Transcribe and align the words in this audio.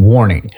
Warning 0.00 0.50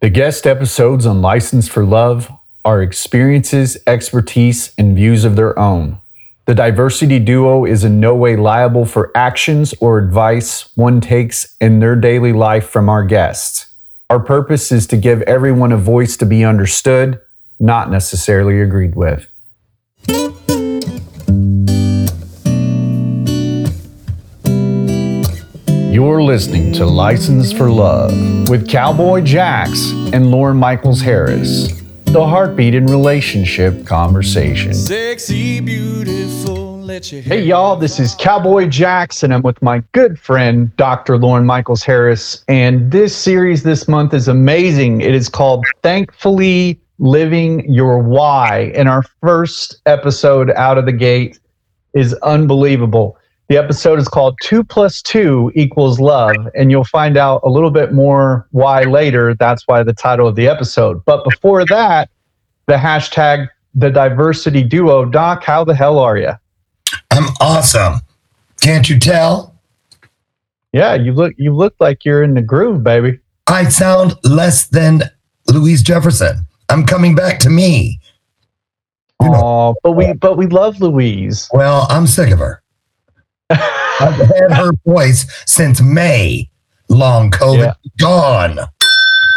The 0.00 0.10
guest 0.10 0.48
episodes 0.48 1.06
on 1.06 1.22
Licensed 1.22 1.70
for 1.70 1.84
Love 1.84 2.28
are 2.64 2.82
experiences, 2.82 3.78
expertise, 3.86 4.72
and 4.76 4.96
views 4.96 5.24
of 5.24 5.36
their 5.36 5.56
own. 5.56 6.00
The 6.46 6.56
diversity 6.56 7.20
duo 7.20 7.64
is 7.64 7.84
in 7.84 8.00
no 8.00 8.16
way 8.16 8.34
liable 8.34 8.84
for 8.84 9.12
actions 9.14 9.72
or 9.78 9.98
advice 9.98 10.76
one 10.76 11.00
takes 11.00 11.56
in 11.60 11.78
their 11.78 11.94
daily 11.94 12.32
life 12.32 12.68
from 12.68 12.88
our 12.88 13.04
guests. 13.04 13.72
Our 14.10 14.18
purpose 14.18 14.72
is 14.72 14.88
to 14.88 14.96
give 14.96 15.22
everyone 15.22 15.70
a 15.70 15.76
voice 15.76 16.16
to 16.16 16.26
be 16.26 16.44
understood, 16.44 17.20
not 17.60 17.92
necessarily 17.92 18.60
agreed 18.60 18.96
with. 18.96 19.30
You're 26.00 26.22
listening 26.22 26.72
to 26.72 26.86
Licensed 26.86 27.58
for 27.58 27.70
Love 27.70 28.48
with 28.48 28.66
Cowboy 28.66 29.20
Jax 29.20 29.90
and 30.14 30.30
Lauren 30.30 30.56
Michaels 30.56 31.02
Harris, 31.02 31.78
the 32.04 32.26
heartbeat 32.26 32.74
in 32.74 32.86
relationship 32.86 33.84
conversation. 33.84 34.72
Sexy, 34.72 35.60
beautiful, 35.60 36.80
let 36.80 37.12
your 37.12 37.20
Hey, 37.20 37.42
y'all, 37.42 37.76
this 37.76 38.00
is 38.00 38.14
Cowboy 38.14 38.66
Jax, 38.68 39.22
and 39.22 39.34
I'm 39.34 39.42
with 39.42 39.60
my 39.60 39.80
good 39.92 40.18
friend, 40.18 40.74
Dr. 40.78 41.18
Lauren 41.18 41.44
Michaels 41.44 41.82
Harris. 41.82 42.46
And 42.48 42.90
this 42.90 43.14
series 43.14 43.62
this 43.62 43.86
month 43.86 44.14
is 44.14 44.26
amazing. 44.26 45.02
It 45.02 45.14
is 45.14 45.28
called 45.28 45.66
Thankfully 45.82 46.80
Living 46.98 47.70
Your 47.70 47.98
Why. 47.98 48.72
And 48.74 48.88
our 48.88 49.02
first 49.20 49.82
episode 49.84 50.50
out 50.52 50.78
of 50.78 50.86
the 50.86 50.92
gate 50.92 51.38
is 51.92 52.14
unbelievable. 52.22 53.18
The 53.50 53.56
episode 53.56 53.98
is 53.98 54.06
called 54.06 54.38
Two 54.40 54.62
Plus 54.62 55.02
Two 55.02 55.50
Equals 55.56 55.98
Love, 55.98 56.36
and 56.54 56.70
you'll 56.70 56.84
find 56.84 57.16
out 57.16 57.40
a 57.42 57.48
little 57.48 57.72
bit 57.72 57.92
more 57.92 58.46
why 58.52 58.84
later. 58.84 59.34
That's 59.34 59.66
why 59.66 59.82
the 59.82 59.92
title 59.92 60.28
of 60.28 60.36
the 60.36 60.46
episode. 60.46 61.04
But 61.04 61.24
before 61.24 61.64
that, 61.64 62.10
the 62.66 62.74
hashtag 62.74 63.48
the 63.74 63.90
diversity 63.90 64.62
duo. 64.62 65.04
Doc, 65.04 65.42
how 65.42 65.64
the 65.64 65.74
hell 65.74 65.98
are 65.98 66.16
you? 66.16 66.30
I'm 67.10 67.24
awesome. 67.40 67.94
Can't 68.60 68.88
you 68.88 69.00
tell? 69.00 69.58
Yeah, 70.72 70.94
you 70.94 71.12
look 71.12 71.34
you 71.36 71.52
look 71.52 71.74
like 71.80 72.04
you're 72.04 72.22
in 72.22 72.34
the 72.34 72.42
groove, 72.42 72.84
baby. 72.84 73.18
I 73.48 73.64
sound 73.64 74.14
less 74.22 74.68
than 74.68 75.02
Louise 75.48 75.82
Jefferson. 75.82 76.46
I'm 76.68 76.86
coming 76.86 77.16
back 77.16 77.40
to 77.40 77.50
me. 77.50 77.98
You 79.20 79.30
know. 79.30 79.40
Oh, 79.42 79.74
but 79.82 79.92
we 79.94 80.12
but 80.12 80.38
we 80.38 80.46
love 80.46 80.80
Louise. 80.80 81.48
Well, 81.52 81.88
I'm 81.90 82.06
sick 82.06 82.30
of 82.30 82.38
her. 82.38 82.59
I've 83.50 84.14
had 84.14 84.52
her 84.52 84.70
voice 84.86 85.26
since 85.46 85.80
May. 85.80 86.48
Long 86.88 87.30
COVID 87.30 87.58
Yeah. 87.58 87.72
gone. 88.00 88.58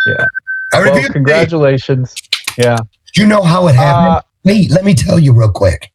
Yeah. 0.07 0.25
I 0.73 0.79
Well, 0.79 0.93
reviewed 0.95 1.13
congratulations. 1.13 2.15
Yeah. 2.57 2.77
Do 3.13 3.21
you 3.21 3.27
know 3.27 3.43
how 3.43 3.67
it 3.67 3.75
happened? 3.75 4.15
Uh, 4.15 4.21
Wait, 4.43 4.71
let 4.71 4.83
me 4.83 4.93
tell 4.95 5.19
you 5.19 5.33
real 5.33 5.51
quick. 5.51 5.91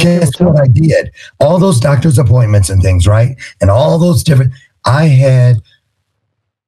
okay, 0.00 0.20
Guess 0.20 0.38
what 0.40 0.60
I 0.60 0.68
did? 0.68 1.10
All 1.40 1.58
those 1.58 1.80
doctor's 1.80 2.18
appointments 2.18 2.70
and 2.70 2.80
things, 2.80 3.06
right? 3.06 3.36
And 3.60 3.70
all 3.70 3.98
those 3.98 4.22
different. 4.22 4.52
I 4.86 5.06
had 5.06 5.56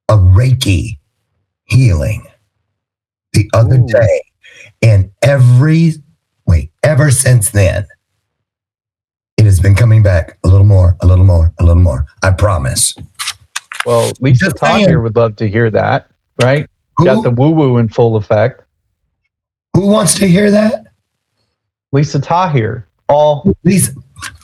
a 0.09 0.15
Reiki 0.17 0.99
healing 1.65 2.25
the 3.31 3.49
other 3.53 3.77
Ooh. 3.77 3.87
day, 3.87 4.21
and 4.83 5.09
every 5.23 5.93
wait, 6.45 6.71
ever 6.83 7.09
since 7.09 7.49
then, 7.49 7.87
it 9.43 9.47
has 9.47 9.59
been 9.59 9.75
coming 9.75 10.01
back 10.01 10.37
a 10.45 10.47
little 10.47 10.65
more, 10.65 10.95
a 11.01 11.05
little 11.05 11.25
more, 11.25 11.53
a 11.59 11.63
little 11.65 11.81
more. 11.83 12.05
I 12.23 12.31
promise. 12.31 12.95
well, 13.85 14.11
Lisa 14.21 14.45
Just 14.45 14.57
Todd 14.57 14.75
saying. 14.77 14.87
here 14.87 15.01
would 15.01 15.15
love 15.17 15.35
to 15.37 15.47
hear 15.49 15.69
that, 15.71 16.09
right? 16.41 16.69
Who, 16.97 17.05
Got 17.05 17.23
the 17.23 17.31
woo 17.31 17.49
woo 17.51 17.77
in 17.77 17.89
full 17.89 18.15
effect. 18.15 18.61
who 19.73 19.87
wants 19.87 20.15
to 20.19 20.27
hear 20.27 20.49
that? 20.51 20.85
Lisa 21.91 22.19
Tahir, 22.19 22.87
all 23.09 23.53
Please. 23.63 23.91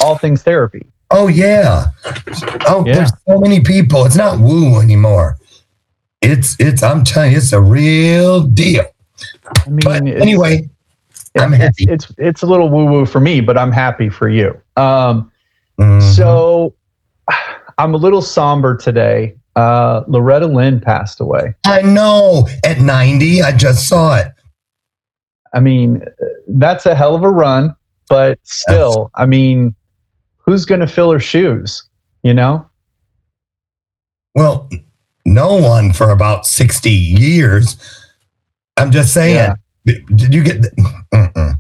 all 0.02 0.18
things 0.18 0.44
therapy. 0.44 0.86
Oh 1.12 1.28
yeah. 1.28 1.86
Oh, 2.68 2.84
Yeah. 2.86 2.96
there's 2.96 3.12
so 3.28 3.40
many 3.40 3.62
people. 3.62 4.06
It's 4.06 4.16
not 4.18 4.40
woo 4.40 4.80
anymore. 4.82 5.38
It's 6.22 6.56
it's. 6.60 6.84
I'm 6.84 7.04
telling 7.04 7.32
you, 7.32 7.38
it's 7.38 7.54
a 7.54 7.62
real 7.62 8.42
deal. 8.42 8.86
I 9.66 9.70
mean, 9.70 9.80
But 9.84 10.06
it's- 10.08 10.22
anyway, 10.22 10.70
I'm 11.38 11.54
it's, 11.54 11.64
happy. 11.64 11.86
it's 11.92 12.12
it's 12.18 12.42
a 12.42 12.46
little 12.46 12.70
woo 12.70 12.86
woo 12.86 13.06
for 13.06 13.20
me, 13.20 13.42
but 13.42 13.58
I'm 13.58 13.72
happy 13.72 14.10
for 14.10 14.30
you. 14.30 14.60
Um, 14.76 15.32
mhm. 15.80 16.02
so 16.02 16.74
I'm 17.78 17.94
a 17.94 17.98
little 17.98 18.22
somber 18.22 18.76
today. 18.76 19.36
Uh, 19.56 20.04
Loretta 20.08 20.48
Lynn 20.48 20.80
passed 20.80 21.20
away. 21.20 21.54
I 21.66 21.82
know 21.82 22.48
at 22.66 22.80
90, 22.80 23.42
I 23.42 23.52
just 23.52 23.88
saw 23.88 24.16
it. 24.18 24.32
I 25.54 25.60
mean, 25.60 26.04
that's 26.48 26.86
a 26.86 26.94
hell 26.94 27.16
of 27.16 27.24
a 27.24 27.30
run, 27.30 27.76
but 28.08 28.40
still, 28.44 29.12
I 29.16 29.26
mean, 29.26 29.76
who's 30.38 30.66
going 30.66 30.82
to 30.82 30.88
fill 30.88 31.12
her 31.12 31.20
shoes? 31.20 31.84
You 32.24 32.34
know? 32.34 32.70
Well, 34.36 34.70
no 35.26 35.56
one 35.56 35.94
for 35.94 36.10
about 36.10 36.46
60 36.46 36.90
years. 36.90 37.78
I'm 38.78 38.92
just 38.92 39.14
saying. 39.14 39.36
Yeah. 39.36 39.56
Did 40.16 40.34
you 40.34 40.44
get? 40.44 40.62
The, 40.62 40.70
mm-mm. 41.14 41.60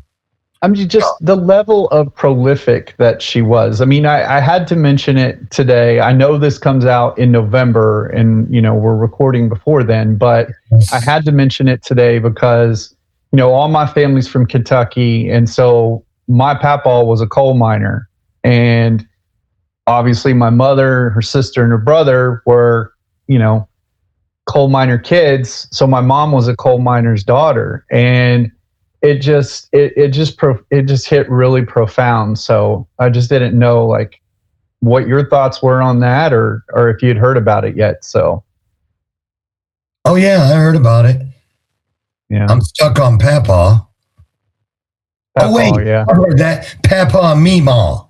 I 0.61 0.67
mean, 0.67 0.89
just 0.89 1.07
the 1.21 1.37
level 1.37 1.87
of 1.87 2.13
prolific 2.15 2.95
that 2.97 3.21
she 3.21 3.41
was. 3.41 3.79
I 3.79 3.85
mean, 3.85 4.05
I, 4.05 4.37
I 4.37 4.39
had 4.41 4.67
to 4.67 4.75
mention 4.75 5.17
it 5.17 5.51
today. 5.51 6.01
I 6.01 6.11
know 6.11 6.37
this 6.37 6.57
comes 6.57 6.83
out 6.83 7.17
in 7.17 7.31
November, 7.31 8.07
and 8.07 8.53
you 8.53 8.61
know 8.61 8.75
we're 8.75 8.97
recording 8.97 9.47
before 9.47 9.83
then, 9.83 10.17
but 10.17 10.49
I 10.91 10.99
had 10.99 11.23
to 11.25 11.31
mention 11.31 11.69
it 11.69 11.81
today 11.81 12.19
because 12.19 12.93
you 13.31 13.37
know 13.37 13.53
all 13.53 13.69
my 13.69 13.87
family's 13.87 14.27
from 14.27 14.45
Kentucky, 14.45 15.29
and 15.29 15.49
so 15.49 16.03
my 16.27 16.53
papa 16.53 17.05
was 17.05 17.21
a 17.21 17.27
coal 17.27 17.53
miner, 17.53 18.09
and 18.43 19.07
obviously 19.87 20.33
my 20.33 20.49
mother, 20.49 21.11
her 21.11 21.21
sister, 21.21 21.63
and 21.63 21.71
her 21.71 21.77
brother 21.77 22.43
were 22.45 22.93
you 23.27 23.39
know 23.39 23.68
coal 24.49 24.67
miner 24.67 24.97
kids. 24.97 25.67
So 25.71 25.85
my 25.85 26.01
mom 26.01 26.31
was 26.31 26.47
a 26.47 26.55
coal 26.55 26.79
miner's 26.79 27.23
daughter, 27.23 27.85
and 27.91 28.51
it 29.01 29.19
just 29.19 29.69
it 29.71 29.93
it 29.95 30.09
just 30.09 30.37
pro, 30.37 30.59
it 30.71 30.83
just 30.83 31.07
hit 31.07 31.29
really 31.29 31.63
profound. 31.63 32.39
So 32.39 32.87
I 32.97 33.09
just 33.09 33.29
didn't 33.29 33.57
know 33.57 33.85
like 33.85 34.19
what 34.79 35.07
your 35.07 35.29
thoughts 35.29 35.61
were 35.61 35.81
on 35.81 35.99
that, 35.99 36.33
or 36.33 36.63
or 36.73 36.89
if 36.89 37.03
you'd 37.03 37.17
heard 37.17 37.37
about 37.37 37.63
it 37.63 37.77
yet. 37.77 38.03
So 38.03 38.43
Oh 40.05 40.15
yeah, 40.15 40.49
I 40.51 40.55
heard 40.55 40.75
about 40.75 41.05
it. 41.05 41.21
yeah, 42.29 42.47
I'm 42.49 42.61
stuck 42.61 42.99
on 42.99 43.19
Papa. 43.19 43.85
Papa, 45.37 45.47
oh 45.47 45.53
wait, 45.53 45.85
yeah. 45.85 46.05
I 46.09 46.15
heard 46.15 46.39
that 46.39 46.75
Papa 46.83 47.33
and 47.33 47.45
Meemaw. 47.45 48.07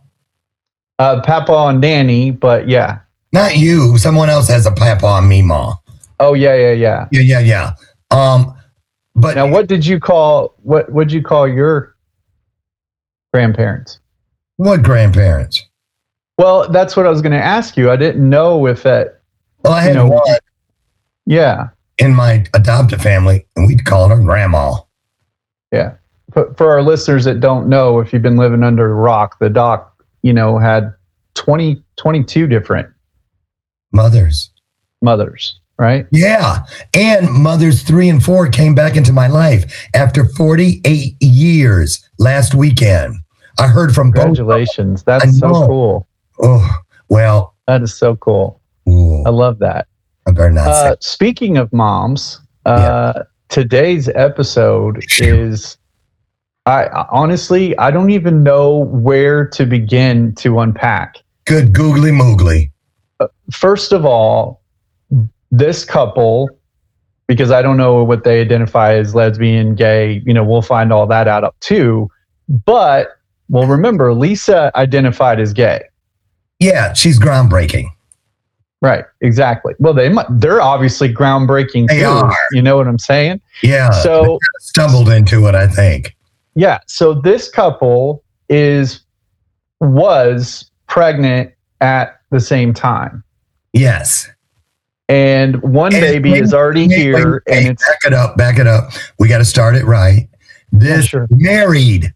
Uh, 1.00 1.21
Papa 1.21 1.67
and 1.67 1.81
Danny, 1.81 2.31
but 2.31 2.69
yeah. 2.69 3.00
Not 3.33 3.57
you. 3.57 3.97
Someone 3.97 4.29
else 4.29 4.47
has 4.47 4.66
a 4.66 4.71
Papa 4.71 5.19
and 5.21 5.29
Meemaw. 5.29 5.77
Oh 6.19 6.34
yeah, 6.34 6.56
yeah, 6.56 6.72
yeah. 6.72 7.07
Yeah, 7.12 7.22
yeah, 7.22 7.40
yeah. 7.40 7.72
Um, 8.12 8.53
but 9.16 9.35
Now, 9.35 9.47
what 9.47 9.68
did 9.68 9.85
you 9.85 10.00
call 10.00 10.56
what? 10.62 10.91
Would 10.91 11.12
you 11.12 11.22
call 11.22 11.47
your 11.47 11.96
grandparents? 13.34 14.00
what 14.57 14.84
grandparents? 14.84 15.66
Well, 16.38 16.69
that's 16.69 16.96
what 16.97 17.06
I 17.06 17.09
was 17.09 17.22
going 17.22 17.31
to 17.34 17.44
ask 17.44 17.75
you. 17.78 17.90
I 17.91 17.96
didn't 17.96 18.28
know 18.28 18.66
if 18.68 18.84
that. 18.84 19.22
Well, 19.63 19.74
I 19.74 19.81
had 19.81 19.90
You 19.90 19.96
know, 19.96 20.07
one 20.07 20.38
Yeah, 21.25 21.69
in 21.97 22.13
my 22.16 22.46
adoptive 22.53 23.01
family, 23.01 23.46
and 23.56 23.68
we'd 23.68 23.86
call 23.86 24.07
her 24.09 24.18
Grandma. 24.22 24.75
yeah. 25.72 25.96
For, 26.34 26.53
for 26.53 26.69
our 26.72 26.81
listeners 26.84 27.25
that 27.25 27.40
don't 27.40 27.68
know, 27.68 28.00
if 28.00 28.13
you've 28.13 28.22
been 28.22 28.38
living 28.38 28.63
under 28.63 28.90
a 28.90 28.94
rock, 28.94 29.40
the 29.40 29.50
doc, 29.50 29.91
you 30.22 30.31
know, 30.31 30.59
had 30.59 30.94
20, 31.34 31.81
22 31.97 32.46
different 32.47 32.88
Mothers. 33.91 34.51
mothers, 35.01 35.59
right? 35.79 36.06
Yeah. 36.12 36.66
And 36.94 37.31
mothers 37.31 37.81
three 37.81 38.09
and 38.09 38.21
four 38.24 38.48
came 38.50 38.75
back 38.75 38.95
into 38.95 39.12
my 39.13 39.27
life 39.27 39.88
after 39.95 40.25
48 40.25 41.15
years 41.21 42.07
last 42.19 42.54
weekend. 42.54 43.15
I 43.57 43.68
heard 43.68 43.95
from 43.95 44.12
both. 44.12 44.25
Congratulations. 44.25 45.04
I 45.07 45.19
That's 45.19 45.39
so 45.39 45.51
cool. 45.68 46.07
Oh, 46.42 46.69
well, 47.09 47.56
That 47.68 47.81
is 47.81 47.94
so 47.95 48.15
cool. 48.18 48.62
ooh, 48.88 49.24
I 49.25 49.30
love 49.30 49.59
that. 49.59 49.88
I 50.27 50.31
better 50.31 50.51
not 50.51 50.68
Uh, 50.68 50.95
speaking 51.00 51.57
of 51.57 51.71
moms, 51.74 52.39
uh, 52.65 53.24
today's 53.50 54.09
episode 54.09 55.04
is. 55.19 55.77
I 56.65 56.83
I- 56.86 57.07
honestly, 57.09 57.75
I 57.77 57.89
don't 57.89 58.12
even 58.12 58.44
know 58.44 58.86
where 58.92 59.48
to 59.48 59.65
begin 59.65 60.36
to 60.36 60.59
unpack. 60.59 61.15
Good 61.45 61.74
googly 61.74 62.12
moogly. 62.12 62.69
First 63.51 63.92
of 63.92 64.06
all, 64.06 64.58
this 65.51 65.86
couple, 65.86 66.50
because 67.28 67.51
I 67.51 67.62
don't 67.62 67.78
know 67.78 68.04
what 68.04 68.24
they 68.24 68.42
identify 68.42 68.94
as 68.94 69.13
lesbian, 69.16 69.75
gay, 69.75 70.22
you 70.25 70.34
know, 70.34 70.44
we'll 70.44 70.62
find 70.62 70.92
all 70.94 71.07
that 71.07 71.28
out 71.28 71.44
up 71.44 71.56
too. 71.60 72.10
But 72.66 73.10
well, 73.50 73.68
remember, 73.68 74.13
Lisa 74.13 74.72
identified 74.75 75.40
as 75.40 75.54
gay. 75.54 75.81
Yeah, 76.60 76.94
she's 76.94 77.19
groundbreaking. 77.19 77.86
Right, 78.81 79.04
exactly. 79.22 79.74
Well, 79.80 79.94
they 79.94 80.07
mu- 80.10 80.22
they're 80.30 80.62
obviously 80.62 81.13
groundbreaking 81.13 81.88
They 81.90 82.00
too. 82.00 82.06
are. 82.06 82.36
You 82.54 82.62
know 82.62 82.78
what 82.78 82.88
I'm 82.88 83.00
saying? 83.00 83.42
Yeah. 83.62 83.90
So 83.92 84.40
stumbled 84.62 85.10
into 85.10 85.48
it, 85.48 85.56
I 85.56 85.68
think. 85.68 86.16
yeah, 86.56 86.80
so 86.88 87.13
this 87.13 87.50
couple 87.50 88.24
is 88.50 89.02
was 89.81 90.69
pregnant 90.88 91.52
at 91.81 92.19
the 92.31 92.40
same 92.40 92.74
time, 92.74 93.24
Yes. 93.74 94.30
And 95.09 95.61
one 95.63 95.94
And 95.94 96.01
baby 96.01 96.31
wait, 96.33 96.44
is 96.44 96.53
already 96.53 96.88
Wait, 96.88 96.97
here, 96.97 97.44
wait, 97.47 97.57
and 97.57 97.67
it's 97.69 97.85
back 97.85 98.00
it 98.06 98.13
up, 98.13 98.38
back 98.38 98.59
it 98.59 98.67
up. 98.67 98.91
We 99.17 99.27
got 99.27 99.39
to 99.39 99.45
start 99.45 99.75
it 99.75 99.83
right. 99.85 100.29
This 100.71 101.07
sure. 101.07 101.27
married, 101.31 102.13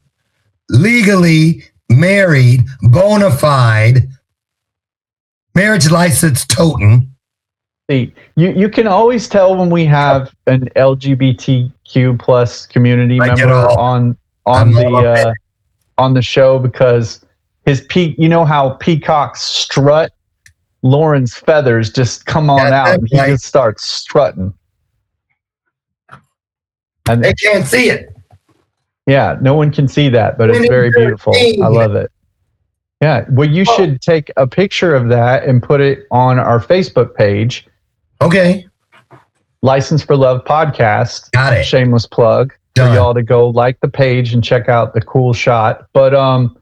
legally 0.70 1.64
married, 1.90 2.62
bona 2.84 3.32
fide, 3.32 4.08
marriage 5.56 5.90
license 5.90 6.46
toting. 6.46 7.10
See, 7.90 8.14
you 8.36 8.52
you 8.52 8.70
can 8.70 8.88
always 8.88 9.28
tell 9.28 9.58
when 9.58 9.72
we 9.72 9.86
have 9.86 10.34
an 10.46 10.70
LGBTQ 10.76 12.20
plus 12.20 12.68
community 12.68 13.20
I 13.20 13.36
member 13.36 13.54
on 13.54 14.16
on 14.46 14.68
I'm 14.68 14.72
the 14.72 14.86
all 14.86 14.96
up 14.98 15.18
in 15.18 15.28
uh, 15.28 15.34
on 15.98 16.14
the 16.14 16.22
show 16.22 16.60
because 16.60 17.26
his 17.66 17.82
peak. 17.82 18.16
You 18.20 18.30
know 18.30 18.46
how 18.46 18.76
peacocks 18.76 19.42
strut. 19.42 20.13
Lauren's 20.84 21.36
feathers 21.36 21.90
just 21.92 22.26
come 22.26 22.50
on 22.50 22.72
out. 22.74 22.94
And 23.00 23.08
he 23.10 23.18
right. 23.18 23.30
just 23.30 23.46
starts 23.46 23.84
strutting. 23.86 24.54
And 27.10 27.24
They 27.24 27.34
can't 27.34 27.66
see 27.66 27.90
it. 27.90 28.16
yeah, 29.08 29.38
no 29.42 29.56
one 29.56 29.72
can 29.72 29.88
see 29.88 30.10
that, 30.10 30.38
but 30.38 30.50
it's 30.50 30.68
very 30.70 30.90
beautiful. 30.92 31.34
I 31.36 31.68
love 31.68 31.96
it. 31.96 32.12
Yeah, 33.02 33.26
well, 33.32 33.50
you 33.50 33.66
Oh. 33.68 33.76
should 33.76 34.02
take 34.02 34.32
a 34.38 34.48
picture 34.48 34.96
of 34.96 35.10
that 35.10 35.44
and 35.44 35.62
put 35.62 35.82
it 35.82 36.06
on 36.12 36.40
our 36.40 36.60
Facebook 36.60 37.16
page, 37.16 37.68
Okay. 38.22 38.66
Licensed 39.62 40.06
for 40.08 40.16
Love 40.16 40.44
podcast. 40.46 41.32
Got 41.32 41.54
it. 41.58 41.64
shameless 41.66 42.06
plug 42.06 42.54
for 42.76 42.84
y'all 42.94 43.14
to 43.14 43.24
go 43.24 43.50
like 43.50 43.80
the 43.82 43.88
page 43.90 44.34
and 44.34 44.42
check 44.44 44.68
out 44.70 44.94
the 44.94 45.02
cool 45.02 45.34
shot. 45.34 45.86
But 45.94 46.14
um, 46.16 46.58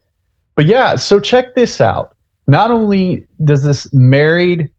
but 0.55 0.65
yeah, 0.65 0.95
so 0.95 1.19
check 1.19 1.53
this 1.55 1.79
out. 1.81 2.15
Not 2.51 2.69
only 2.69 3.25
does 3.45 3.63
this 3.63 3.87
married, 3.93 4.69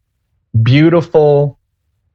beautiful, 0.62 1.58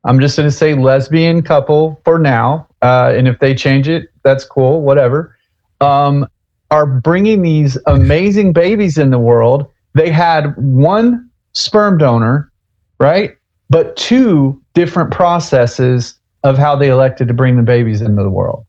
I'm 0.03 0.19
just 0.19 0.37
gonna 0.37 0.51
say 0.51 0.75
lesbian 0.75 1.41
couple 1.41 1.99
for 2.05 2.19
now, 2.19 2.67
uh, 2.83 3.11
and 3.15 3.27
if 3.27 3.39
they 3.39 3.55
change 3.55 3.89
it, 3.89 4.09
that's 4.21 4.45
cool, 4.45 4.83
whatever. 4.83 5.35
Um, 5.81 6.27
are 6.69 6.85
bringing 6.85 7.41
these 7.41 7.75
amazing 7.87 8.53
babies 8.53 8.99
in 8.99 9.09
the 9.09 9.17
world. 9.17 9.65
They 9.95 10.11
had 10.11 10.55
one 10.57 11.27
sperm 11.53 11.97
donor, 11.97 12.51
right? 12.99 13.35
But 13.71 13.97
two 13.97 14.61
different 14.75 15.09
processes 15.09 16.19
of 16.43 16.59
how 16.59 16.75
they 16.75 16.89
elected 16.89 17.27
to 17.29 17.33
bring 17.33 17.55
the 17.55 17.63
babies 17.63 18.01
into 18.01 18.21
the 18.21 18.29
world. 18.29 18.63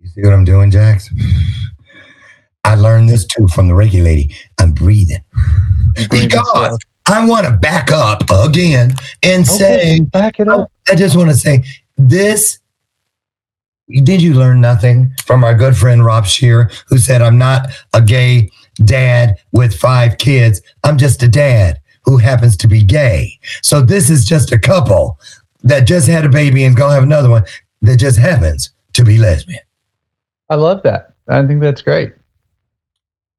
You 0.00 0.08
see 0.08 0.22
what 0.22 0.32
I'm 0.32 0.44
doing, 0.44 0.72
Jax? 0.72 1.08
I 2.64 2.74
learned 2.74 3.08
this 3.08 3.24
too 3.24 3.48
from 3.48 3.68
the 3.68 3.74
Reiki 3.74 4.02
lady. 4.02 4.34
I'm 4.58 4.72
breathing. 4.72 5.22
Because 6.10 6.78
I 7.06 7.26
want 7.26 7.46
to 7.46 7.52
back 7.52 7.90
up 7.90 8.24
again 8.30 8.94
and 9.22 9.46
say, 9.46 9.94
Okay, 9.94 10.00
back 10.00 10.38
it 10.40 10.48
up. 10.48 10.70
I 10.88 10.94
just 10.94 11.16
want 11.16 11.30
to 11.30 11.36
say 11.36 11.64
this. 11.96 12.58
Did 13.88 14.22
you 14.22 14.34
learn 14.34 14.60
nothing 14.60 15.12
from 15.24 15.42
our 15.42 15.54
good 15.54 15.76
friend 15.76 16.04
Rob 16.04 16.24
Shear, 16.24 16.70
who 16.86 16.98
said, 16.98 17.22
I'm 17.22 17.38
not 17.38 17.70
a 17.92 18.00
gay 18.00 18.50
dad 18.84 19.36
with 19.52 19.74
five 19.74 20.18
kids. 20.18 20.60
I'm 20.84 20.96
just 20.96 21.22
a 21.22 21.28
dad 21.28 21.80
who 22.04 22.16
happens 22.16 22.56
to 22.58 22.68
be 22.68 22.82
gay. 22.82 23.38
So 23.62 23.82
this 23.82 24.10
is 24.10 24.24
just 24.24 24.52
a 24.52 24.58
couple 24.58 25.18
that 25.62 25.80
just 25.80 26.08
had 26.08 26.24
a 26.24 26.28
baby 26.28 26.64
and 26.64 26.76
gonna 26.76 26.94
have 26.94 27.02
another 27.02 27.30
one 27.30 27.44
that 27.82 27.96
just 27.96 28.18
happens 28.18 28.70
to 28.94 29.04
be 29.04 29.18
lesbian. 29.18 29.60
I 30.48 30.54
love 30.54 30.82
that. 30.84 31.14
I 31.28 31.46
think 31.46 31.60
that's 31.60 31.82
great. 31.82 32.12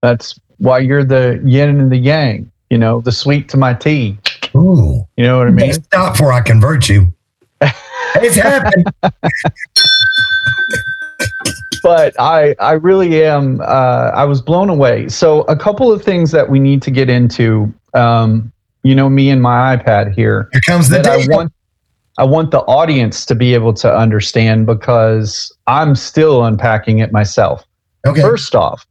That's 0.01 0.39
why 0.57 0.80
you're 0.80 1.03
the 1.03 1.42
yin 1.45 1.80
and 1.80 1.92
the 1.92 1.98
yang. 1.98 2.51
You 2.69 2.77
know, 2.77 3.01
the 3.01 3.12
sweet 3.12 3.50
to 3.50 3.57
my 3.57 3.74
tea. 3.74 4.18
Ooh. 4.56 5.06
You 5.18 5.25
know 5.25 5.38
what 5.38 5.48
I 5.48 5.51
mean? 5.51 5.74
Stop 5.74 6.13
before 6.13 6.31
I 6.31 6.42
convert 6.42 6.88
you. 6.88 7.13
it's 7.62 8.36
happened. 8.36 8.88
but 11.83 12.18
I 12.19 12.56
I 12.59 12.74
really 12.74 13.24
am 13.24 13.62
uh, 13.62 14.12
I 14.13 14.24
was 14.24 14.42
blown 14.42 14.69
away. 14.69 15.09
So 15.09 15.42
a 15.44 15.56
couple 15.56 15.92
of 15.92 16.01
things 16.01 16.31
that 16.31 16.50
we 16.50 16.59
need 16.59 16.81
to 16.83 16.92
get 16.92 17.09
into. 17.09 17.74
Um, 17.94 18.51
you 18.83 18.95
know 18.95 19.09
me 19.09 19.30
and 19.30 19.42
my 19.42 19.77
iPad 19.77 20.13
here 20.15 20.50
Here 20.53 20.62
comes 20.65 20.89
the 20.89 20.98
that 20.98 21.07
I 21.07 21.18
want 21.27 21.53
I 22.18 22.24
want 22.24 22.51
the 22.51 22.62
audience 22.62 23.25
to 23.27 23.36
be 23.36 23.53
able 23.53 23.74
to 23.75 23.94
understand 23.94 24.65
because 24.65 25.51
I'm 25.68 25.95
still 25.95 26.44
unpacking 26.45 27.00
it 27.00 27.12
myself. 27.12 27.65
Okay. 28.06 28.21
First 28.21 28.56
off, 28.56 28.86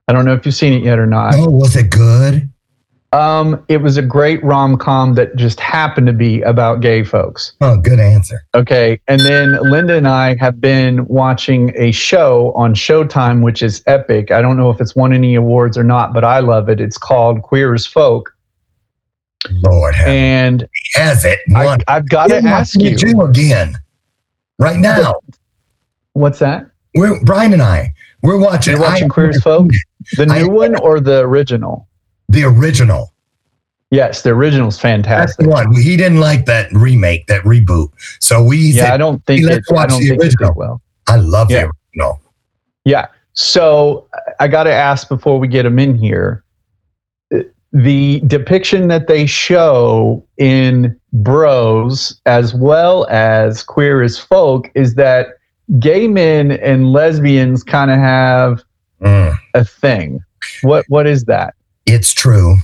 I 0.08 0.14
don't 0.14 0.24
know 0.26 0.34
if 0.34 0.46
you've 0.46 0.56
seen 0.56 0.74
it 0.74 0.84
yet 0.84 0.98
or 0.98 1.06
not. 1.06 1.36
Oh, 1.36 1.50
was 1.50 1.76
it 1.76 1.90
good? 1.90 2.50
Um, 3.12 3.64
it 3.70 3.78
was 3.78 3.98
a 3.98 4.02
great 4.04 4.42
rom 4.44 4.78
com 4.78 5.16
that 5.16 5.36
just 5.36 5.60
happened 5.60 6.06
to 6.08 6.14
be 6.14 6.42
about 6.44 6.80
gay 6.80 7.04
folks. 7.04 7.54
Oh, 7.60 7.76
good 7.78 8.00
answer. 8.00 8.46
Okay. 8.54 9.02
And 9.08 9.20
then 9.22 9.58
Linda 9.70 9.96
and 9.96 10.08
I 10.08 10.36
have 10.40 10.62
been 10.62 11.06
watching 11.08 11.74
a 11.76 11.92
show 11.92 12.54
on 12.56 12.76
Showtime, 12.76 13.42
which 13.44 13.64
is 13.64 13.84
epic. 13.88 14.32
I 14.32 14.42
don't 14.44 14.58
know 14.58 14.70
if 14.70 14.80
it's 14.80 14.96
won 14.96 15.12
any 15.12 15.34
awards 15.36 15.76
or 15.78 15.84
not, 15.84 16.14
but 16.14 16.24
I 16.24 16.40
love 16.40 16.70
it. 16.70 16.80
It's 16.80 16.98
called 17.00 17.42
Queer 17.42 17.74
as 17.74 17.86
Folk. 17.86 18.32
Lord 19.52 19.96
have 19.96 20.08
And 20.08 20.68
has 20.96 21.24
it. 21.26 21.40
I. 21.56 21.78
I've 21.88 22.10
got 22.10 22.28
to 22.28 22.38
ask 22.38 22.76
you, 22.80 22.96
again. 23.24 23.78
Right 24.58 24.78
now, 24.78 25.16
what's 26.14 26.40
that? 26.40 26.66
we're 26.96 27.24
Brian 27.24 27.54
and 27.54 27.62
I. 27.62 27.94
We're 28.22 28.38
watching. 28.38 28.74
You're 28.74 28.82
watching 28.82 29.06
I- 29.06 29.14
Queer 29.14 29.30
as 29.30 29.42
Folk? 29.42 29.72
The 30.18 30.28
I- 30.30 30.40
new 30.42 30.50
one 30.50 30.76
or 30.82 31.00
the 31.00 31.20
original? 31.20 31.88
the 32.28 32.44
original. 32.44 33.14
Yes, 33.92 34.22
the 34.22 34.30
original's 34.32 34.78
fantastic. 34.80 35.48
one. 35.48 35.74
He 35.74 35.98
didn't 35.98 36.20
like 36.20 36.46
that 36.46 36.72
remake, 36.74 37.26
that 37.26 37.42
reboot. 37.44 37.90
So 38.20 38.44
we 38.44 38.58
Yeah, 38.58 38.84
said, 38.84 38.94
I 38.94 38.98
don't 38.98 39.26
think 39.26 39.46
let's 39.48 39.68
it, 39.68 39.72
I 39.72 39.74
watch 39.74 39.90
the 40.00 40.12
original. 40.12 40.54
well. 40.56 40.82
I 41.08 41.16
love 41.16 41.50
Yeah. 41.50 41.62
the 41.62 41.72
original. 41.98 42.22
Yeah. 42.86 43.08
So 43.34 44.08
I 44.40 44.48
got 44.48 44.66
to 44.66 44.72
ask 44.74 45.10
before 45.10 45.40
we 45.40 45.48
get 45.48 45.64
them 45.64 45.80
in 45.80 45.96
here. 45.96 46.44
The 47.72 48.20
depiction 48.22 48.88
that 48.88 49.08
they 49.08 49.26
show 49.26 50.26
in 50.38 51.00
Bros 51.14 52.20
as 52.26 52.54
well 52.54 53.06
as 53.10 53.64
Queer 53.64 54.02
as 54.02 54.18
Folk 54.18 54.72
is 54.76 54.96
that 54.96 55.28
gay 55.80 56.08
men 56.08 56.52
and 56.52 56.92
lesbians 56.92 57.64
kind 57.64 57.92
of 57.92 57.98
have 57.98 58.64
Mm, 59.02 59.34
a 59.54 59.64
thing. 59.64 60.20
What 60.62 60.84
what 60.90 61.08
is 61.08 61.24
that? 61.26 61.54
it's 61.86 62.12
true. 62.14 62.58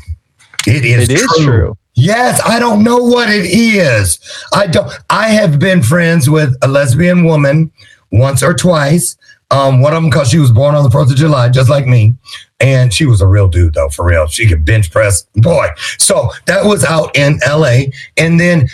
It 0.68 0.84
is. 0.84 1.08
It 1.10 1.14
is 1.22 1.28
true. 1.46 1.78
Yes, 1.94 2.42
I 2.46 2.60
don't 2.60 2.84
know 2.84 2.98
what 2.98 3.30
it 3.30 3.46
is. 3.46 4.20
I 4.54 4.68
don't. 4.68 4.92
I 5.10 5.30
have 5.30 5.60
been 5.60 5.82
friends 5.82 6.30
with 6.30 6.54
a 6.62 6.68
lesbian 6.68 7.24
woman 7.24 7.72
once 8.12 8.44
or 8.44 8.54
twice. 8.54 9.16
Um, 9.52 9.80
one 9.82 9.94
of 9.94 10.02
them 10.02 10.10
because 10.10 10.30
she 10.30 10.40
was 10.40 10.52
born 10.52 10.76
on 10.76 10.84
the 10.84 10.90
Fourth 10.90 11.12
of 11.12 11.18
July, 11.18 11.50
just 11.50 11.70
like 11.70 11.86
me, 11.86 12.16
and 12.60 12.92
she 12.94 13.06
was 13.06 13.22
a 13.22 13.28
real 13.28 13.48
dude 13.48 13.74
though, 13.76 13.90
for 13.90 14.06
real. 14.06 14.28
She 14.28 14.48
could 14.48 14.66
bench 14.66 14.92
press, 14.92 15.24
boy. 15.36 15.68
So 16.00 16.32
that 16.48 16.66
was 16.66 16.84
out 16.84 17.16
in 17.16 17.40
L.A. 17.46 17.92
And 18.18 18.40
then, 18.40 18.70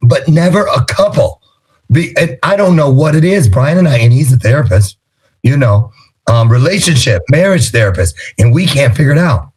but 0.00 0.28
never 0.28 0.66
a 0.66 0.84
couple. 0.84 1.42
Be, 1.90 2.14
I 2.42 2.56
don't 2.56 2.76
know 2.76 2.90
what 2.90 3.14
it 3.14 3.24
is, 3.24 3.48
Brian 3.48 3.78
and 3.78 3.88
I, 3.88 3.98
and 3.98 4.12
he's 4.12 4.32
a 4.32 4.38
therapist, 4.38 4.96
you 5.42 5.56
know, 5.56 5.92
um, 6.26 6.50
relationship, 6.50 7.22
marriage 7.28 7.70
therapist, 7.70 8.16
and 8.38 8.54
we 8.54 8.64
can't 8.64 8.96
figure 8.96 9.12
it 9.12 9.18
out. 9.18 9.52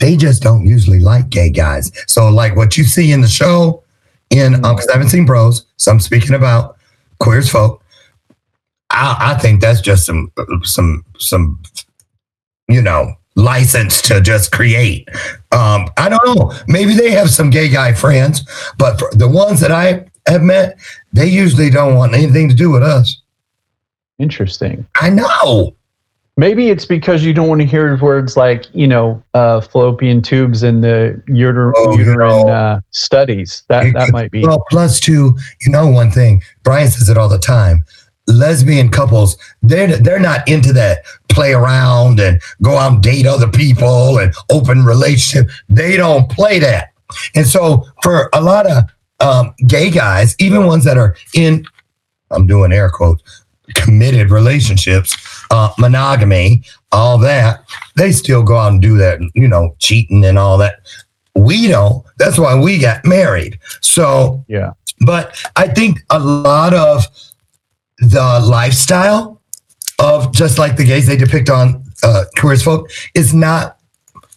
They 0.00 0.16
just 0.16 0.42
don't 0.42 0.66
usually 0.66 0.98
like 0.98 1.30
gay 1.30 1.50
guys. 1.50 1.92
So, 2.06 2.28
like 2.28 2.56
what 2.56 2.76
you 2.76 2.84
see 2.84 3.12
in 3.12 3.20
the 3.20 3.28
show, 3.28 3.84
in 4.30 4.56
because 4.56 4.88
I 4.88 4.92
haven't 4.92 5.10
seen 5.10 5.26
Bros, 5.26 5.64
so 5.76 5.92
I'm 5.92 6.00
speaking 6.00 6.34
about 6.34 6.76
queers 7.18 7.48
folk. 7.48 7.83
I, 8.90 9.34
I 9.34 9.38
think 9.40 9.60
that's 9.60 9.80
just 9.80 10.06
some 10.06 10.30
some 10.62 11.04
some 11.18 11.62
you 12.68 12.82
know 12.82 13.14
license 13.36 14.00
to 14.02 14.20
just 14.20 14.52
create. 14.52 15.08
Um, 15.52 15.88
I 15.96 16.08
don't 16.08 16.36
know. 16.38 16.52
Maybe 16.68 16.94
they 16.94 17.10
have 17.10 17.30
some 17.30 17.50
gay 17.50 17.68
guy 17.68 17.92
friends, 17.92 18.42
but 18.78 18.98
for 18.98 19.10
the 19.12 19.28
ones 19.28 19.60
that 19.60 19.72
I 19.72 20.06
have 20.28 20.42
met, 20.42 20.78
they 21.12 21.26
usually 21.26 21.70
don't 21.70 21.96
want 21.96 22.14
anything 22.14 22.48
to 22.48 22.54
do 22.54 22.70
with 22.70 22.82
us. 22.82 23.20
Interesting. 24.18 24.86
I 25.00 25.10
know. 25.10 25.74
Maybe 26.36 26.70
it's 26.70 26.84
because 26.84 27.24
you 27.24 27.32
don't 27.32 27.48
want 27.48 27.60
to 27.60 27.66
hear 27.66 27.96
words 27.98 28.36
like, 28.36 28.66
you 28.72 28.88
know, 28.88 29.22
uh, 29.34 29.60
fallopian 29.60 30.20
tubes 30.20 30.64
and 30.64 30.82
the 30.82 31.22
uter- 31.28 31.72
Oh, 31.76 31.92
you 31.92 31.98
uterine 31.98 32.18
know. 32.18 32.48
uh, 32.48 32.80
studies. 32.90 33.62
That 33.68 33.92
that 33.94 34.12
might 34.12 34.32
be. 34.32 34.42
Well, 34.44 34.64
plus 34.68 34.98
two, 34.98 35.36
you 35.60 35.70
know 35.70 35.88
one 35.88 36.10
thing. 36.10 36.42
Brian 36.64 36.90
says 36.90 37.08
it 37.08 37.16
all 37.16 37.28
the 37.28 37.38
time. 37.38 37.84
Lesbian 38.26 38.88
couples, 38.88 39.36
they're 39.62 39.96
they're 39.98 40.18
not 40.20 40.46
into 40.48 40.72
that 40.72 41.04
play 41.28 41.52
around 41.52 42.20
and 42.20 42.40
go 42.62 42.76
out 42.78 42.92
and 42.92 43.02
date 43.02 43.26
other 43.26 43.48
people 43.48 44.18
and 44.18 44.32
open 44.50 44.84
relationship. 44.84 45.50
They 45.68 45.96
don't 45.96 46.30
play 46.30 46.58
that. 46.60 46.90
And 47.34 47.46
so 47.46 47.84
for 48.02 48.30
a 48.32 48.40
lot 48.40 48.66
of 48.70 48.84
um, 49.20 49.54
gay 49.66 49.90
guys, 49.90 50.34
even 50.38 50.66
ones 50.66 50.84
that 50.84 50.96
are 50.96 51.16
in, 51.34 51.66
I'm 52.30 52.46
doing 52.46 52.72
air 52.72 52.88
quotes, 52.88 53.44
committed 53.74 54.30
relationships, 54.30 55.16
uh, 55.50 55.72
monogamy, 55.78 56.62
all 56.92 57.18
that, 57.18 57.64
they 57.96 58.12
still 58.12 58.42
go 58.42 58.56
out 58.56 58.72
and 58.72 58.80
do 58.82 58.96
that, 58.98 59.20
you 59.34 59.48
know, 59.48 59.74
cheating 59.78 60.24
and 60.24 60.38
all 60.38 60.56
that. 60.58 60.76
We 61.34 61.66
don't. 61.68 62.04
That's 62.18 62.38
why 62.38 62.58
we 62.58 62.78
got 62.78 63.04
married. 63.04 63.58
So 63.80 64.44
Yeah. 64.48 64.70
but 65.00 65.36
I 65.56 65.68
think 65.68 66.00
a 66.10 66.18
lot 66.18 66.72
of 66.74 67.04
the 68.10 68.40
lifestyle 68.44 69.40
of 69.98 70.32
just 70.32 70.58
like 70.58 70.76
the 70.76 70.84
gays 70.84 71.06
they 71.06 71.16
depict 71.16 71.50
on 71.50 71.84
uh, 72.02 72.24
queer 72.36 72.56
folk 72.56 72.90
is 73.14 73.32
not 73.32 73.78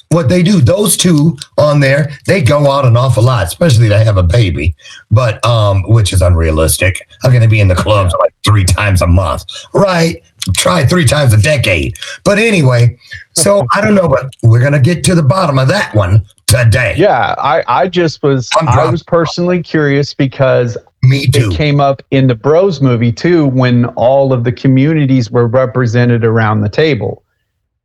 what 0.09 0.29
they 0.29 0.41
do. 0.41 0.61
Those 0.61 0.95
two 0.95 1.37
on 1.57 1.79
there, 1.79 2.11
they 2.25 2.41
go 2.41 2.71
out 2.71 2.85
an 2.85 2.95
awful 2.95 3.23
lot, 3.23 3.45
especially 3.45 3.89
they 3.89 4.03
have 4.03 4.17
a 4.17 4.23
baby, 4.23 4.75
but 5.11 5.43
um, 5.45 5.83
which 5.83 6.13
is 6.13 6.21
unrealistic. 6.21 7.07
I'm 7.23 7.31
going 7.31 7.43
to 7.43 7.49
be 7.49 7.59
in 7.59 7.67
the 7.67 7.75
clubs 7.75 8.13
like 8.19 8.33
three 8.45 8.63
times 8.63 9.01
a 9.01 9.07
month, 9.07 9.43
right? 9.73 10.23
Try 10.55 10.85
three 10.85 11.05
times 11.05 11.33
a 11.33 11.41
decade. 11.41 11.97
But 12.23 12.39
anyway, 12.39 12.97
so 13.35 13.65
I 13.73 13.81
don't 13.81 13.95
know, 13.95 14.07
but 14.07 14.33
we're 14.43 14.59
going 14.59 14.73
to 14.73 14.79
get 14.79 15.03
to 15.05 15.15
the 15.15 15.23
bottom 15.23 15.57
of 15.59 15.67
that 15.67 15.93
one 15.95 16.25
today. 16.47 16.95
Yeah, 16.97 17.35
I, 17.37 17.63
I 17.67 17.87
just 17.87 18.23
was 18.23 18.49
I 18.61 18.89
was 18.89 19.03
personally 19.03 19.61
curious 19.61 20.13
because 20.13 20.77
Me 21.03 21.27
too. 21.27 21.49
it 21.49 21.55
came 21.55 21.79
up 21.79 22.01
in 22.11 22.27
the 22.27 22.35
Bros 22.35 22.81
movie 22.81 23.11
too 23.11 23.47
when 23.47 23.85
all 23.95 24.33
of 24.33 24.43
the 24.43 24.51
communities 24.51 25.29
were 25.29 25.47
represented 25.47 26.23
around 26.23 26.61
the 26.61 26.69
table. 26.69 27.23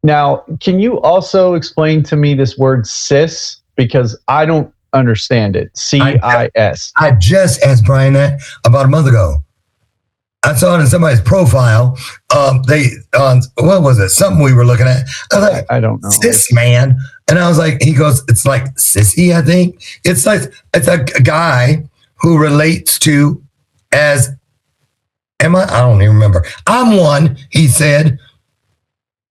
Now, 0.04 0.44
can 0.60 0.80
you 0.80 1.00
also 1.00 1.54
explain 1.54 2.02
to 2.04 2.16
me 2.16 2.34
this 2.34 2.58
word 2.58 2.86
cis 2.86 3.62
because 3.76 4.18
I 4.28 4.46
don't 4.46 4.72
understand 4.92 5.56
it. 5.56 5.76
C 5.76 6.00
I 6.00 6.50
S. 6.54 6.92
I 6.96 7.12
just 7.12 7.62
asked 7.62 7.84
Brian 7.84 8.12
that 8.14 8.40
about 8.64 8.86
a 8.86 8.88
month 8.88 9.08
ago. 9.08 9.36
I 10.44 10.54
saw 10.54 10.76
it 10.76 10.80
in 10.80 10.86
somebody's 10.88 11.20
profile. 11.20 11.96
Um, 12.36 12.62
they 12.64 12.86
on 13.16 13.42
what 13.58 13.82
was 13.82 13.98
it? 13.98 14.08
Something 14.10 14.42
we 14.42 14.52
were 14.52 14.64
looking 14.64 14.86
at. 14.86 15.06
I 15.32 15.38
like, 15.38 15.66
I 15.70 15.80
don't 15.80 16.02
know. 16.02 16.10
cis 16.10 16.52
man, 16.52 16.98
and 17.28 17.38
I 17.38 17.48
was 17.48 17.58
like, 17.58 17.80
he 17.80 17.92
goes, 17.92 18.24
it's 18.28 18.44
like 18.44 18.64
sissy. 18.74 19.34
I 19.34 19.42
think 19.42 19.82
it's 20.04 20.26
like 20.26 20.52
it's 20.74 20.88
a, 20.88 21.02
a 21.16 21.22
guy 21.22 21.84
who 22.16 22.38
relates 22.38 22.98
to 23.00 23.42
as. 23.92 24.30
Am 25.40 25.56
I? 25.56 25.64
I 25.64 25.80
don't 25.80 26.02
even 26.02 26.14
remember. 26.14 26.44
I'm 26.66 26.96
one. 26.96 27.36
He 27.50 27.68
said. 27.68 28.18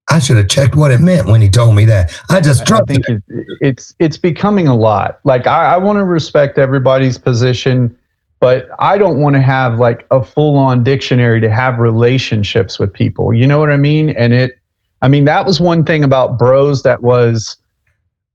I 0.10 0.20
should 0.20 0.36
have 0.36 0.50
checked 0.50 0.76
what 0.76 0.92
it 0.92 1.00
meant 1.00 1.28
when 1.28 1.42
he 1.42 1.48
told 1.48 1.74
me 1.74 1.86
that. 1.86 2.12
I 2.30 2.42
just 2.42 2.66
dropped 2.66 2.92
I 2.92 2.96
think 2.96 3.08
it. 3.08 3.24
it, 3.30 3.46
it's 3.62 3.96
it's 4.00 4.18
becoming 4.18 4.68
a 4.68 4.76
lot. 4.76 5.22
Like 5.24 5.48
I, 5.48 5.76
I 5.76 5.78
want 5.78 6.00
to 6.00 6.04
respect 6.04 6.58
everybody's 6.58 7.18
position, 7.18 7.98
but 8.42 8.68
I 8.80 8.98
don't 8.98 9.20
want 9.22 9.36
to 9.36 9.42
have 9.42 9.78
like 9.78 10.06
a 10.12 10.22
full 10.22 10.58
on 10.58 10.84
dictionary 10.84 11.40
to 11.40 11.50
have 11.50 11.78
relationships 11.78 12.80
with 12.80 12.92
people. 12.92 13.34
You 13.34 13.48
know 13.48 13.60
what 13.60 13.70
I 13.70 13.78
mean? 13.78 14.10
And 14.10 14.34
it, 14.34 14.60
I 15.02 15.08
mean 15.08 15.24
that 15.26 15.46
was 15.46 15.62
one 15.62 15.86
thing 15.86 16.04
about 16.04 16.38
Bros 16.38 16.84
that 16.84 17.02
was 17.02 17.56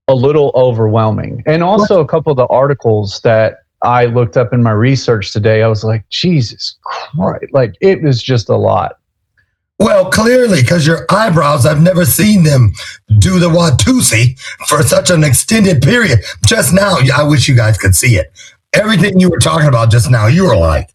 a 0.07 0.15
little 0.15 0.51
overwhelming, 0.55 1.43
and 1.45 1.61
also 1.61 1.99
a 1.99 2.07
couple 2.07 2.31
of 2.31 2.37
the 2.37 2.47
articles 2.47 3.19
that 3.21 3.59
I 3.81 4.05
looked 4.05 4.37
up 4.37 4.53
in 4.53 4.63
my 4.63 4.71
research 4.71 5.33
today. 5.33 5.61
I 5.61 5.67
was 5.67 5.83
like, 5.83 6.07
Jesus 6.09 6.77
Christ! 6.83 7.45
Like 7.51 7.75
it 7.81 8.01
was 8.01 8.23
just 8.23 8.49
a 8.49 8.55
lot. 8.55 8.97
Well, 9.79 10.09
clearly, 10.09 10.61
because 10.61 10.87
your 10.87 11.05
eyebrows, 11.09 11.65
I've 11.65 11.81
never 11.81 12.03
seen 12.03 12.43
them 12.43 12.73
do 13.19 13.37
the 13.37 13.49
Watusi 13.49 14.39
for 14.67 14.81
such 14.81 15.11
an 15.11 15.23
extended 15.23 15.83
period. 15.83 16.19
Just 16.45 16.73
now, 16.73 16.97
I 17.15 17.21
wish 17.23 17.47
you 17.47 17.55
guys 17.55 17.77
could 17.77 17.95
see 17.95 18.15
it. 18.15 18.31
Everything 18.77 19.19
you 19.19 19.29
were 19.29 19.39
talking 19.39 19.67
about 19.67 19.91
just 19.91 20.09
now, 20.09 20.27
you 20.27 20.45
were 20.45 20.55
like, 20.55 20.89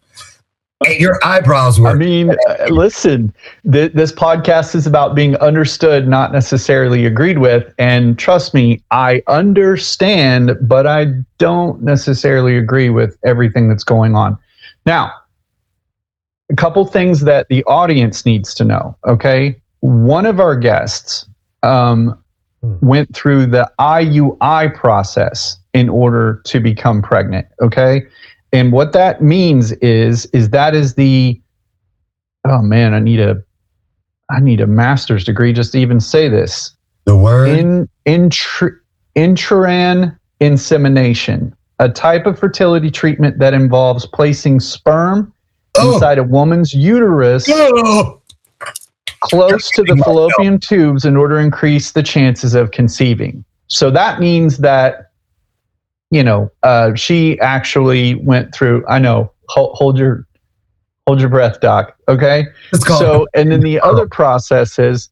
and 0.85 0.99
your 0.99 1.17
eyebrows 1.23 1.79
were. 1.79 1.89
I 1.89 1.93
mean, 1.93 2.31
uh, 2.31 2.65
listen, 2.69 3.33
th- 3.71 3.93
this 3.93 4.11
podcast 4.11 4.75
is 4.75 4.85
about 4.85 5.15
being 5.15 5.35
understood, 5.37 6.07
not 6.07 6.31
necessarily 6.31 7.05
agreed 7.05 7.37
with. 7.39 7.73
And 7.77 8.17
trust 8.19 8.53
me, 8.53 8.83
I 8.91 9.21
understand, 9.27 10.57
but 10.61 10.85
I 10.87 11.13
don't 11.37 11.81
necessarily 11.81 12.57
agree 12.57 12.89
with 12.89 13.17
everything 13.23 13.69
that's 13.69 13.83
going 13.83 14.15
on. 14.15 14.37
Now, 14.85 15.13
a 16.51 16.55
couple 16.55 16.85
things 16.85 17.21
that 17.21 17.47
the 17.47 17.63
audience 17.63 18.25
needs 18.25 18.53
to 18.55 18.65
know. 18.65 18.97
Okay. 19.07 19.55
One 19.79 20.25
of 20.25 20.39
our 20.39 20.55
guests 20.57 21.25
um, 21.63 22.17
Hmm. 22.63 22.75
went 22.81 23.13
through 23.13 23.47
the 23.47 23.69
IUI 23.77 24.73
process 24.73 25.57
in 25.73 25.89
order 25.89 26.41
to 26.45 26.59
become 26.59 27.01
pregnant. 27.01 27.47
Okay. 27.61 28.05
And 28.51 28.71
what 28.71 28.93
that 28.93 29.21
means 29.21 29.71
is, 29.73 30.25
is 30.27 30.49
that 30.51 30.75
is 30.75 30.93
the, 30.93 31.41
oh 32.45 32.61
man, 32.61 32.93
I 32.93 32.99
need 32.99 33.19
a, 33.19 33.43
I 34.29 34.39
need 34.39 34.61
a 34.61 34.67
master's 34.67 35.23
degree 35.23 35.53
just 35.53 35.71
to 35.73 35.79
even 35.79 35.99
say 35.99 36.29
this. 36.29 36.75
the 37.05 37.17
word. 37.17 37.49
In 37.49 37.89
intr- 38.05 38.79
intrauterine 39.15 40.17
insemination, 40.39 41.55
a 41.79 41.89
type 41.89 42.25
of 42.25 42.39
fertility 42.39 42.91
treatment 42.91 43.39
that 43.39 43.53
involves 43.53 44.05
placing 44.05 44.59
sperm 44.59 45.33
oh, 45.77 45.93
inside 45.93 46.17
a 46.17 46.23
woman's 46.23 46.73
uterus 46.73 47.45
oh, 47.49 48.21
close 49.21 49.69
to 49.71 49.83
the 49.83 49.95
fallopian 49.97 50.59
tubes 50.59 51.05
in 51.05 51.17
order 51.17 51.37
to 51.37 51.41
increase 51.41 51.91
the 51.91 52.03
chances 52.03 52.53
of 52.53 52.71
conceiving. 52.71 53.43
So 53.67 53.89
that 53.91 54.19
means 54.19 54.59
that, 54.59 55.11
you 56.13 56.23
know, 56.23 56.51
uh, 56.61 56.93
she 56.93 57.39
actually 57.39 58.15
went 58.15 58.53
through. 58.53 58.85
I 58.87 58.99
know. 58.99 59.31
Hold, 59.49 59.75
hold 59.75 59.97
your, 59.97 60.27
hold 61.07 61.19
your 61.19 61.29
breath, 61.29 61.59
doc. 61.59 61.97
Okay. 62.07 62.45
So, 62.85 63.27
and 63.33 63.51
then 63.51 63.61
the 63.61 63.79
other 63.83 64.07
process 64.07 64.77
is 64.77 65.09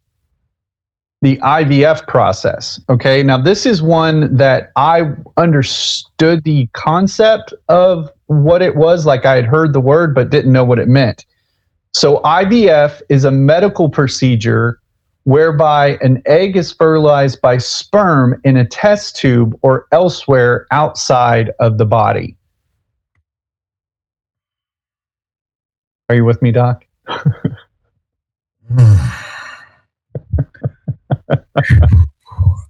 the 1.23 1.37
IVF 1.37 2.07
process. 2.07 2.79
Okay. 2.87 3.23
Now, 3.23 3.39
this 3.39 3.65
is 3.65 3.81
one 3.81 4.35
that 4.37 4.71
I 4.75 5.13
understood 5.37 6.43
the 6.43 6.67
concept 6.73 7.51
of 7.67 8.09
what 8.27 8.61
it 8.61 8.75
was. 8.75 9.05
Like 9.07 9.25
I 9.25 9.35
had 9.35 9.45
heard 9.45 9.73
the 9.73 9.81
word, 9.81 10.13
but 10.13 10.29
didn't 10.29 10.53
know 10.53 10.63
what 10.63 10.77
it 10.77 10.87
meant. 10.87 11.25
So, 11.93 12.19
IVF 12.19 13.01
is 13.09 13.25
a 13.25 13.31
medical 13.31 13.89
procedure 13.89 14.80
whereby 15.23 15.97
an 16.01 16.21
egg 16.25 16.57
is 16.57 16.71
fertilized 16.71 17.41
by 17.41 17.57
sperm 17.57 18.39
in 18.43 18.57
a 18.57 18.65
test 18.65 19.15
tube 19.15 19.57
or 19.61 19.87
elsewhere 19.91 20.65
outside 20.71 21.51
of 21.59 21.77
the 21.77 21.85
body. 21.85 22.35
Are 26.09 26.15
you 26.15 26.25
with 26.25 26.41
me, 26.41 26.51
Doc? 26.51 26.85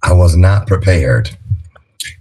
I 0.02 0.12
was 0.12 0.36
not 0.36 0.66
prepared. 0.66 1.30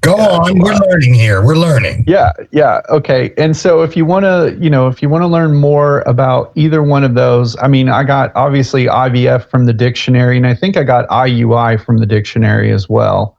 Go 0.01 0.15
on. 0.15 0.57
We're 0.57 0.73
learning 0.73 1.13
here. 1.13 1.45
We're 1.45 1.55
learning. 1.55 2.03
Yeah, 2.07 2.31
yeah. 2.49 2.81
Okay. 2.89 3.33
And 3.37 3.55
so 3.55 3.83
if 3.83 3.95
you 3.95 4.03
want 4.03 4.25
to, 4.25 4.57
you 4.59 4.69
know, 4.69 4.87
if 4.87 4.99
you 5.01 5.09
want 5.09 5.21
to 5.21 5.27
learn 5.27 5.53
more 5.53 6.01
about 6.01 6.51
either 6.55 6.81
one 6.81 7.03
of 7.03 7.13
those, 7.13 7.55
I 7.61 7.67
mean, 7.67 7.87
I 7.87 8.03
got 8.03 8.35
obviously 8.35 8.85
IVF 8.85 9.47
from 9.47 9.65
the 9.65 9.73
dictionary 9.73 10.37
and 10.37 10.47
I 10.47 10.55
think 10.55 10.75
I 10.75 10.83
got 10.83 11.07
IUI 11.09 11.85
from 11.85 11.99
the 11.99 12.07
dictionary 12.07 12.71
as 12.71 12.89
well. 12.89 13.37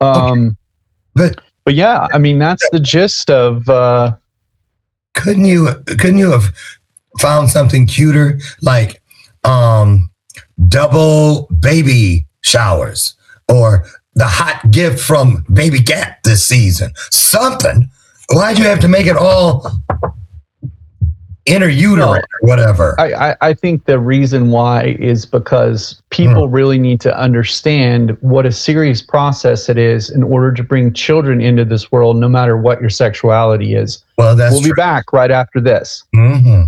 Um 0.00 0.56
But 1.14 1.40
but 1.64 1.74
yeah, 1.74 2.06
I 2.12 2.18
mean, 2.18 2.38
that's 2.38 2.66
the 2.70 2.80
gist 2.80 3.28
of 3.28 3.68
uh 3.68 4.16
couldn't 5.14 5.44
you 5.44 5.74
couldn't 5.86 6.18
you 6.18 6.30
have 6.30 6.54
found 7.18 7.50
something 7.50 7.88
cuter 7.88 8.38
like 8.62 9.02
um 9.42 10.08
double 10.68 11.48
baby 11.58 12.26
showers 12.42 13.16
or 13.48 13.84
the 14.20 14.26
hot 14.26 14.70
gift 14.70 15.00
from 15.00 15.46
baby 15.50 15.80
cat 15.82 16.18
this 16.24 16.44
season 16.44 16.92
something 17.10 17.88
why'd 18.32 18.58
you 18.58 18.64
have 18.64 18.78
to 18.78 18.86
make 18.86 19.06
it 19.06 19.16
all 19.16 19.70
interuterine 21.46 21.96
No. 21.96 22.12
or 22.16 22.22
whatever 22.42 22.94
I, 23.00 23.30
I, 23.30 23.36
I 23.40 23.54
think 23.54 23.86
the 23.86 23.98
reason 23.98 24.50
why 24.50 24.94
is 25.00 25.24
because 25.24 26.02
people 26.10 26.50
really 26.50 26.78
need 26.78 27.00
to 27.00 27.18
understand 27.18 28.14
what 28.20 28.44
a 28.44 28.52
serious 28.52 29.00
process 29.00 29.70
it 29.70 29.78
is 29.78 30.10
in 30.10 30.22
order 30.22 30.52
to 30.52 30.62
bring 30.62 30.92
children 30.92 31.40
into 31.40 31.64
this 31.64 31.90
world, 31.90 32.18
no 32.18 32.28
matter 32.28 32.58
what 32.58 32.78
your 32.82 32.90
sexuality 32.90 33.74
is. 33.74 34.04
well 34.18 34.36
that's 34.36 34.52
we'll 34.52 34.62
be 34.62 34.72
back 34.74 35.14
right 35.14 35.30
after 35.30 35.62
this. 35.62 36.04
hmm 36.14 36.64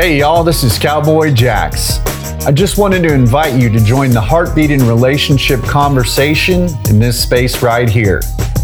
Hey, 0.00 0.20
y'all, 0.20 0.42
this 0.42 0.64
is 0.64 0.78
Cowboy 0.78 1.30
Jax. 1.30 1.98
I 2.46 2.52
just 2.52 2.78
wanted 2.78 3.02
to 3.02 3.12
invite 3.12 3.60
you 3.60 3.68
to 3.68 3.78
join 3.84 4.12
the 4.12 4.20
heartbeat 4.20 4.70
and 4.70 4.80
relationship 4.80 5.60
conversation 5.60 6.70
in 6.88 6.98
this 6.98 7.22
space 7.22 7.62
right 7.62 7.86
here. 7.86 8.22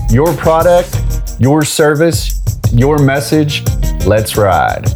Your 0.09 0.33
product, 0.37 0.99
your 1.39 1.63
service, 1.63 2.41
your 2.73 2.97
message. 2.97 3.63
Let's 4.07 4.39
ride. 4.39 4.87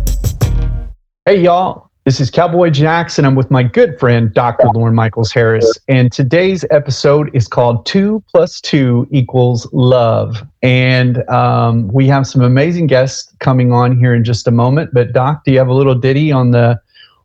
Hey, 1.27 1.43
y'all. 1.43 1.90
This 2.07 2.19
is 2.19 2.31
Cowboy 2.31 2.71
Jackson. 2.71 3.27
I'm 3.27 3.35
with 3.35 3.51
my 3.51 3.63
good 3.63 4.01
friend, 4.01 4.33
Dr. 4.33 4.69
Lauren 4.75 4.95
Michaels 4.95 5.33
Harris. 5.33 5.79
And 5.87 6.11
today's 6.11 6.65
episode 6.71 7.31
is 7.37 7.47
called 7.47 7.85
Two 7.85 8.25
Plus 8.27 8.59
Two 8.59 9.07
Equals 9.11 9.71
Love. 9.75 10.43
And 10.63 11.29
um, 11.29 11.89
we 11.89 12.07
have 12.07 12.27
some 12.27 12.41
amazing 12.41 12.87
guests 12.87 13.31
coming 13.41 13.71
on 13.71 13.99
here 13.99 14.15
in 14.15 14.25
just 14.25 14.49
a 14.49 14.51
moment. 14.51 14.95
But, 14.95 15.13
Doc, 15.13 15.45
do 15.45 15.53
you 15.53 15.59
have 15.59 15.69
a 15.69 15.75
little 15.75 15.95
ditty 15.95 16.33
on 16.33 16.53
the 16.53 16.81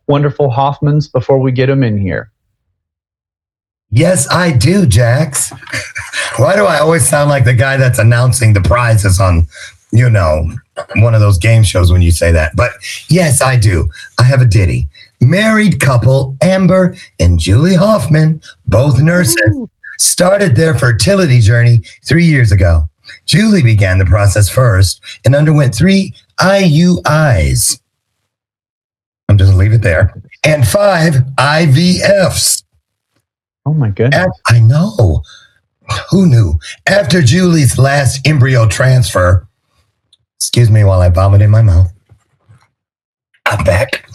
wonderful 0.08 0.50
Hoffmans 0.50 1.10
before 1.10 1.38
we 1.38 1.52
get 1.52 1.66
them 1.66 1.82
in 1.82 1.98
here? 1.98 2.30
yes 3.90 4.28
i 4.32 4.50
do 4.50 4.84
jax 4.84 5.50
why 6.38 6.56
do 6.56 6.64
i 6.64 6.80
always 6.80 7.08
sound 7.08 7.30
like 7.30 7.44
the 7.44 7.54
guy 7.54 7.76
that's 7.76 8.00
announcing 8.00 8.52
the 8.52 8.60
prizes 8.60 9.20
on 9.20 9.46
you 9.98 10.08
know 10.10 10.50
one 10.96 11.14
of 11.14 11.20
those 11.20 11.38
game 11.38 11.62
shows 11.62 11.90
when 11.90 12.02
you 12.02 12.10
say 12.10 12.32
that. 12.32 12.54
But 12.56 12.72
yes 13.08 13.40
i 13.42 13.56
do. 13.56 13.88
I 14.18 14.22
have 14.24 14.40
a 14.40 14.46
ditty. 14.46 14.88
Married 15.20 15.80
couple 15.80 16.36
amber 16.42 16.94
and 17.18 17.38
julie 17.38 17.74
hoffman 17.74 18.40
both 18.66 19.00
nurses 19.00 19.36
started 19.98 20.54
their 20.56 20.74
fertility 20.78 21.40
journey 21.40 21.82
three 22.04 22.24
years 22.26 22.52
ago. 22.52 22.84
Julie 23.24 23.62
began 23.62 23.98
the 23.98 24.04
process 24.04 24.48
first 24.48 25.00
and 25.24 25.34
underwent 25.34 25.74
three 25.74 26.12
iuis 26.40 27.80
i'm 29.28 29.38
just 29.38 29.50
gonna 29.50 29.58
leave 29.62 29.72
it 29.72 29.82
there. 29.82 30.14
And 30.44 30.66
five 30.66 31.14
ivfs 31.38 32.62
Oh, 33.68 33.74
my 33.74 33.90
goodness. 33.90 34.24
Af- 34.26 34.40
I 34.46 34.60
know. 34.60 35.22
Who 36.10 36.26
knew? 36.26 36.54
After 36.86 37.20
Julie's 37.20 37.78
last 37.78 38.24
embryo 38.24 38.68
transfer, 38.68 39.44
excuse 40.38 40.70
me 40.70 40.84
while 40.84 41.00
I 41.00 41.08
vomit 41.08 41.42
in 41.42 41.50
my 41.50 41.62
mouth. 41.62 41.92
I'm 43.46 43.64
back. 43.64 44.08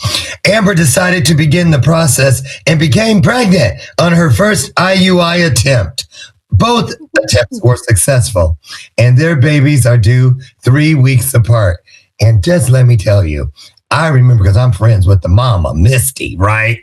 Amber 0.46 0.74
decided 0.74 1.26
to 1.26 1.36
begin 1.36 1.72
the 1.72 1.80
process 1.80 2.42
and 2.68 2.80
became 2.80 3.22
pregnant 3.22 3.80
on 4.00 4.12
her 4.12 4.30
first 4.30 4.74
IUI 4.76 5.50
attempt. 5.50 6.08
Both 6.52 6.94
attempts 7.24 7.62
were 7.64 7.78
successful, 7.78 8.58
and 8.98 9.18
their 9.18 9.38
babies 9.38 9.86
are 9.86 9.98
due 9.98 10.40
three 10.64 10.96
weeks 10.96 11.34
apart. 11.34 11.80
And 12.20 12.44
just 12.44 12.70
let 12.70 12.86
me 12.86 12.98
tell 12.98 13.24
you, 13.24 13.52
I 13.90 14.10
remember 14.10 14.44
because 14.44 14.58
I'm 14.58 14.74
friends 14.74 15.08
with 15.08 15.22
the 15.22 15.30
mama, 15.30 15.74
Misty, 15.74 16.36
right? 16.38 16.80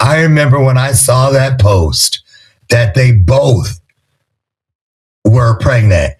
I 0.00 0.22
remember 0.22 0.60
when 0.62 0.78
I 0.78 0.92
saw 0.92 1.30
that 1.30 1.60
post 1.60 2.22
that 2.70 2.94
they 2.94 3.12
both 3.12 3.80
were 5.24 5.58
pregnant. 5.58 6.14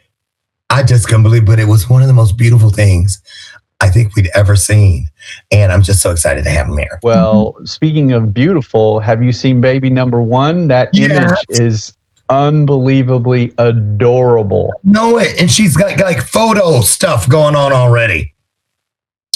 I 0.71 0.83
just 0.83 1.07
couldn't 1.07 1.23
believe, 1.23 1.45
but 1.47 1.59
it 1.59 1.67
was 1.67 1.89
one 1.89 2.03
of 2.03 2.09
the 2.09 2.15
most 2.15 2.37
beautiful 2.37 2.71
things 2.71 3.21
I 3.81 3.89
think 3.89 4.15
we'd 4.17 4.31
ever 4.35 4.57
seen. 4.57 5.09
And 5.51 5.73
I'm 5.73 5.83
just 5.83 6.03
so 6.03 6.11
excited 6.11 6.45
to 6.45 6.51
have 6.51 6.67
them 6.67 6.79
here. 6.79 6.99
Well, 7.03 7.57
speaking 7.65 8.13
of 8.13 8.35
beautiful, 8.35 9.01
have 9.01 9.23
you 9.23 9.33
seen 9.33 9.61
baby 9.61 9.89
number 9.89 10.21
one? 10.21 10.69
That 10.69 10.91
Yes. 10.93 11.11
image 11.11 11.45
is 11.49 11.95
unbelievably 12.29 13.55
adorable. 13.59 14.73
No, 14.85 15.19
it, 15.19 15.41
and 15.41 15.51
she's 15.51 15.77
got 15.77 15.99
like 16.01 16.21
photo 16.21 16.81
stuff 16.83 17.29
going 17.29 17.57
on 17.57 17.73
already. 17.73 18.35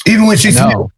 Even 0.07 0.27
when 0.27 0.37
she's 0.37 0.57
No. 0.59 0.91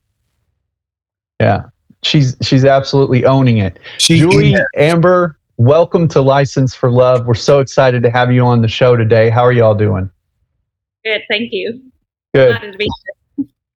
Yeah. 1.40 1.64
She's 2.02 2.36
she's 2.42 2.64
absolutely 2.64 3.24
owning 3.24 3.58
it. 3.58 3.78
she 3.98 4.18
Julie. 4.18 4.56
Amber, 4.76 5.38
welcome 5.56 6.06
to 6.08 6.20
Licensed 6.20 6.76
for 6.76 6.90
Love. 6.90 7.26
We're 7.26 7.34
so 7.34 7.60
excited 7.60 8.02
to 8.02 8.10
have 8.10 8.30
you 8.32 8.44
on 8.44 8.60
the 8.60 8.68
show 8.68 8.96
today. 8.96 9.30
How 9.30 9.42
are 9.42 9.52
y'all 9.52 9.74
doing? 9.74 10.10
Good, 11.04 11.22
thank 11.30 11.52
you. 11.52 11.82
Good. 12.34 12.58
Glad 12.58 12.72
to 12.72 12.78
be 12.78 12.88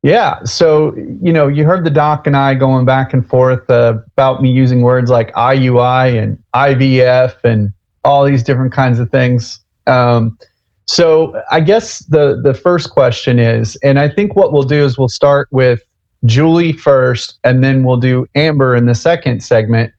Yeah. 0.02 0.42
So, 0.44 0.94
you 0.96 1.32
know, 1.32 1.48
you 1.48 1.64
heard 1.64 1.84
the 1.84 1.90
doc 1.90 2.26
and 2.26 2.36
I 2.36 2.54
going 2.54 2.86
back 2.86 3.12
and 3.12 3.26
forth 3.28 3.68
uh, 3.70 3.98
about 4.06 4.42
me 4.42 4.50
using 4.50 4.82
words 4.82 5.10
like 5.10 5.32
IUI 5.34 6.22
and 6.22 6.42
IVF 6.54 7.44
and 7.44 7.72
all 8.04 8.24
these 8.24 8.42
different 8.42 8.72
kinds 8.72 8.98
of 8.98 9.10
things. 9.10 9.60
Um, 9.86 10.38
so, 10.86 11.42
I 11.50 11.60
guess 11.60 11.98
the 12.00 12.40
the 12.42 12.54
first 12.54 12.90
question 12.90 13.38
is, 13.38 13.76
and 13.76 13.98
I 13.98 14.08
think 14.08 14.34
what 14.34 14.52
we'll 14.52 14.62
do 14.62 14.82
is 14.84 14.96
we'll 14.96 15.08
start 15.08 15.48
with 15.50 15.82
Julie 16.24 16.72
first, 16.72 17.38
and 17.44 17.62
then 17.62 17.84
we'll 17.84 17.98
do 17.98 18.26
Amber 18.34 18.74
in 18.74 18.86
the 18.86 18.94
second 18.94 19.42
segment. 19.42 19.92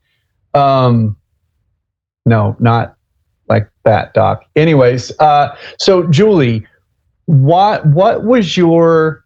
Um, 0.55 1.15
no, 2.25 2.55
not 2.59 2.95
like 3.47 3.69
that, 3.83 4.13
Doc. 4.13 4.43
Anyways, 4.55 5.11
uh, 5.19 5.55
so 5.77 6.07
Julie, 6.07 6.65
what 7.29 7.85
what 7.85 8.23
was 8.23 8.57
your 8.57 9.23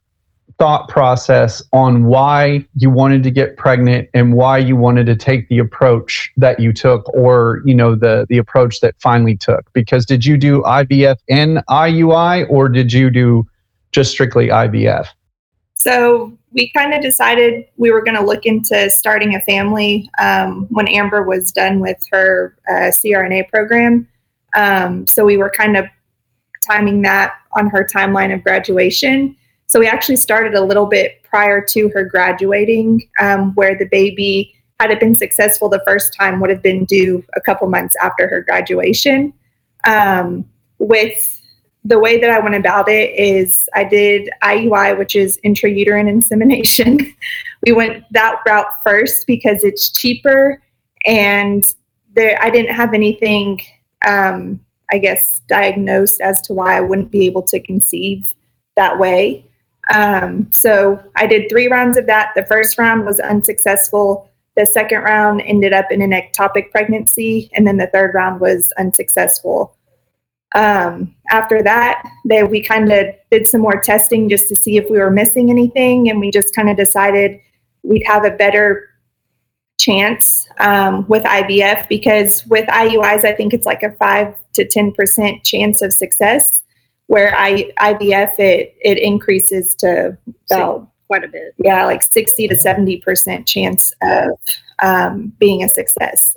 thought 0.59 0.89
process 0.89 1.63
on 1.71 2.03
why 2.03 2.65
you 2.75 2.89
wanted 2.89 3.23
to 3.23 3.31
get 3.31 3.55
pregnant 3.55 4.09
and 4.13 4.33
why 4.33 4.57
you 4.57 4.75
wanted 4.75 5.05
to 5.05 5.15
take 5.15 5.47
the 5.47 5.57
approach 5.57 6.29
that 6.35 6.59
you 6.59 6.73
took 6.73 7.07
or 7.13 7.61
you 7.63 7.73
know 7.73 7.95
the 7.95 8.25
the 8.27 8.37
approach 8.37 8.81
that 8.81 8.93
finally 8.99 9.37
took 9.37 9.71
because 9.71 10.05
did 10.05 10.25
you 10.25 10.35
do 10.35 10.61
IVF 10.63 11.15
and 11.29 11.59
IUI 11.69 12.45
or 12.49 12.67
did 12.67 12.91
you 12.91 13.09
do 13.09 13.47
just 13.93 14.11
strictly 14.11 14.49
IVF 14.49 15.07
So 15.75 16.37
we 16.51 16.71
kind 16.71 16.93
of 16.93 17.01
decided 17.01 17.65
we 17.77 17.89
were 17.89 18.03
going 18.03 18.17
to 18.17 18.25
look 18.25 18.45
into 18.45 18.89
starting 18.89 19.33
a 19.33 19.39
family 19.39 20.09
um, 20.19 20.67
when 20.69 20.89
Amber 20.89 21.23
was 21.23 21.53
done 21.53 21.79
with 21.79 22.05
her 22.11 22.53
uh, 22.69 22.91
CRNA 22.91 23.47
program. 23.47 24.09
Um, 24.57 25.07
so 25.07 25.23
we 25.23 25.37
were 25.37 25.49
kind 25.49 25.77
of 25.77 25.85
timing 26.63 27.01
that 27.01 27.33
on 27.55 27.69
her 27.69 27.85
timeline 27.85 28.33
of 28.33 28.43
graduation. 28.43 29.35
So 29.67 29.79
we 29.79 29.87
actually 29.87 30.17
started 30.17 30.53
a 30.55 30.61
little 30.63 30.85
bit 30.85 31.23
prior 31.23 31.61
to 31.65 31.89
her 31.89 32.03
graduating, 32.03 33.09
um, 33.19 33.53
where 33.55 33.77
the 33.77 33.85
baby, 33.85 34.55
had 34.79 34.91
it 34.91 34.99
been 34.99 35.15
successful 35.15 35.69
the 35.69 35.81
first 35.85 36.13
time, 36.13 36.39
would 36.39 36.49
have 36.49 36.61
been 36.61 36.85
due 36.85 37.23
a 37.35 37.41
couple 37.41 37.67
months 37.67 37.95
after 38.01 38.27
her 38.27 38.41
graduation. 38.41 39.33
Um, 39.85 40.45
with 40.77 41.41
the 41.85 41.99
way 41.99 42.19
that 42.19 42.29
I 42.29 42.39
went 42.39 42.55
about 42.55 42.87
it 42.87 43.13
is 43.17 43.67
I 43.73 43.83
did 43.83 44.29
IUI, 44.41 44.97
which 44.97 45.15
is 45.15 45.39
intrauterine 45.43 46.07
insemination. 46.07 46.97
we 47.65 47.73
went 47.73 48.03
that 48.11 48.39
route 48.45 48.67
first 48.85 49.27
because 49.27 49.63
it's 49.63 49.91
cheaper 49.91 50.61
and 51.05 51.65
there 52.15 52.41
I 52.41 52.49
didn't 52.49 52.73
have 52.73 52.93
anything 52.93 53.61
um, 54.07 54.59
I 54.93 54.99
guess 54.99 55.39
diagnosed 55.49 56.21
as 56.21 56.39
to 56.43 56.53
why 56.53 56.77
I 56.77 56.82
wouldn't 56.82 57.12
be 57.12 57.25
able 57.25 57.41
to 57.43 57.60
conceive 57.60 58.34
that 58.77 58.97
way. 58.97 59.45
Um, 59.93 60.49
so 60.51 61.03
I 61.17 61.27
did 61.27 61.49
three 61.49 61.67
rounds 61.67 61.97
of 61.97 62.06
that. 62.06 62.32
The 62.36 62.45
first 62.45 62.77
round 62.77 63.06
was 63.06 63.19
unsuccessful. 63.19 64.29
The 64.56 64.65
second 64.65 65.01
round 65.01 65.41
ended 65.41 65.73
up 65.73 65.91
in 65.91 66.01
an 66.01 66.12
ectopic 66.12 66.71
pregnancy, 66.71 67.49
and 67.53 67.67
then 67.67 67.77
the 67.77 67.88
third 67.88 68.13
round 68.13 68.39
was 68.39 68.71
unsuccessful 68.77 69.75
um, 70.56 71.15
after 71.32 71.63
that, 71.63 72.03
they, 72.25 72.43
we 72.43 72.62
kind 72.62 72.91
of 72.91 73.08
did 73.32 73.47
some 73.47 73.62
more 73.62 73.82
testing 73.82 74.29
just 74.29 74.47
to 74.49 74.56
see 74.56 74.77
if 74.77 74.89
we 74.89 74.99
were 74.99 75.10
missing 75.10 75.49
anything, 75.49 76.10
and 76.10 76.19
we 76.19 76.29
just 76.32 76.56
kind 76.56 76.69
of 76.69 76.77
decided 76.77 77.39
we'd 77.84 78.03
have 78.06 78.23
a 78.23 78.32
better 78.32 78.89
chance 79.83 80.47
um, 80.59 81.05
with 81.07 81.23
IVF 81.23 81.87
because 81.89 82.45
with 82.47 82.67
IUIs, 82.67 83.25
I 83.25 83.33
think 83.33 83.53
it's 83.53 83.65
like 83.65 83.83
a 83.83 83.91
five 83.93 84.35
to 84.53 84.65
ten 84.65 84.91
percent 84.91 85.43
chance 85.43 85.81
of 85.81 85.93
success. 85.93 86.61
Where 87.07 87.35
I, 87.37 87.71
IVF 87.79 88.39
it 88.39 88.75
it 88.81 88.97
increases 88.97 89.75
to 89.75 90.17
about 90.49 90.89
quite 91.07 91.23
a 91.23 91.27
bit. 91.27 91.53
yeah 91.57 91.85
like 91.85 92.01
sixty 92.01 92.47
to 92.47 92.55
seventy 92.55 92.97
percent 92.97 93.45
chance 93.45 93.91
of 94.01 94.29
um, 94.81 95.33
being 95.37 95.63
a 95.63 95.69
success. 95.69 96.35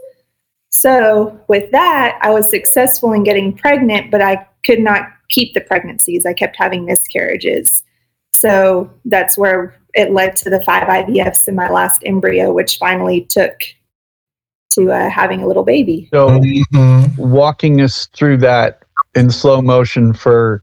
So 0.71 1.41
with 1.49 1.71
that, 1.71 2.19
I 2.21 2.31
was 2.31 2.51
successful 2.51 3.13
in 3.13 3.23
getting 3.23 3.57
pregnant, 3.57 4.11
but 4.11 4.21
I 4.21 4.47
could 4.67 4.81
not 4.81 5.09
keep 5.29 5.55
the 5.55 5.61
pregnancies. 5.61 6.27
I 6.27 6.35
kept 6.35 6.57
having 6.59 6.85
miscarriages. 6.85 7.83
So 8.37 8.91
that's 9.07 9.39
where 9.39 9.75
it 9.95 10.13
led 10.13 10.37
to 10.37 10.51
the 10.51 10.61
five 10.61 10.87
IVFs 10.89 11.49
in 11.49 11.55
my 11.55 11.71
last 11.71 12.03
embryo, 12.05 12.53
which 12.53 12.77
finally 12.77 13.23
took 13.23 13.63
to 14.73 14.93
uh, 14.93 15.09
having 15.09 15.43
a 15.43 15.47
little 15.47 15.63
baby. 15.65 16.07
So, 16.13 16.29
Mhm. 16.29 17.17
walking 17.17 17.81
us 17.81 18.09
through 18.15 18.37
that 18.39 18.81
in 19.15 19.31
slow 19.31 19.63
motion 19.63 20.13
for 20.13 20.63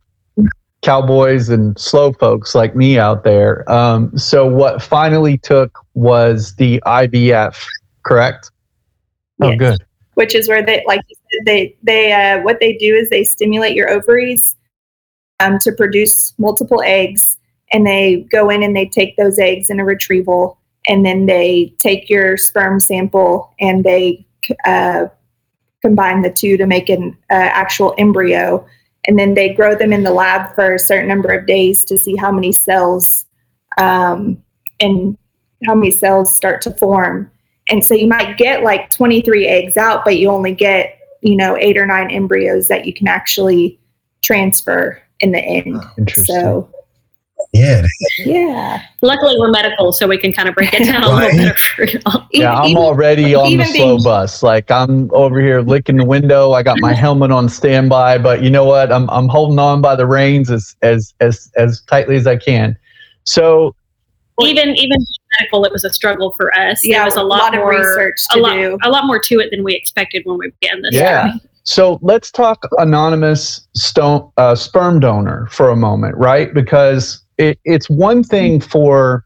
cowboys 0.84 1.50
and 1.50 1.78
slow 1.80 2.14
folks 2.14 2.54
like 2.54 2.76
me 2.76 3.00
out 3.00 3.24
there. 3.24 3.70
Um, 3.72 4.16
so, 4.16 4.46
what 4.46 4.80
finally 4.84 5.40
took 5.40 5.80
was 5.96 6.56
the 6.58 6.80
IVF, 6.86 7.66
correct? 8.04 8.52
Oh, 9.42 9.56
good. 9.56 9.84
which 10.14 10.36
is 10.36 10.48
where 10.48 10.64
they 10.64 10.84
like 10.86 11.02
you 11.10 11.16
said, 11.16 11.46
they 11.48 11.76
they 11.82 12.12
uh, 12.14 12.40
what 12.44 12.60
they 12.60 12.78
do 12.78 12.94
is 12.94 13.10
they 13.10 13.24
stimulate 13.24 13.76
your 13.76 13.90
ovaries 13.90 14.56
um, 15.40 15.58
to 15.58 15.72
produce 15.72 16.36
multiple 16.38 16.84
eggs 16.86 17.40
and 17.74 17.86
they 17.86 18.22
go 18.32 18.50
in 18.50 18.64
and 18.64 18.76
they 18.76 18.86
take 18.86 19.18
those 19.18 19.40
eggs 19.40 19.70
in 19.70 19.80
a 19.80 19.86
retrieval 19.86 20.58
and 20.88 21.06
then 21.06 21.26
they 21.26 21.74
take 21.80 22.10
your 22.10 22.38
sperm 22.38 22.80
sample 22.80 23.54
and 23.60 23.84
they 23.84 24.26
uh, 24.66 25.08
combine 25.82 26.22
the 26.22 26.32
two 26.32 26.56
to 26.58 26.68
make 26.68 26.88
an 26.90 27.18
uh, 27.30 27.34
actual 27.34 27.96
embryo. 27.98 28.66
And 29.06 29.20
then 29.20 29.34
they 29.34 29.54
grow 29.54 29.76
them 29.76 29.92
in 29.92 30.04
the 30.04 30.14
lab 30.14 30.54
for 30.56 30.76
a 30.76 30.80
certain 30.80 31.08
number 31.08 31.32
of 31.34 31.46
days 31.48 31.84
to 31.86 31.98
see 31.98 32.16
how 32.16 32.32
many 32.32 32.52
cells 32.52 33.26
um, 33.78 34.42
and 34.80 35.18
how 35.66 35.76
many 35.76 35.92
cells 35.92 36.34
start 36.34 36.62
to 36.62 36.72
form. 36.72 37.30
And 37.70 37.84
so 37.84 37.96
you 37.96 38.08
might 38.08 38.38
get 38.38 38.64
like 38.64 38.92
23 38.92 39.48
eggs 39.48 39.78
out 39.78 40.04
but 40.04 40.18
you 40.18 40.30
only 40.30 40.54
get 40.54 41.00
you 41.22 41.38
know 41.38 41.58
eight 41.58 41.78
or 41.78 41.86
nine 41.86 42.12
embryos 42.12 42.68
that 42.68 42.86
you 42.86 42.94
can 42.94 43.08
actually 43.08 43.80
transfer 44.22 45.02
in 45.22 45.32
the 45.32 45.40
end. 45.40 45.82
Interesting. 45.98 46.36
so 46.36 46.70
Yeah. 47.52 47.86
yeah 48.20 48.82
Luckily, 49.02 49.36
we're 49.38 49.52
medical, 49.52 49.92
so 49.92 50.08
we 50.08 50.18
can 50.18 50.32
kind 50.34 50.48
of 50.50 50.56
break 50.56 50.74
it 50.74 50.86
down 50.86 51.04
a 51.04 51.08
little 51.08 51.20
Right. 51.20 51.38
better 51.38 51.56
for 51.56 51.84
y'all. 51.86 52.28
yeah, 52.32 52.54
I'm 52.56 52.70
Even- 52.70 52.82
already 52.84 53.36
on 53.36 53.58
the 53.58 53.64
slow 53.66 53.74
being- 53.98 54.04
bus. 54.04 54.42
Like 54.44 54.72
I'm 54.72 55.10
over 55.14 55.40
here 55.42 55.62
licking 55.62 55.98
the 55.98 56.06
window. 56.06 56.52
I 56.54 56.64
got 56.64 56.80
my 56.80 56.94
helmet 56.94 57.32
on 57.32 57.50
standby, 57.50 58.18
but 58.20 58.42
you 58.42 58.50
know 58.50 58.66
what? 58.66 58.92
I'm 58.92 59.10
I'm 59.10 59.28
holding 59.28 59.60
on 59.60 59.82
by 59.82 59.96
the 59.96 60.06
reins 60.08 60.50
as 60.50 60.76
as 60.82 61.14
as 61.20 61.52
as 61.58 61.82
tightly 61.82 62.16
as 62.16 62.26
I 62.28 62.38
can. 62.38 62.78
So 63.26 63.76
Even 64.42 64.70
even 64.76 64.98
medical, 65.40 65.64
it 65.66 65.72
was 65.72 65.84
a 65.84 65.90
struggle 65.92 66.34
for 66.38 66.54
us. 66.58 66.80
yeah 66.84 66.98
there 67.00 67.06
was 67.06 67.16
a 67.16 67.24
lot, 67.24 67.54
of 67.54 67.60
more 67.60 67.70
research 67.72 68.16
a 68.32 68.36
to 68.36 68.42
lot, 68.42 68.54
do 68.56 68.78
a 68.84 68.90
lot 68.90 69.06
more 69.06 69.20
to 69.20 69.40
it 69.40 69.50
than 69.52 69.64
we 69.64 69.74
expected 69.76 70.24
when 70.26 70.38
we 70.38 70.52
began 70.60 70.82
this. 70.82 70.94
Yeah. 70.94 71.28
journey. 71.28 71.42
So 71.66 71.98
let's 72.02 72.30
talk 72.30 72.68
anonymous 72.78 73.66
stone, 73.74 74.30
uh, 74.36 74.54
sperm 74.54 75.00
donor 75.00 75.48
for 75.50 75.70
a 75.70 75.78
moment, 75.78 76.18
right? 76.18 76.54
Because 76.54 77.23
it, 77.44 77.60
it's 77.66 77.90
one 77.90 78.24
thing 78.24 78.62
for, 78.62 79.26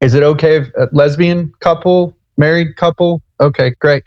is 0.00 0.14
it 0.14 0.22
okay 0.22 0.56
if 0.58 0.68
a 0.76 0.88
lesbian 0.92 1.52
couple, 1.60 2.16
married 2.36 2.76
couple? 2.76 3.22
Okay, 3.40 3.70
great. 3.80 4.04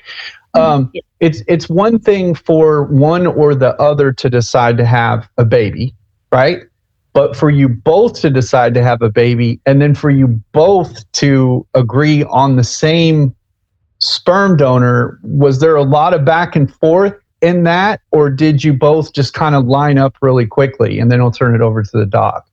Um, 0.53 0.89
Yeah. 0.93 1.01
it's 1.19 1.41
it's 1.47 1.67
one 1.69 1.99
thing 1.99 2.35
for 2.35 2.83
one 2.83 3.27
or 3.27 3.55
the 3.55 3.79
other 3.81 4.11
to 4.13 4.29
decide 4.29 4.77
to 4.77 4.85
have 4.85 5.27
a 5.37 5.45
baby, 5.45 5.93
right? 6.31 6.61
But 7.13 7.35
for 7.35 7.49
you 7.49 7.67
both 7.67 8.21
to 8.21 8.29
decide 8.29 8.73
to 8.75 8.83
have 8.83 9.01
a 9.01 9.09
baby, 9.09 9.59
and 9.65 9.81
then 9.81 9.95
for 9.95 10.09
you 10.11 10.27
both 10.51 11.11
to 11.13 11.65
agree 11.73 12.23
on 12.25 12.55
the 12.55 12.63
same 12.63 13.35
sperm 13.99 14.57
donor, 14.57 15.19
was 15.23 15.59
there 15.59 15.75
a 15.75 15.83
lot 15.83 16.13
of 16.13 16.23
back 16.23 16.55
and 16.55 16.73
forth 16.75 17.15
in 17.41 17.63
that, 17.63 18.01
or 18.11 18.29
did 18.29 18.63
you 18.63 18.73
both 18.73 19.13
just 19.13 19.33
kind 19.33 19.55
of 19.55 19.65
line 19.65 19.97
up 19.97 20.15
really 20.21 20.45
quickly? 20.45 20.99
And 20.99 21.11
then 21.11 21.19
I'll 21.21 21.31
turn 21.31 21.55
it 21.55 21.61
over 21.61 21.81
to 21.83 21.97
the 21.97 22.05
doc. 22.05 22.47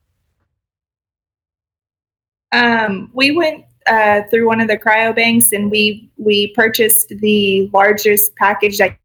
Um, 2.54 3.10
we 3.12 3.32
went 3.32 3.64
uh, 3.86 4.22
through 4.30 4.46
one 4.46 4.60
of 4.60 4.68
the 4.68 4.78
cryo 4.78 5.14
banks 5.14 5.52
and 5.52 5.70
we 5.70 6.10
we 6.16 6.48
purchased 6.54 7.08
the 7.08 7.68
largest 7.72 8.34
package 8.36 8.78
that 8.78 8.96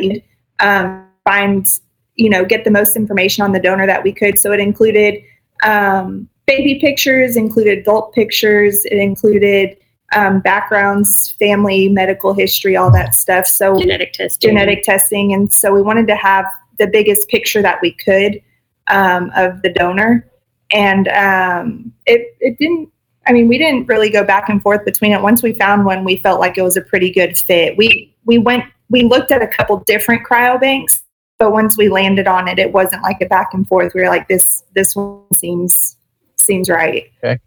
you 0.00 0.14
could, 0.14 0.22
um, 0.60 1.06
find 1.24 1.80
you 2.16 2.30
know 2.30 2.44
get 2.44 2.64
the 2.64 2.70
most 2.70 2.96
information 2.96 3.44
on 3.44 3.52
the 3.52 3.60
donor 3.60 3.86
that 3.86 4.02
we 4.02 4.12
could. 4.12 4.38
So 4.38 4.52
it 4.52 4.60
included 4.60 5.22
um, 5.62 6.28
baby 6.46 6.80
pictures, 6.80 7.36
included 7.36 7.78
adult 7.78 8.14
pictures, 8.14 8.84
it 8.86 8.96
included 8.96 9.76
um, 10.14 10.40
backgrounds, 10.40 11.30
family, 11.38 11.88
medical 11.88 12.34
history, 12.34 12.76
all 12.76 12.90
that 12.92 13.14
stuff. 13.14 13.46
So 13.46 13.78
Genetic 13.78 14.14
testing. 14.14 14.50
genetic 14.50 14.82
testing, 14.82 15.32
and 15.34 15.52
so 15.52 15.72
we 15.72 15.82
wanted 15.82 16.08
to 16.08 16.16
have 16.16 16.46
the 16.78 16.86
biggest 16.86 17.28
picture 17.28 17.62
that 17.62 17.80
we 17.82 17.92
could 17.92 18.42
um, 18.88 19.30
of 19.36 19.62
the 19.62 19.72
donor, 19.72 20.26
and 20.72 21.08
um, 21.08 21.92
it 22.06 22.36
it 22.40 22.58
didn't. 22.58 22.90
I 23.26 23.32
mean, 23.32 23.46
we 23.46 23.56
didn't 23.56 23.86
really 23.86 24.10
go 24.10 24.24
back 24.24 24.48
and 24.48 24.60
forth 24.60 24.84
between 24.84 25.12
it. 25.12 25.22
Once 25.22 25.42
we 25.42 25.52
found 25.52 25.84
one, 25.84 26.02
we 26.02 26.16
felt 26.16 26.40
like 26.40 26.58
it 26.58 26.62
was 26.62 26.76
a 26.76 26.80
pretty 26.80 27.10
good 27.10 27.36
fit. 27.36 27.76
We 27.76 28.14
we 28.24 28.38
went 28.38 28.64
we 28.90 29.04
looked 29.04 29.32
at 29.32 29.42
a 29.42 29.46
couple 29.46 29.78
different 29.86 30.26
cryobanks, 30.26 31.02
but 31.38 31.52
once 31.52 31.76
we 31.78 31.88
landed 31.88 32.26
on 32.26 32.48
it, 32.48 32.58
it 32.58 32.72
wasn't 32.72 33.02
like 33.02 33.20
a 33.20 33.26
back 33.26 33.54
and 33.54 33.66
forth. 33.66 33.94
We 33.94 34.02
were 34.02 34.08
like, 34.08 34.28
this 34.28 34.64
this 34.74 34.96
one 34.96 35.22
seems 35.34 35.96
seems 36.36 36.68
right. 36.68 37.10
Okay, 37.22 37.38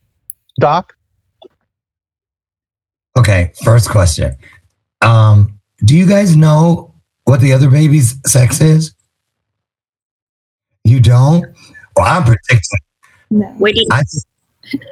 Doc? 0.59 0.95
Okay. 3.17 3.51
First 3.63 3.89
question. 3.89 4.35
Um, 5.01 5.59
do 5.83 5.97
you 5.97 6.05
guys 6.05 6.35
know 6.35 6.93
what 7.25 7.41
the 7.41 7.53
other 7.53 7.69
baby's 7.69 8.17
sex 8.29 8.61
is? 8.61 8.93
You 10.83 10.99
don't? 10.99 11.45
Well, 11.95 12.05
I'm 12.05 12.23
predicting. 12.23 12.79
No. 13.29 13.55
We 13.59 13.73
didn't. 13.73 13.93
I, 13.93 14.03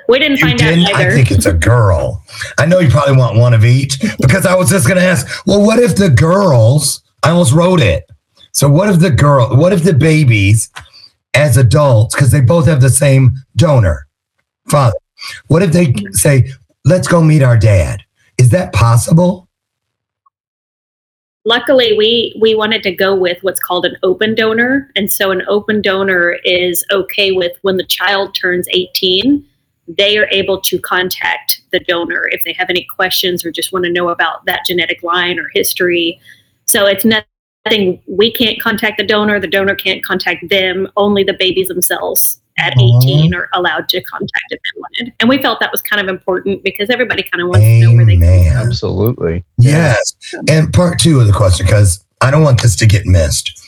We 0.08 0.20
didn't 0.20 0.38
find 0.38 0.58
didn't. 0.58 0.86
out 0.86 0.96
I 0.96 1.10
think 1.10 1.32
it's 1.32 1.46
a 1.46 1.54
girl. 1.54 2.24
I 2.60 2.66
know 2.66 2.80
you 2.80 2.90
probably 2.90 3.18
want 3.18 3.38
one 3.38 3.54
of 3.54 3.66
each 3.66 4.00
because 4.20 4.46
I 4.46 4.56
was 4.56 4.70
just 4.70 4.88
going 4.88 5.00
to 5.00 5.04
ask, 5.04 5.46
well, 5.48 5.66
what 5.66 5.80
if 5.80 5.96
the 5.96 6.10
girls, 6.10 7.02
I 7.24 7.30
almost 7.32 7.54
wrote 7.54 7.82
it. 7.82 8.10
So 8.52 8.70
what 8.70 8.90
if 8.90 9.00
the 9.00 9.10
girl, 9.10 9.56
what 9.56 9.74
if 9.74 9.84
the 9.84 9.94
babies 9.94 10.70
as 11.34 11.58
adults, 11.58 12.14
because 12.14 12.30
they 12.30 12.42
both 12.42 12.68
have 12.68 12.82
the 12.82 12.90
same 12.90 13.34
donor 13.56 14.08
father, 14.70 14.98
what 15.48 15.64
if 15.64 15.72
they 15.72 15.94
say, 16.12 16.52
let's 16.86 17.08
go 17.08 17.24
meet 17.24 17.42
our 17.42 17.58
dad? 17.58 18.04
Is 18.38 18.50
that 18.50 18.74
possible? 18.74 19.48
Luckily, 21.46 21.98
we 21.98 22.34
we 22.40 22.56
wanted 22.56 22.84
to 22.84 22.92
go 22.96 23.14
with 23.14 23.44
what's 23.44 23.60
called 23.60 23.86
an 23.86 23.98
open 24.02 24.34
donor, 24.34 24.90
and 24.96 25.12
so 25.12 25.32
an 25.32 25.44
open 25.50 25.82
donor 25.82 26.38
is 26.46 26.86
okay 26.90 27.32
with 27.32 27.52
when 27.64 27.76
the 27.76 27.86
child 27.86 28.34
turns 28.34 28.66
18, 28.72 29.46
they 29.88 30.18
are 30.18 30.28
able 30.32 30.62
to 30.62 30.80
contact 30.80 31.62
the 31.74 31.82
donor 31.82 32.30
if 32.32 32.44
they 32.46 32.54
have 32.54 32.70
any 32.70 32.86
questions 32.86 33.46
or 33.46 33.52
just 33.52 33.74
want 33.74 33.84
to 33.84 33.92
know 33.92 34.08
about 34.08 34.46
that 34.46 34.66
genetic 34.66 35.04
line 35.04 35.38
or 35.38 35.50
history. 35.54 36.18
So 36.66 36.86
it's 36.86 37.04
nothing 37.04 38.02
we 38.08 38.32
can't 38.32 38.62
contact 38.62 38.98
the 38.98 39.06
donor, 39.06 39.40
the 39.42 39.48
donor 39.48 39.76
can't 39.76 40.04
contact 40.04 40.48
them. 40.50 40.88
Only 40.96 41.26
the 41.26 41.34
babies 41.34 41.68
themselves 41.68 42.40
at 42.58 42.74
Aw. 42.78 43.00
18 43.04 43.34
are 43.34 43.50
allowed 43.54 43.90
to 43.90 44.02
contact 44.02 44.46
if 44.52 44.60
they 44.62 44.80
wanted. 44.80 45.14
And 45.20 45.30
we 45.30 45.42
felt 45.42 45.60
that 45.60 45.72
was 45.72 45.82
kind 45.82 46.02
of 46.02 46.14
important 46.14 46.64
because 46.64 46.90
everybody 46.90 47.24
kind 47.24 47.42
of 47.42 47.50
wants 47.50 47.66
to 47.66 47.80
know 47.82 47.96
where 47.96 48.06
they 48.06 48.16
come 48.16 48.24
Amen. 48.24 48.54
from. 48.54 48.68
Absolutely. 48.68 49.44
Yes. 49.58 50.16
And 50.50 50.72
part 50.72 51.00
two 51.00 51.20
of 51.20 51.28
the 51.28 51.34
question, 51.34 51.66
because 51.66 52.04
I 52.22 52.32
don't 52.32 52.44
want 52.44 52.62
this 52.62 52.76
to 52.78 52.86
get 52.86 53.06
missed. 53.06 53.60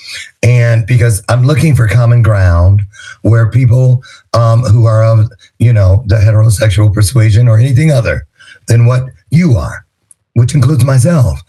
And 0.43 0.85
because 0.85 1.23
I'm 1.29 1.43
looking 1.43 1.75
for 1.75 1.87
common 1.87 2.21
ground 2.21 2.81
where 3.23 3.49
people 3.49 4.03
um, 4.33 4.61
who 4.61 4.85
are 4.85 5.03
of, 5.03 5.29
you 5.59 5.73
know, 5.73 6.03
the 6.07 6.15
heterosexual 6.15 6.93
persuasion 6.93 7.47
or 7.47 7.57
anything 7.57 7.91
other 7.91 8.27
than 8.67 8.85
what 8.85 9.05
you 9.29 9.57
are, 9.57 9.85
which 10.33 10.53
includes 10.53 10.85
myself, 10.85 11.41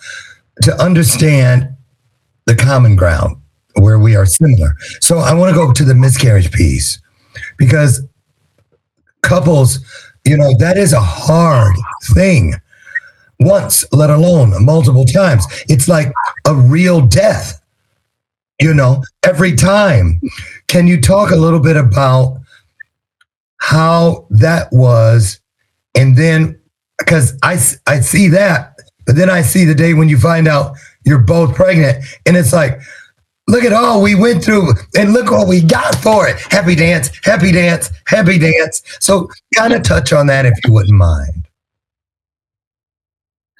to 0.62 0.74
understand 0.82 1.68
the 2.46 2.54
common 2.54 2.96
ground 2.96 3.36
where 3.74 3.98
we 3.98 4.16
are 4.16 4.24
similar. 4.24 4.74
So 5.00 5.18
I 5.18 5.34
want 5.34 5.50
to 5.50 5.54
go 5.54 5.72
to 5.72 5.84
the 5.84 5.94
miscarriage 5.94 6.50
piece 6.50 6.98
because 7.58 8.02
couples, 9.22 9.78
you 10.24 10.36
know, 10.36 10.54
that 10.58 10.76
is 10.76 10.92
a 10.92 11.00
hard 11.00 11.76
thing 12.14 12.54
once, 13.40 13.84
let 13.92 14.10
alone 14.10 14.64
multiple 14.64 15.04
times. 15.04 15.46
It's 15.68 15.88
like 15.88 16.12
a 16.46 16.54
real 16.54 17.06
death, 17.06 17.60
you 18.60 18.74
know, 18.74 19.02
every 19.22 19.54
time. 19.54 20.20
Can 20.68 20.86
you 20.86 21.00
talk 21.00 21.30
a 21.30 21.36
little 21.36 21.60
bit 21.60 21.76
about 21.76 22.40
how 23.58 24.26
that 24.30 24.68
was? 24.72 25.40
And 25.94 26.16
then 26.16 26.58
because 26.98 27.38
I, 27.42 27.58
I 27.86 28.00
see 28.00 28.28
that, 28.28 28.78
but 29.06 29.16
then 29.16 29.30
I 29.30 29.42
see 29.42 29.64
the 29.64 29.74
day 29.74 29.94
when 29.94 30.08
you 30.08 30.18
find 30.18 30.48
out 30.48 30.76
you're 31.04 31.18
both 31.18 31.54
pregnant, 31.54 32.04
and 32.26 32.36
it's 32.36 32.52
like, 32.52 32.80
look 33.48 33.64
at 33.64 33.72
all 33.72 34.02
we 34.02 34.14
went 34.14 34.44
through, 34.44 34.72
and 34.98 35.12
look 35.12 35.30
what 35.30 35.48
we 35.48 35.62
got 35.62 35.94
for 35.96 36.28
it. 36.28 36.36
Happy 36.50 36.74
dance, 36.74 37.10
happy 37.24 37.52
dance, 37.52 37.90
happy 38.06 38.38
dance. 38.38 38.82
So, 39.00 39.28
kind 39.54 39.72
of 39.72 39.82
touch 39.82 40.12
on 40.12 40.26
that 40.28 40.46
if 40.46 40.54
you 40.64 40.72
wouldn't 40.72 40.96
mind. 40.96 41.46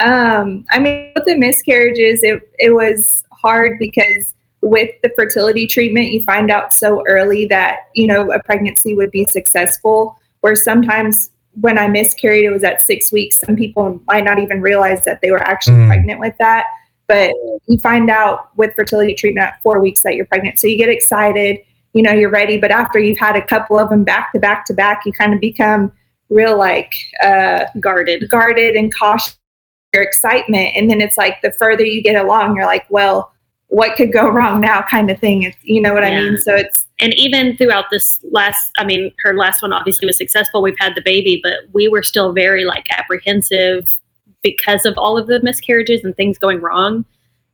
Um, 0.01 0.65
I 0.71 0.79
mean, 0.79 1.13
with 1.15 1.25
the 1.25 1.37
miscarriages, 1.37 2.23
it 2.23 2.43
it 2.59 2.71
was 2.75 3.25
hard 3.33 3.79
because 3.79 4.35
with 4.61 4.91
the 5.03 5.11
fertility 5.17 5.67
treatment, 5.67 6.11
you 6.11 6.23
find 6.25 6.51
out 6.51 6.73
so 6.73 7.03
early 7.07 7.47
that 7.47 7.89
you 7.95 8.07
know 8.07 8.31
a 8.33 8.43
pregnancy 8.43 8.95
would 8.95 9.11
be 9.11 9.25
successful. 9.25 10.19
Where 10.41 10.55
sometimes 10.55 11.31
when 11.61 11.79
I 11.79 11.89
miscarried, 11.89 12.45
it 12.45 12.51
was 12.51 12.63
at 12.63 12.83
six 12.83 13.11
weeks. 13.11 13.41
Some 13.41 13.57
people 13.57 14.01
might 14.07 14.25
not 14.25 14.39
even 14.39 14.61
realize 14.61 15.03
that 15.05 15.23
they 15.23 15.31
were 15.31 15.43
actually 15.43 15.79
Mm. 15.79 15.87
pregnant 15.87 16.21
with 16.21 16.35
that. 16.39 16.67
But 17.09 17.33
you 17.67 17.79
find 17.79 18.11
out 18.11 18.57
with 18.57 18.75
fertility 18.75 19.15
treatment 19.15 19.47
at 19.47 19.63
four 19.63 19.81
weeks 19.81 20.03
that 20.03 20.17
you're 20.17 20.27
pregnant. 20.27 20.59
So 20.59 20.67
you 20.67 20.77
get 20.77 20.89
excited, 20.89 21.59
you 21.93 22.03
know, 22.03 22.13
you're 22.13 22.31
ready. 22.31 22.59
But 22.59 22.73
after 22.73 22.99
you've 22.99 23.19
had 23.19 23.37
a 23.37 23.43
couple 23.43 23.79
of 23.79 23.91
them 23.91 24.03
back 24.03 24.33
to 24.33 24.41
back 24.41 24.65
to 24.67 24.75
back, 24.75 25.03
you 25.07 25.13
kind 25.13 25.33
of 25.33 25.41
become 25.41 25.93
real 26.29 26.59
like 26.59 26.93
uh, 27.23 27.67
Guarded. 27.79 28.29
guarded 28.29 28.75
and 28.75 28.93
cautious 28.95 29.37
your 29.97 30.03
excitement 30.03 30.73
and 30.77 30.91
then 30.91 31.01
it's 31.01 31.17
like 31.17 31.41
the 31.43 31.51
further 31.53 31.85
you 31.85 32.03
get 32.03 32.23
along 32.23 32.55
you're 32.55 32.67
like 32.67 32.85
well 32.91 33.33
what 33.69 33.97
could 33.97 34.13
go 34.13 34.29
wrong 34.29 34.61
now 34.61 34.83
kind 34.83 35.11
of 35.11 35.19
thing 35.19 35.43
it's 35.43 35.57
you 35.63 35.81
know 35.81 35.95
what 35.95 36.05
i 36.05 36.11
mean 36.11 36.37
so 36.39 36.55
it's 36.55 36.87
and 37.01 37.15
even 37.15 37.57
throughout 37.57 37.87
this 37.91 38.21
last 38.31 38.71
i 38.79 38.85
mean 38.85 39.11
her 39.25 39.35
last 39.35 39.63
one 39.63 39.73
obviously 39.73 40.07
was 40.07 40.17
successful 40.17 40.61
we've 40.61 40.79
had 40.79 40.95
the 40.95 41.03
baby 41.03 41.41
but 41.43 41.61
we 41.73 41.89
were 41.89 42.03
still 42.03 42.33
very 42.33 42.65
like 42.65 42.87
apprehensive 42.91 43.89
because 44.55 44.85
of 44.87 44.95
all 44.97 45.19
of 45.19 45.27
the 45.27 45.41
miscarriages 45.43 46.05
and 46.05 46.15
things 46.17 46.39
going 46.39 46.61
wrong 46.61 47.05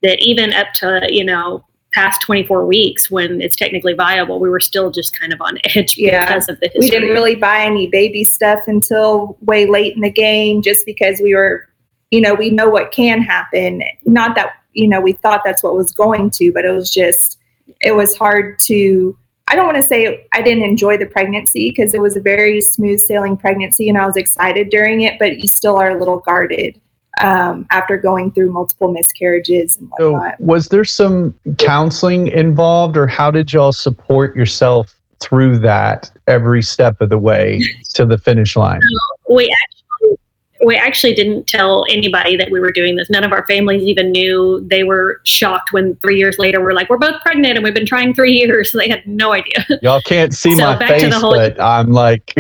that 0.03 0.19
even 0.21 0.53
up 0.53 0.73
to 0.75 1.07
you 1.11 1.25
know 1.25 1.65
past 1.93 2.23
24 2.23 2.65
weeks 2.67 3.11
when 3.11 3.41
it's 3.43 3.55
technically 3.55 3.93
viable 3.93 4.41
we 4.41 4.49
were 4.49 4.61
still 4.61 4.91
just 4.91 5.19
kind 5.19 5.33
of 5.33 5.41
on 5.43 5.59
edge 5.77 5.97
Yeah. 5.97 6.25
because 6.25 6.49
of 6.49 6.59
the 6.61 6.67
history. 6.67 6.81
we 6.81 6.91
didn't 6.91 7.11
really 7.11 7.35
buy 7.37 7.63
any 7.63 7.87
baby 7.87 8.25
stuff 8.25 8.61
until 8.67 9.37
way 9.43 9.67
late 9.67 9.95
in 9.95 10.01
the 10.01 10.11
game 10.11 10.63
just 10.63 10.87
because 10.87 11.21
we 11.23 11.35
were 11.35 11.69
you 12.11 12.21
know 12.21 12.35
we 12.35 12.51
know 12.51 12.69
what 12.69 12.93
can 12.93 13.23
happen. 13.23 13.83
Not 14.05 14.35
that 14.37 14.53
you 14.75 14.89
know 14.89 15.01
we 15.01 15.13
thought 15.13 15.43
that's 15.45 15.63
what 15.63 15.75
was 15.75 15.91
going 15.93 16.31
to 16.31 16.51
but 16.53 16.65
it 16.65 16.71
was 16.73 16.91
just 16.91 17.39
it 17.83 17.93
was 17.93 18.17
hard 18.17 18.59
to 18.59 19.17
i 19.49 19.55
don't 19.55 19.67
want 19.67 19.77
to 19.77 19.83
say 19.83 20.27
i 20.33 20.41
didn't 20.41 20.65
enjoy 20.65 20.97
the 20.97 21.05
pregnancy 21.07 21.69
because 21.71 21.93
it 21.93 22.01
was 22.01 22.17
a 22.17 22.21
very 22.21 22.59
smooth 22.61 22.99
sailing 22.99 23.37
pregnancy 23.37 23.89
and 23.91 23.99
i 23.99 24.07
was 24.07 24.17
excited 24.17 24.71
during 24.71 25.03
it 25.03 25.19
but 25.19 25.39
you 25.41 25.47
still 25.49 25.77
are 25.77 25.91
a 25.91 25.99
little 25.99 26.21
guarded 26.21 26.81
um, 27.21 27.67
after 27.71 27.97
going 27.97 28.33
through 28.33 28.51
multiple 28.53 28.91
miscarriages 28.91 29.77
and 29.77 29.91
So, 29.99 30.13
whatnot 30.13 30.41
was 30.41 30.69
there 30.69 30.85
some 30.85 31.35
counseling 31.59 32.29
involved, 32.29 32.97
or 32.97 33.07
how 33.07 33.31
did 33.31 33.53
y'all 33.53 33.73
support 33.73 34.35
yourself 34.37 34.95
through 35.21 35.59
that 35.59 36.11
every 36.27 36.63
step 36.63 37.01
of 37.01 37.11
the 37.11 37.19
way 37.19 37.63
to 37.95 38.07
the 38.07 38.19
finish 38.19 38.57
line? 38.57 38.81
we 39.29 39.45
actually 39.63 40.17
we 40.65 40.77
actually 40.77 41.13
didn't 41.13 41.49
tell 41.49 41.85
anybody 41.91 42.37
that 42.37 42.49
we 42.53 42.61
were 42.61 42.71
doing 42.71 42.95
this. 42.95 43.11
None 43.11 43.25
of 43.25 43.33
our 43.33 43.45
families 43.47 43.83
even 43.83 44.13
knew. 44.13 44.65
They 44.71 44.85
were 44.85 45.21
shocked 45.25 45.73
when 45.73 45.97
three 45.97 46.17
years 46.17 46.39
later 46.39 46.61
we're 46.63 46.73
like, 46.73 46.89
we're 46.89 46.99
both 46.99 47.21
pregnant 47.21 47.57
and 47.57 47.65
we've 47.65 47.75
been 47.75 47.85
trying 47.85 48.15
three 48.15 48.33
years. 48.35 48.71
They 48.83 48.89
had 48.89 49.05
no 49.05 49.33
idea. 49.33 49.65
Y'all 49.83 50.01
can't 50.03 50.33
see 50.33 50.55
So 50.55 50.63
my 50.65 50.77
back 50.79 51.01
to 51.01 51.07
the 51.07 51.11
face, 51.13 51.21
whole- 51.21 51.35
but 51.35 51.61
I'm 51.61 51.91
like, 51.91 52.33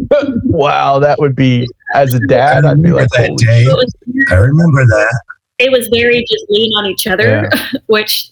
wow, 0.44 0.98
that 0.98 1.18
would 1.20 1.34
be 1.34 1.68
as 1.94 2.14
a 2.14 2.20
dad. 2.20 2.64
I'd 2.64 2.82
be 2.82 2.90
remember 2.90 3.00
like, 3.00 3.08
that 3.10 3.36
day. 3.38 3.64
It 3.64 3.74
was, 3.74 3.94
I 4.30 4.34
remember 4.36 4.84
that. 4.86 5.20
it 5.58 5.70
was 5.70 5.88
very 5.88 6.20
just 6.20 6.44
lean 6.48 6.72
on 6.76 6.86
each 6.86 7.06
other, 7.06 7.50
which 7.86 8.30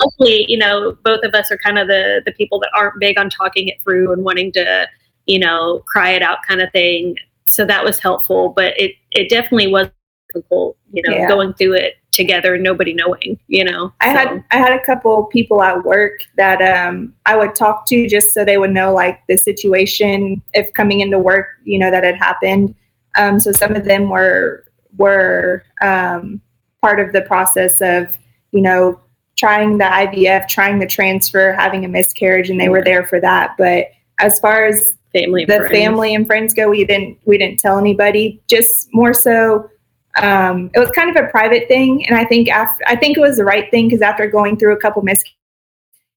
luckily, 0.00 0.46
you 0.48 0.58
know, 0.58 0.96
both 1.04 1.22
of 1.24 1.34
us 1.34 1.50
are 1.50 1.58
kind 1.58 1.78
of 1.78 1.88
the 1.88 2.22
the 2.24 2.32
people 2.32 2.58
that 2.60 2.70
aren't 2.74 2.98
big 3.00 3.18
on 3.18 3.30
talking 3.30 3.68
it 3.68 3.80
through 3.82 4.12
and 4.12 4.24
wanting 4.24 4.52
to, 4.52 4.88
you 5.26 5.38
know, 5.38 5.82
cry 5.86 6.10
it 6.10 6.22
out 6.22 6.38
kind 6.46 6.60
of 6.60 6.70
thing. 6.72 7.16
So 7.46 7.64
that 7.66 7.84
was 7.84 7.98
helpful, 7.98 8.50
but 8.54 8.78
it 8.78 8.92
it 9.12 9.28
definitely 9.28 9.68
was 9.68 9.88
difficult, 10.32 10.76
you 10.92 11.02
know, 11.02 11.16
Yeah. 11.16 11.28
going 11.28 11.52
through 11.54 11.74
it 11.74 11.94
together, 12.12 12.56
nobody 12.58 12.92
knowing, 12.92 13.38
you 13.48 13.64
know. 13.64 13.92
I 14.00 14.12
So- 14.12 14.18
had 14.18 14.44
I 14.50 14.56
had 14.56 14.72
a 14.72 14.84
couple 14.84 15.24
people 15.26 15.62
at 15.62 15.84
work 15.84 16.12
that 16.36 16.60
um, 16.62 17.12
I 17.26 17.36
would 17.36 17.54
talk 17.54 17.86
to 17.88 18.08
just 18.08 18.32
so 18.32 18.44
they 18.44 18.56
would 18.58 18.70
know 18.72 18.92
like 18.94 19.20
the 19.28 19.36
situation 19.36 20.40
if 20.54 20.72
coming 20.74 21.00
into 21.00 21.18
work, 21.18 21.46
you 21.64 21.78
know, 21.78 21.90
that 21.90 22.04
had 22.04 22.16
happened. 22.16 22.74
Um, 23.16 23.40
so 23.40 23.52
some 23.52 23.74
of 23.76 23.84
them 23.84 24.08
were 24.08 24.64
were 24.96 25.64
um, 25.82 26.40
part 26.82 27.00
of 27.00 27.12
the 27.12 27.22
process 27.22 27.80
of 27.80 28.16
you 28.52 28.60
know 28.60 29.00
trying 29.36 29.78
the 29.78 29.84
IVF, 29.84 30.48
trying 30.48 30.78
the 30.78 30.86
transfer, 30.86 31.52
having 31.52 31.84
a 31.84 31.88
miscarriage, 31.88 32.50
and 32.50 32.60
they 32.60 32.68
were 32.68 32.84
there 32.84 33.06
for 33.06 33.20
that. 33.20 33.56
But 33.56 33.86
as 34.18 34.38
far 34.38 34.66
as 34.66 34.96
family 35.12 35.44
the 35.44 35.56
friends. 35.56 35.70
family 35.70 36.14
and 36.14 36.26
friends 36.26 36.54
go, 36.54 36.68
we 36.68 36.84
didn't 36.84 37.18
we 37.24 37.38
didn't 37.38 37.58
tell 37.58 37.78
anybody. 37.78 38.40
Just 38.48 38.88
more 38.92 39.12
so, 39.12 39.70
um, 40.18 40.70
it 40.74 40.78
was 40.78 40.90
kind 40.90 41.14
of 41.14 41.22
a 41.22 41.28
private 41.28 41.68
thing, 41.68 42.06
and 42.06 42.16
I 42.16 42.24
think 42.24 42.48
after 42.48 42.84
I 42.86 42.96
think 42.96 43.16
it 43.16 43.20
was 43.20 43.36
the 43.36 43.44
right 43.44 43.70
thing 43.70 43.88
because 43.88 44.02
after 44.02 44.26
going 44.28 44.56
through 44.56 44.74
a 44.74 44.80
couple 44.80 45.02
miscarriages, 45.02 45.36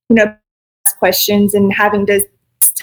you 0.10 0.16
know, 0.18 0.36
questions 1.00 1.54
and 1.54 1.74
having 1.74 2.06
to 2.08 2.26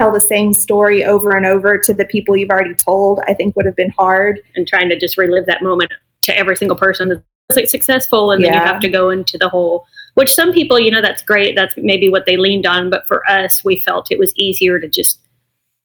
tell 0.01 0.13
the 0.13 0.21
same 0.21 0.55
story 0.55 1.05
over 1.05 1.37
and 1.37 1.45
over 1.45 1.77
to 1.77 1.93
the 1.93 2.07
people 2.07 2.37
you've 2.37 2.51
already 2.51 2.75
told, 2.75 3.21
I 3.29 3.35
think 3.35 3.55
would 3.55 3.67
have 3.67 3.77
been 3.77 3.91
hard. 3.91 4.41
and 4.55 4.67
trying 4.67 4.89
to 4.89 4.99
just 4.99 5.19
relive 5.19 5.45
that 5.47 5.63
moment 5.63 5.93
to 6.23 6.37
every 6.37 6.57
single 6.57 6.77
person 6.77 7.09
that's 7.09 7.23
like 7.57 7.69
successful 7.69 8.31
and 8.31 8.45
then 8.45 8.53
you 8.53 8.59
have 8.61 8.81
to 8.81 8.89
go 8.89 9.11
into 9.11 9.37
the 9.37 9.49
whole 9.49 9.85
which 10.15 10.33
some 10.33 10.53
people 10.53 10.79
you 10.79 10.91
know 10.91 11.01
that's 11.01 11.23
great. 11.23 11.55
That's 11.57 11.75
maybe 11.77 12.09
what 12.09 12.27
they 12.27 12.37
leaned 12.37 12.67
on. 12.67 12.91
But 12.91 13.07
for 13.07 13.29
us 13.29 13.63
we 13.65 13.79
felt 13.79 14.11
it 14.11 14.19
was 14.19 14.33
easier 14.37 14.79
to 14.79 14.89
just 14.89 15.21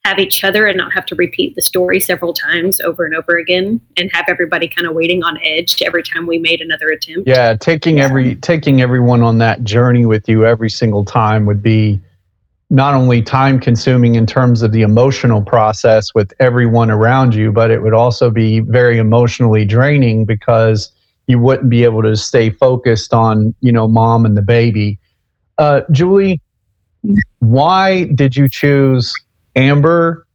have 0.04 0.20
each 0.20 0.44
other 0.44 0.68
and 0.68 0.78
not 0.78 0.94
have 0.94 1.06
to 1.08 1.16
repeat 1.16 1.56
the 1.56 1.62
story 1.62 2.00
several 2.00 2.34
times 2.34 2.80
over 2.82 3.06
and 3.06 3.16
over 3.16 3.38
again 3.38 3.82
and 3.98 4.12
have 4.14 4.26
everybody 4.28 4.68
kind 4.68 4.88
of 4.88 4.94
waiting 4.94 5.24
on 5.24 5.40
edge 5.42 5.82
every 5.82 6.04
time 6.04 6.28
we 6.28 6.38
made 6.38 6.62
another 6.62 6.90
attempt. 6.90 7.28
Yeah, 7.28 7.56
taking 7.56 8.00
every 8.00 8.36
taking 8.36 8.82
everyone 8.82 9.22
on 9.22 9.40
that 9.40 9.64
journey 9.64 10.06
with 10.06 10.30
you 10.30 10.46
every 10.46 10.70
single 10.70 11.06
time 11.06 11.46
would 11.46 11.64
be 11.64 12.00
not 12.76 12.94
only 12.94 13.22
time 13.22 13.58
consuming 13.58 14.16
in 14.16 14.26
terms 14.26 14.62
of 14.62 14.74
the 14.74 14.82
emotional 14.82 15.42
process 15.42 16.14
with 16.14 16.34
everyone 16.42 16.92
around 16.92 17.34
you, 17.34 17.50
but 17.50 17.72
it 17.72 17.82
would 17.82 17.94
also 17.94 18.30
be 18.30 18.60
very 18.60 18.98
emotionally 18.98 19.64
draining 19.64 20.26
because 20.26 20.92
you 21.28 21.40
wouldn't 21.40 21.70
be 21.70 21.86
able 21.86 22.02
to 22.02 22.18
stay 22.18 22.50
focused 22.50 23.14
on, 23.14 23.56
you 23.62 23.72
know, 23.72 23.88
mom 23.88 24.26
and 24.26 24.36
the 24.36 24.42
baby. 24.42 25.00
Uh, 25.58 25.82
Julie, 25.90 26.42
why 27.40 28.04
did 28.14 28.36
you 28.36 28.50
choose 28.50 29.14
Amber 29.56 30.28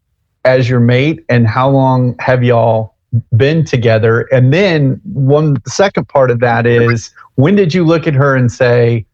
as 0.46 0.66
your 0.66 0.80
mate 0.80 1.22
and 1.28 1.46
how 1.46 1.68
long 1.68 2.16
have 2.20 2.42
y'all 2.42 2.94
been 3.36 3.66
together? 3.66 4.22
And 4.32 4.50
then 4.50 4.98
one 5.04 5.58
second 5.68 6.08
part 6.08 6.30
of 6.30 6.40
that 6.40 6.64
is 6.64 7.12
when 7.34 7.54
did 7.54 7.74
you 7.74 7.84
look 7.84 8.06
at 8.06 8.14
her 8.14 8.34
and 8.34 8.50
say, 8.50 9.04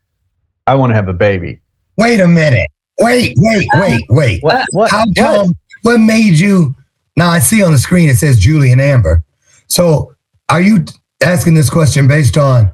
I 0.69 0.77
want 0.77 0.91
to 0.91 0.95
have 0.95 1.09
a 1.09 1.13
baby? 1.13 1.59
Wait 1.97 2.21
a 2.21 2.29
minute. 2.29 2.71
Wait, 2.99 3.35
wait, 3.39 3.69
uh, 3.75 3.81
wait, 3.81 4.05
wait. 4.09 4.43
What 4.43 4.67
what, 4.71 4.91
How 4.91 5.07
what? 5.07 5.17
come? 5.17 5.55
What 5.83 5.99
made 5.99 6.39
you? 6.39 6.75
Now 7.17 7.31
I 7.31 7.39
see 7.39 7.63
on 7.63 7.73
the 7.73 7.79
screen 7.79 8.09
it 8.09 8.17
says 8.17 8.39
Julie 8.39 8.73
and 8.73 8.81
Amber. 8.81 9.25
So 9.69 10.15
are 10.49 10.61
you 10.61 10.85
asking 11.23 11.55
this 11.55 11.69
question 11.71 12.09
based 12.09 12.37
on 12.37 12.71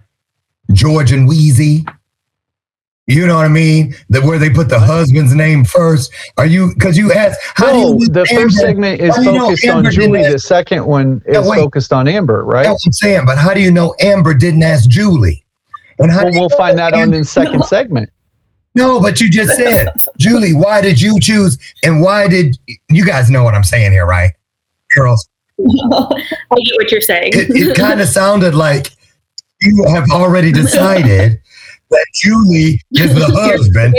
George 0.72 1.12
and 1.12 1.28
Weezy? 1.28 1.86
You 3.08 3.26
know 3.26 3.34
what 3.34 3.44
I 3.44 3.48
mean? 3.48 3.94
That 4.10 4.22
where 4.22 4.38
they 4.38 4.48
put 4.48 4.68
the 4.68 4.78
husband's 4.78 5.34
name 5.34 5.64
first. 5.64 6.12
Are 6.38 6.46
you? 6.46 6.72
Because 6.74 6.96
you 6.96 7.12
asked. 7.12 7.40
How 7.56 7.66
No, 7.66 7.72
do 7.98 8.04
you? 8.04 8.08
the 8.08 8.20
Amber- 8.30 8.42
first 8.42 8.56
segment 8.58 9.00
is 9.00 9.16
focused 9.16 9.66
on 9.68 9.90
Julie. 9.90 10.22
The 10.30 10.38
second 10.38 10.86
one 10.86 11.20
is 11.26 11.46
wait. 11.48 11.56
focused 11.58 11.92
on 11.92 12.06
Amber, 12.06 12.44
right? 12.44 12.62
That's 12.62 12.86
what 12.86 12.86
I'm 12.86 12.92
saying. 12.92 13.26
But 13.26 13.38
how 13.38 13.54
do 13.54 13.60
you 13.60 13.72
know 13.72 13.94
Amber 14.00 14.34
didn't 14.34 14.62
ask 14.62 14.88
Julie? 14.88 15.44
And 15.98 16.12
how 16.12 16.18
Well, 16.22 16.30
do 16.30 16.34
you 16.36 16.40
we'll 16.42 16.48
find 16.50 16.78
that 16.78 16.94
on 16.94 17.10
the 17.10 17.24
second 17.38 17.64
segment. 17.64 18.08
No, 18.74 19.00
but 19.00 19.20
you 19.20 19.28
just 19.28 19.56
said, 19.56 19.88
Julie, 20.18 20.54
why 20.54 20.80
did 20.80 21.00
you 21.00 21.20
choose? 21.20 21.58
And 21.84 22.00
why 22.00 22.26
did 22.28 22.56
you 22.88 23.04
guys 23.04 23.30
know 23.30 23.44
what 23.44 23.54
I'm 23.54 23.64
saying 23.64 23.92
here, 23.92 24.06
right? 24.06 24.32
Girls, 24.96 25.28
i 25.58 25.64
get 25.70 26.76
what 26.76 26.90
you're 26.90 27.00
saying 27.00 27.32
it, 27.34 27.50
it 27.50 27.76
kind 27.76 28.00
of 28.00 28.08
sounded 28.08 28.54
like 28.54 28.88
you 29.60 29.84
have 29.88 30.10
already 30.10 30.50
decided 30.50 31.40
that 31.92 32.06
Julie 32.14 32.80
is 32.92 33.14
the 33.14 33.26
husband. 33.34 33.94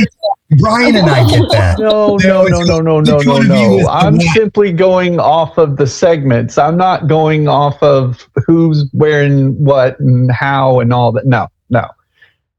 Brian 0.58 0.94
and 0.94 1.08
I 1.10 1.28
get 1.28 1.42
that. 1.50 1.78
No, 1.78 2.16
no, 2.16 2.44
no, 2.44 2.60
no, 2.62 2.80
no, 2.80 3.00
no, 3.00 3.18
no, 3.18 3.32
one 3.32 3.50
of 3.50 3.58
you 3.58 3.78
is 3.78 3.84
no. 3.84 3.88
I'm 3.88 4.16
one? 4.16 4.26
simply 4.28 4.72
going 4.72 5.18
off 5.18 5.58
of 5.58 5.76
the 5.76 5.86
segments. 5.86 6.58
I'm 6.58 6.76
not 6.76 7.08
going 7.08 7.48
off 7.48 7.82
of 7.82 8.28
who's 8.46 8.88
wearing 8.92 9.52
what 9.64 9.98
and 9.98 10.30
how 10.30 10.78
and 10.80 10.92
all 10.92 11.10
that. 11.12 11.26
No, 11.26 11.48
no. 11.70 11.88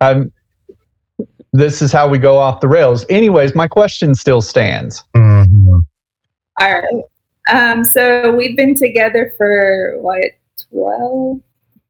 Um, 0.01 0.31
this 1.53 1.81
is 1.81 1.91
how 1.91 2.07
we 2.07 2.17
go 2.17 2.37
off 2.37 2.59
the 2.61 2.67
rails. 2.67 3.05
Anyways, 3.09 3.55
my 3.55 3.67
question 3.67 4.15
still 4.15 4.41
stands. 4.41 5.03
Mhm. 5.15 5.85
All 6.59 6.73
right. 6.73 7.03
Um, 7.49 7.83
so 7.83 8.35
we've 8.35 8.57
been 8.57 8.75
together 8.75 9.33
for 9.37 9.95
what, 9.99 10.31
12? 10.71 11.39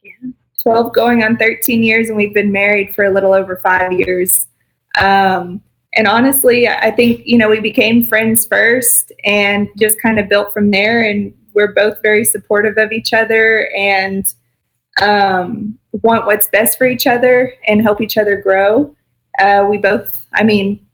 Yeah, 0.04 0.30
12 0.63 0.93
going 0.93 1.24
on 1.24 1.38
13 1.38 1.84
years, 1.84 2.10
and 2.10 2.17
we've 2.17 2.34
been 2.34 2.52
married 2.52 2.93
for 2.93 3.06
a 3.06 3.10
little 3.10 3.34
over 3.34 3.58
five 3.58 3.91
years. 3.91 4.48
Um, 5.00 5.62
and 5.96 6.08
honestly, 6.08 6.67
I 6.67 6.91
think, 6.91 7.22
you 7.26 7.38
know, 7.38 7.50
we 7.50 7.60
became 7.60 8.04
friends 8.04 8.46
first 8.46 9.12
and 9.26 9.67
just 9.78 10.00
kind 10.02 10.20
of 10.20 10.30
built 10.30 10.54
from 10.54 10.70
there. 10.70 11.02
And 11.02 11.34
we're 11.54 11.74
both 11.74 11.98
very 12.04 12.24
supportive 12.24 12.78
of 12.78 12.91
each 12.91 13.13
other 13.13 13.70
and 13.76 14.32
um, 15.02 15.78
want 16.04 16.26
what's 16.26 16.48
best 16.50 16.78
for 16.78 16.86
each 16.86 17.08
other 17.08 17.54
and 17.67 17.82
help 17.82 18.00
each 18.00 18.17
other 18.17 18.39
grow. 18.39 18.96
Uh, 19.39 19.65
we 19.69 19.78
both, 19.78 20.26
I 20.34 20.43
mean, 20.43 20.86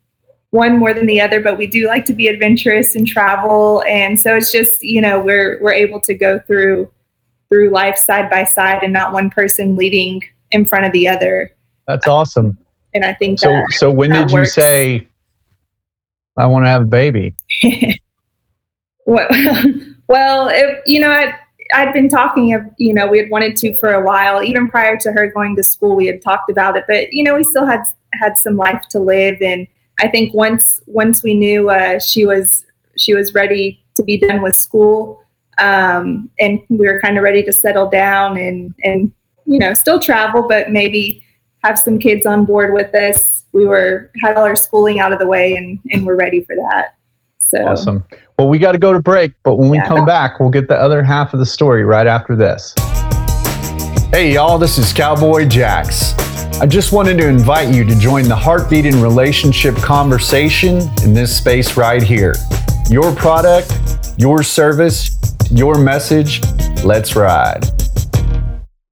one 0.51 0.77
more 0.77 0.93
than 0.93 1.07
the 1.07 1.19
other, 1.19 1.41
but 1.41 1.57
we 1.57 1.65
do 1.67 1.87
like 1.87 2.05
to 2.05 2.13
be 2.13 2.27
adventurous 2.27 2.95
and 2.95 3.07
travel. 3.07 3.83
And 3.87 4.19
so 4.19 4.35
it's 4.35 4.51
just, 4.51 4.81
you 4.83 5.01
know, 5.01 5.19
we're, 5.19 5.59
we're 5.61 5.73
able 5.73 5.99
to 6.01 6.13
go 6.13 6.39
through, 6.45 6.91
through 7.49 7.71
life 7.71 7.97
side 7.97 8.29
by 8.29 8.43
side 8.43 8.83
and 8.83 8.93
not 8.93 9.13
one 9.13 9.29
person 9.29 9.75
leading 9.75 10.21
in 10.51 10.65
front 10.65 10.85
of 10.85 10.91
the 10.91 11.07
other. 11.07 11.51
That's 11.87 12.07
awesome. 12.07 12.57
And 12.93 13.03
I 13.03 13.13
think 13.13 13.39
So, 13.39 13.49
that, 13.49 13.71
so 13.71 13.89
when 13.89 14.11
did 14.11 14.29
you 14.29 14.37
works. 14.37 14.53
say, 14.53 15.07
I 16.37 16.45
want 16.45 16.65
to 16.65 16.69
have 16.69 16.83
a 16.83 16.85
baby? 16.85 17.33
Well, 19.05 19.27
well, 20.07 20.47
if, 20.49 20.79
you 20.85 20.99
know, 20.99 21.11
I, 21.11 21.35
I'd 21.73 21.93
been 21.93 22.09
talking 22.09 22.53
of, 22.53 22.63
you 22.77 22.93
know, 22.93 23.07
we 23.07 23.17
had 23.17 23.29
wanted 23.29 23.55
to 23.57 23.75
for 23.77 23.93
a 23.93 24.03
while, 24.03 24.43
even 24.43 24.67
prior 24.67 24.97
to 24.97 25.11
her 25.11 25.31
going 25.31 25.55
to 25.55 25.63
school, 25.63 25.95
we 25.95 26.07
had 26.07 26.21
talked 26.21 26.49
about 26.49 26.75
it, 26.77 26.85
but 26.87 27.11
you 27.13 27.23
know, 27.23 27.35
we 27.35 27.43
still 27.43 27.65
had, 27.65 27.83
had 28.13 28.37
some 28.37 28.57
life 28.57 28.83
to 28.89 28.99
live. 28.99 29.41
And 29.41 29.67
I 29.99 30.07
think 30.07 30.33
once, 30.33 30.81
once 30.87 31.23
we 31.23 31.33
knew, 31.33 31.69
uh, 31.69 31.99
she 31.99 32.25
was, 32.25 32.65
she 32.97 33.13
was 33.13 33.33
ready 33.33 33.83
to 33.95 34.03
be 34.03 34.17
done 34.17 34.41
with 34.41 34.55
school, 34.55 35.23
um, 35.59 36.29
and 36.39 36.59
we 36.69 36.87
were 36.87 36.99
kind 36.99 37.17
of 37.17 37.23
ready 37.23 37.43
to 37.43 37.53
settle 37.53 37.89
down 37.89 38.37
and, 38.37 38.73
and, 38.83 39.11
you 39.45 39.59
know, 39.59 39.73
still 39.73 39.99
travel, 39.99 40.47
but 40.47 40.71
maybe 40.71 41.23
have 41.63 41.77
some 41.77 41.99
kids 41.99 42.25
on 42.25 42.45
board 42.45 42.73
with 42.73 42.93
us. 42.95 43.45
We 43.51 43.65
were, 43.65 44.11
had 44.21 44.35
all 44.35 44.45
our 44.45 44.55
schooling 44.55 44.99
out 44.99 45.13
of 45.13 45.19
the 45.19 45.27
way 45.27 45.55
and, 45.55 45.79
and 45.91 46.05
we're 46.05 46.15
ready 46.15 46.43
for 46.43 46.55
that. 46.55 46.95
So. 47.53 47.65
Awesome. 47.67 48.03
Well, 48.39 48.49
we 48.49 48.57
got 48.57 48.71
to 48.71 48.79
go 48.79 48.93
to 48.93 48.99
break, 48.99 49.33
but 49.43 49.55
when 49.57 49.69
we 49.69 49.77
Yeah. 49.77 49.87
come 49.87 50.05
back, 50.05 50.39
we'll 50.39 50.49
get 50.49 50.67
the 50.67 50.75
other 50.75 51.03
half 51.03 51.33
of 51.33 51.39
the 51.39 51.45
story 51.45 51.85
right 51.85 52.07
after 52.07 52.35
this. 52.35 52.73
Hey, 54.11 54.33
y'all, 54.33 54.57
this 54.57 54.77
is 54.79 54.91
Cowboy 54.91 55.45
Jax. 55.45 56.13
I 56.59 56.65
just 56.65 56.91
wanted 56.93 57.17
to 57.19 57.27
invite 57.27 57.73
you 57.73 57.83
to 57.83 57.95
join 57.95 58.27
the 58.27 58.35
heartbeat 58.35 58.85
and 58.85 58.95
relationship 58.95 59.75
conversation 59.75 60.81
in 61.03 61.13
this 61.13 61.35
space 61.35 61.77
right 61.77 62.01
here. 62.01 62.33
Your 62.89 63.13
product, 63.15 63.71
your 64.17 64.41
service, 64.41 65.17
your 65.51 65.77
message. 65.77 66.41
Let's 66.83 67.15
ride. 67.15 67.63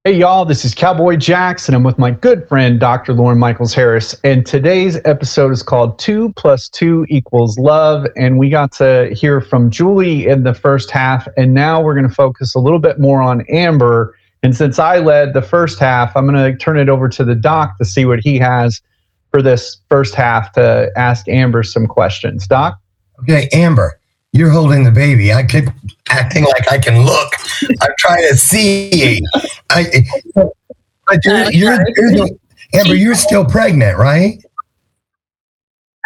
Hey, 0.04 0.16
y'all, 0.16 0.44
this 0.44 0.64
is 0.64 0.74
Cowboy 0.74 1.14
and 1.14 1.76
I'm 1.76 1.84
with 1.84 1.96
my 1.96 2.10
good 2.10 2.48
friend, 2.48 2.80
Dr. 2.80 3.12
Lauren 3.12 3.38
Michaels 3.38 3.72
Harris. 3.72 4.16
And 4.24 4.44
today's 4.44 4.98
episode 5.04 5.52
is 5.52 5.62
called 5.62 5.96
Two 6.00 6.32
Plus 6.32 6.68
Two 6.68 7.06
Equals 7.08 7.56
Love. 7.56 8.08
And 8.16 8.36
we 8.36 8.50
got 8.50 8.72
to 8.72 9.14
hear 9.14 9.40
from 9.40 9.70
Julie 9.70 10.26
in 10.26 10.42
the 10.42 10.54
first 10.54 10.90
half. 10.90 11.28
And 11.36 11.54
now 11.54 11.80
we're 11.80 11.94
going 11.94 12.08
to 12.08 12.12
focus 12.12 12.56
a 12.56 12.58
little 12.58 12.80
bit 12.80 12.98
more 12.98 13.22
on 13.22 13.46
Amber. 13.48 14.18
And 14.42 14.56
since 14.56 14.80
I 14.80 14.98
led 14.98 15.34
the 15.34 15.42
first 15.42 15.78
half, 15.78 16.16
I'm 16.16 16.26
going 16.26 16.52
to 16.52 16.58
turn 16.58 16.80
it 16.80 16.88
over 16.88 17.08
to 17.08 17.24
the 17.24 17.36
doc 17.36 17.78
to 17.78 17.84
see 17.84 18.04
what 18.04 18.18
he 18.18 18.40
has 18.40 18.82
for 19.30 19.40
this 19.40 19.76
first 19.88 20.16
half 20.16 20.50
to 20.54 20.90
ask 20.96 21.28
Amber 21.28 21.62
some 21.62 21.86
questions. 21.86 22.48
Doc? 22.48 22.76
Okay, 23.20 23.48
Amber, 23.52 24.00
you're 24.32 24.50
holding 24.50 24.82
the 24.82 24.90
baby. 24.90 25.32
I 25.32 25.44
keep 25.44 25.66
acting 26.08 26.42
like 26.42 26.72
I 26.72 26.78
can 26.78 27.04
look. 27.06 27.34
I'm 27.80 27.92
trying 27.98 28.28
to 28.28 28.36
see. 28.36 29.22
I, 29.70 30.04
but 30.34 31.18
you're, 31.24 31.36
Uh, 31.36 31.50
you're, 31.50 31.88
you're 31.96 32.28
Amber, 32.74 32.94
you're 32.94 33.14
still 33.14 33.44
pregnant, 33.44 33.98
right? 33.98 34.42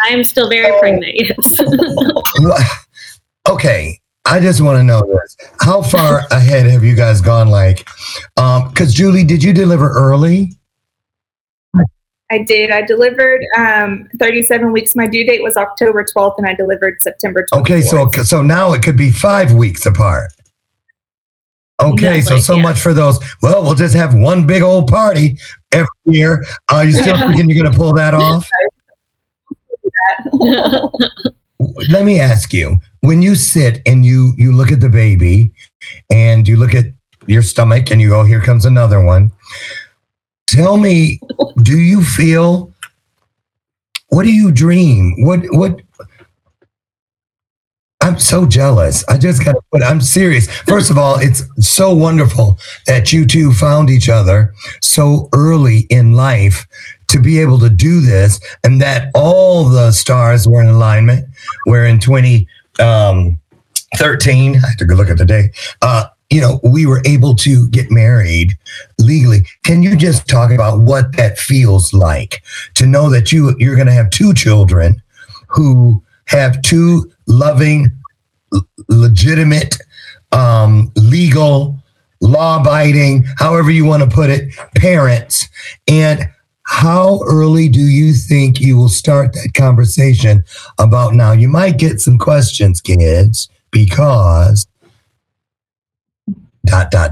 I 0.03 0.09
am 0.09 0.23
still 0.23 0.49
very 0.49 0.77
pregnant. 0.79 1.13
Yes. 1.15 2.73
Okay, 3.49 3.97
I 4.25 4.41
just 4.41 4.59
want 4.59 4.77
to 4.77 4.83
know 4.83 5.01
this. 5.07 5.37
How 5.61 5.81
far 5.81 6.23
ahead 6.31 6.65
have 6.65 6.83
you 6.83 6.95
guys 6.95 7.21
gone? 7.21 7.47
Like, 7.47 7.87
um, 8.35 8.67
because 8.67 8.93
Julie, 8.93 9.23
did 9.23 9.41
you 9.41 9.53
deliver 9.53 9.89
early? 9.89 10.51
I 12.29 12.43
did. 12.43 12.71
I 12.71 12.81
delivered 12.81 13.41
um, 13.57 14.09
37 14.19 14.73
weeks. 14.73 14.97
My 14.97 15.07
due 15.07 15.25
date 15.25 15.41
was 15.41 15.55
October 15.55 16.03
12th, 16.03 16.39
and 16.39 16.45
I 16.45 16.55
delivered 16.55 17.01
September 17.01 17.45
24th. 17.53 17.59
Okay, 17.61 17.81
so 17.81 18.11
so 18.23 18.41
now 18.41 18.73
it 18.73 18.83
could 18.83 18.97
be 18.97 19.11
five 19.11 19.53
weeks 19.53 19.85
apart. 19.85 20.33
Okay, 21.79 22.21
so 22.21 22.39
so 22.39 22.55
yeah. 22.55 22.63
much 22.63 22.79
for 22.79 22.93
those. 22.93 23.19
Well, 23.41 23.61
we'll 23.61 23.75
just 23.75 23.95
have 23.95 24.15
one 24.15 24.47
big 24.47 24.63
old 24.63 24.87
party 24.87 25.37
every 25.71 25.87
year. 26.05 26.43
Are 26.71 26.83
you 26.83 26.91
still 26.91 27.17
thinking 27.27 27.49
you're 27.49 27.61
going 27.61 27.71
to 27.71 27.77
pull 27.77 27.93
that 27.93 28.13
off? 28.15 28.49
Let 31.89 32.03
me 32.03 32.19
ask 32.19 32.51
you: 32.51 32.79
When 33.01 33.21
you 33.21 33.35
sit 33.35 33.81
and 33.85 34.05
you 34.05 34.33
you 34.37 34.51
look 34.53 34.71
at 34.71 34.79
the 34.79 34.89
baby, 34.89 35.51
and 36.09 36.47
you 36.47 36.57
look 36.57 36.73
at 36.73 36.85
your 37.27 37.43
stomach, 37.43 37.91
and 37.91 38.01
you 38.01 38.09
go, 38.09 38.23
"Here 38.23 38.41
comes 38.41 38.65
another 38.65 39.03
one." 39.03 39.31
Tell 40.47 40.77
me, 40.77 41.19
do 41.61 41.77
you 41.77 42.03
feel? 42.03 42.73
What 44.09 44.23
do 44.23 44.33
you 44.33 44.51
dream? 44.51 45.13
What 45.19 45.41
what? 45.51 45.81
I'm 48.07 48.19
so 48.19 48.45
jealous. 48.45 49.03
I 49.09 49.17
just 49.17 49.43
got 49.43 49.51
to 49.53 49.61
put, 49.69 49.83
I'm 49.83 49.99
serious. 49.99 50.49
First 50.61 50.89
of 50.89 50.97
all, 50.97 51.19
it's 51.19 51.43
so 51.59 51.93
wonderful 51.93 52.57
that 52.85 53.11
you 53.11 53.25
two 53.25 53.51
found 53.51 53.89
each 53.89 54.07
other 54.07 54.53
so 54.81 55.27
early 55.33 55.79
in 55.89 56.13
life 56.13 56.65
to 57.09 57.19
be 57.19 57.37
able 57.39 57.59
to 57.59 57.69
do 57.69 57.99
this 57.99 58.39
and 58.63 58.81
that 58.81 59.11
all 59.13 59.65
the 59.65 59.91
stars 59.91 60.47
were 60.47 60.61
in 60.61 60.69
alignment. 60.69 61.27
Where 61.65 61.85
in 61.85 61.99
2013, 61.99 62.47
um, 62.79 63.37
I 64.63 64.67
have 64.67 64.77
to 64.77 64.85
go 64.85 64.95
look 64.95 65.09
at 65.09 65.17
the 65.17 65.25
day, 65.25 65.51
uh, 65.81 66.05
you 66.29 66.39
know, 66.39 66.61
we 66.63 66.85
were 66.85 67.01
able 67.05 67.35
to 67.35 67.67
get 67.67 67.91
married 67.91 68.57
legally. 68.99 69.45
Can 69.63 69.83
you 69.83 69.97
just 69.97 70.29
talk 70.29 70.51
about 70.51 70.79
what 70.79 71.17
that 71.17 71.37
feels 71.37 71.93
like 71.93 72.41
to 72.75 72.85
know 72.85 73.09
that 73.09 73.33
you 73.33 73.53
you're 73.59 73.75
going 73.75 73.87
to 73.87 73.93
have 73.93 74.11
two 74.11 74.33
children 74.33 75.01
who 75.49 76.01
have 76.27 76.61
two 76.61 77.11
loving, 77.27 77.91
legitimate, 78.89 79.77
um, 80.31 80.91
legal, 80.95 81.77
law-abiding, 82.21 83.25
however 83.37 83.69
you 83.71 83.85
want 83.85 84.03
to 84.03 84.09
put 84.09 84.29
it, 84.29 84.53
parents, 84.75 85.47
and 85.87 86.27
how 86.67 87.21
early 87.23 87.69
do 87.69 87.79
you 87.79 88.13
think 88.13 88.59
you 88.59 88.75
will 88.75 88.89
start 88.89 89.31
that 89.33 89.53
conversation 89.55 90.43
about 90.79 91.13
now? 91.13 91.31
You 91.31 91.47
might 91.47 91.77
get 91.77 92.01
some 92.01 92.17
questions, 92.17 92.81
kids, 92.81 93.49
because 93.71 94.67
dot 96.65 96.91
dot. 96.91 97.11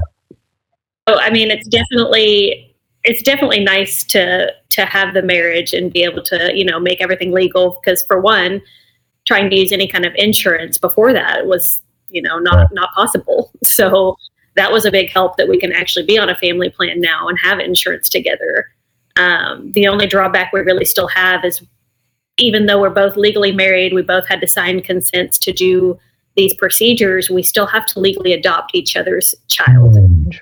Oh, 1.06 1.18
I 1.18 1.30
mean, 1.30 1.50
it's 1.50 1.66
definitely 1.68 2.74
it's 3.04 3.22
definitely 3.22 3.64
nice 3.64 4.04
to 4.04 4.52
to 4.70 4.84
have 4.84 5.14
the 5.14 5.22
marriage 5.22 5.72
and 5.72 5.90
be 5.90 6.02
able 6.02 6.22
to 6.24 6.50
you 6.54 6.64
know 6.64 6.78
make 6.78 7.00
everything 7.00 7.32
legal 7.32 7.80
because 7.82 8.04
for 8.04 8.20
one, 8.20 8.60
trying 9.26 9.50
to 9.50 9.56
use 9.56 9.72
any 9.72 9.88
kind 9.88 10.04
of 10.04 10.12
insurance 10.16 10.78
before 10.78 11.12
that 11.12 11.46
was 11.46 11.82
you 12.08 12.22
know 12.22 12.38
not 12.38 12.68
not 12.72 12.92
possible. 12.94 13.50
So 13.64 14.16
that 14.54 14.72
was 14.72 14.86
a 14.86 14.90
big 14.90 15.10
help 15.10 15.36
that 15.36 15.48
we 15.48 15.60
can 15.60 15.72
actually 15.72 16.06
be 16.06 16.18
on 16.18 16.30
a 16.30 16.36
family 16.36 16.70
plan 16.70 17.00
now 17.00 17.28
and 17.28 17.38
have 17.42 17.58
insurance 17.58 18.08
together. 18.08 18.68
Um, 19.16 19.70
the 19.72 19.86
only 19.86 20.06
drawback 20.06 20.52
we 20.52 20.60
really 20.60 20.84
still 20.84 21.08
have 21.08 21.44
is 21.44 21.62
even 22.38 22.66
though 22.66 22.80
we're 22.80 22.90
both 22.90 23.16
legally 23.16 23.52
married, 23.52 23.92
we 23.92 24.02
both 24.02 24.26
had 24.26 24.40
to 24.40 24.46
sign 24.46 24.82
consents 24.82 25.38
to 25.40 25.52
do 25.52 25.98
these 26.36 26.54
procedures. 26.54 27.30
We 27.30 27.42
still 27.42 27.66
have 27.66 27.86
to 27.86 28.00
legally 28.00 28.32
adopt 28.32 28.74
each 28.74 28.96
other's 28.96 29.34
child. 29.48 29.96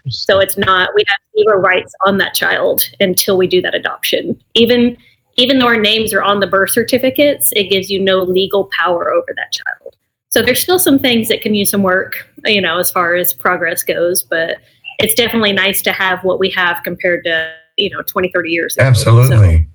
So 0.09 0.41
it's 0.41 0.57
not 0.57 0.91
we 0.95 1.05
have 1.07 1.19
zero 1.39 1.61
rights 1.61 1.95
on 2.07 2.19
that 2.19 2.35
child 2.35 2.89
until 3.01 3.37
we 3.37 3.47
do 3.47 3.63
that 3.63 3.75
adoption. 3.75 4.41
Even 4.55 4.97
even 5.37 5.59
though 5.59 5.67
our 5.67 5.81
names 5.81 6.13
are 6.13 6.23
on 6.23 6.41
the 6.41 6.47
birth 6.47 6.71
certificates, 6.71 7.53
it 7.57 7.65
gives 7.71 7.91
you 7.91 8.01
no 8.01 8.19
legal 8.21 8.69
power 8.79 9.13
over 9.13 9.29
that 9.37 9.53
child. 9.53 9.97
So 10.29 10.43
there's 10.43 10.63
still 10.63 10.79
some 10.79 10.99
things 10.99 11.29
that 11.29 11.43
can 11.43 11.55
use 11.55 11.71
some 11.71 11.83
work, 11.83 12.29
you 12.45 12.61
know, 12.61 12.79
as 12.79 12.91
far 12.91 13.15
as 13.15 13.33
progress 13.33 13.83
goes, 13.83 14.23
but 14.23 14.59
it's 14.99 15.15
definitely 15.15 15.53
nice 15.53 15.81
to 15.83 15.93
have 15.93 16.23
what 16.25 16.39
we 16.39 16.51
have 16.51 16.83
compared 16.83 17.25
to, 17.25 17.53
you 17.77 17.91
know, 17.91 18.03
20, 18.03 18.31
30 18.33 18.51
years 18.51 18.77
ago. 18.77 18.83
So- 18.83 18.89
Absolutely. 18.89 19.69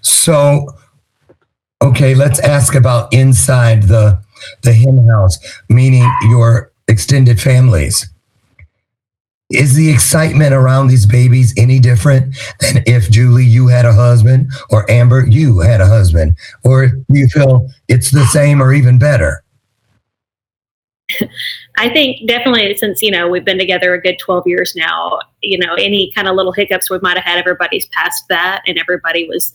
So, 0.00 0.66
okay, 1.82 2.14
let's 2.14 2.38
ask 2.40 2.74
about 2.74 3.12
inside 3.12 3.84
the 3.84 4.22
the 4.62 4.72
hen 4.72 5.06
house, 5.08 5.38
meaning 5.68 6.10
your 6.28 6.72
extended 6.88 7.40
families. 7.40 8.11
Is 9.52 9.74
the 9.74 9.90
excitement 9.90 10.54
around 10.54 10.88
these 10.88 11.06
babies 11.06 11.52
any 11.56 11.78
different 11.78 12.34
than 12.60 12.82
if 12.86 13.10
Julie 13.10 13.44
you 13.44 13.68
had 13.68 13.84
a 13.84 13.92
husband 13.92 14.50
or 14.70 14.90
Amber 14.90 15.26
you 15.26 15.60
had 15.60 15.80
a 15.80 15.86
husband, 15.86 16.36
or 16.64 16.88
do 16.88 17.18
you 17.18 17.28
feel 17.28 17.68
it's 17.88 18.10
the 18.10 18.24
same 18.26 18.62
or 18.62 18.72
even 18.72 18.98
better? 18.98 19.44
I 21.76 21.88
think 21.88 22.26
definitely 22.26 22.74
since, 22.76 23.02
you 23.02 23.10
know, 23.10 23.28
we've 23.28 23.44
been 23.44 23.58
together 23.58 23.94
a 23.94 24.00
good 24.00 24.18
12 24.18 24.46
years 24.46 24.74
now, 24.76 25.18
you 25.42 25.58
know, 25.58 25.74
any 25.74 26.10
kind 26.12 26.28
of 26.28 26.36
little 26.36 26.52
hiccups 26.52 26.90
we 26.90 26.98
might 27.00 27.16
have 27.16 27.24
had, 27.24 27.38
everybody's 27.38 27.86
past 27.88 28.24
that 28.28 28.62
and 28.66 28.78
everybody 28.78 29.26
was 29.26 29.52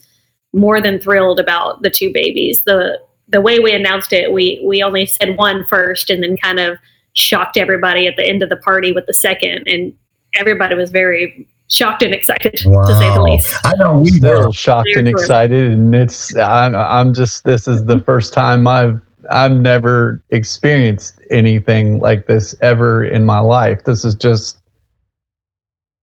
more 0.54 0.82
than 0.82 1.00
thrilled 1.00 1.40
about 1.40 1.82
the 1.82 1.90
two 1.90 2.12
babies. 2.12 2.62
The 2.66 3.00
the 3.30 3.42
way 3.42 3.60
we 3.60 3.74
announced 3.74 4.14
it, 4.14 4.32
we 4.32 4.62
we 4.64 4.82
only 4.82 5.06
said 5.06 5.38
one 5.38 5.66
first 5.66 6.10
and 6.10 6.24
then 6.24 6.38
kind 6.38 6.60
of 6.60 6.78
shocked 7.18 7.58
everybody 7.58 8.08
at 8.08 8.16
the 8.16 8.24
end 8.26 8.44
of 8.44 8.50
the 8.50 8.58
party 8.58 8.92
with 8.92 9.06
the 9.08 9.14
second 9.14 9.68
and 9.68 9.92
everybody 10.36 10.76
was 10.76 10.92
very 10.92 11.48
shocked 11.68 12.04
and 12.04 12.14
excited 12.14 12.62
Wow. 12.66 12.86
to 12.88 12.94
say 12.96 13.14
the 13.14 13.22
least. 13.22 13.56
I 13.66 13.74
know 13.76 13.98
we 14.00 14.10
Still 14.10 14.48
were. 14.48 14.54
shocked 14.54 14.90
and 14.96 15.08
excited, 15.08 15.72
and 15.72 15.94
it's 15.96 16.36
I'm 16.38 16.76
I'm 16.76 17.14
just 17.14 17.44
this 17.44 17.68
is 17.68 17.84
the 17.86 18.00
first 18.02 18.34
time 18.34 18.68
I've 18.68 19.02
I've 19.30 19.52
never 19.52 20.24
experienced 20.30 21.20
anything 21.32 22.00
like 22.00 22.28
this 22.28 22.56
ever 22.62 23.04
in 23.04 23.26
my 23.26 23.40
life. 23.40 23.84
This 23.84 24.06
is 24.06 24.16
just 24.16 24.60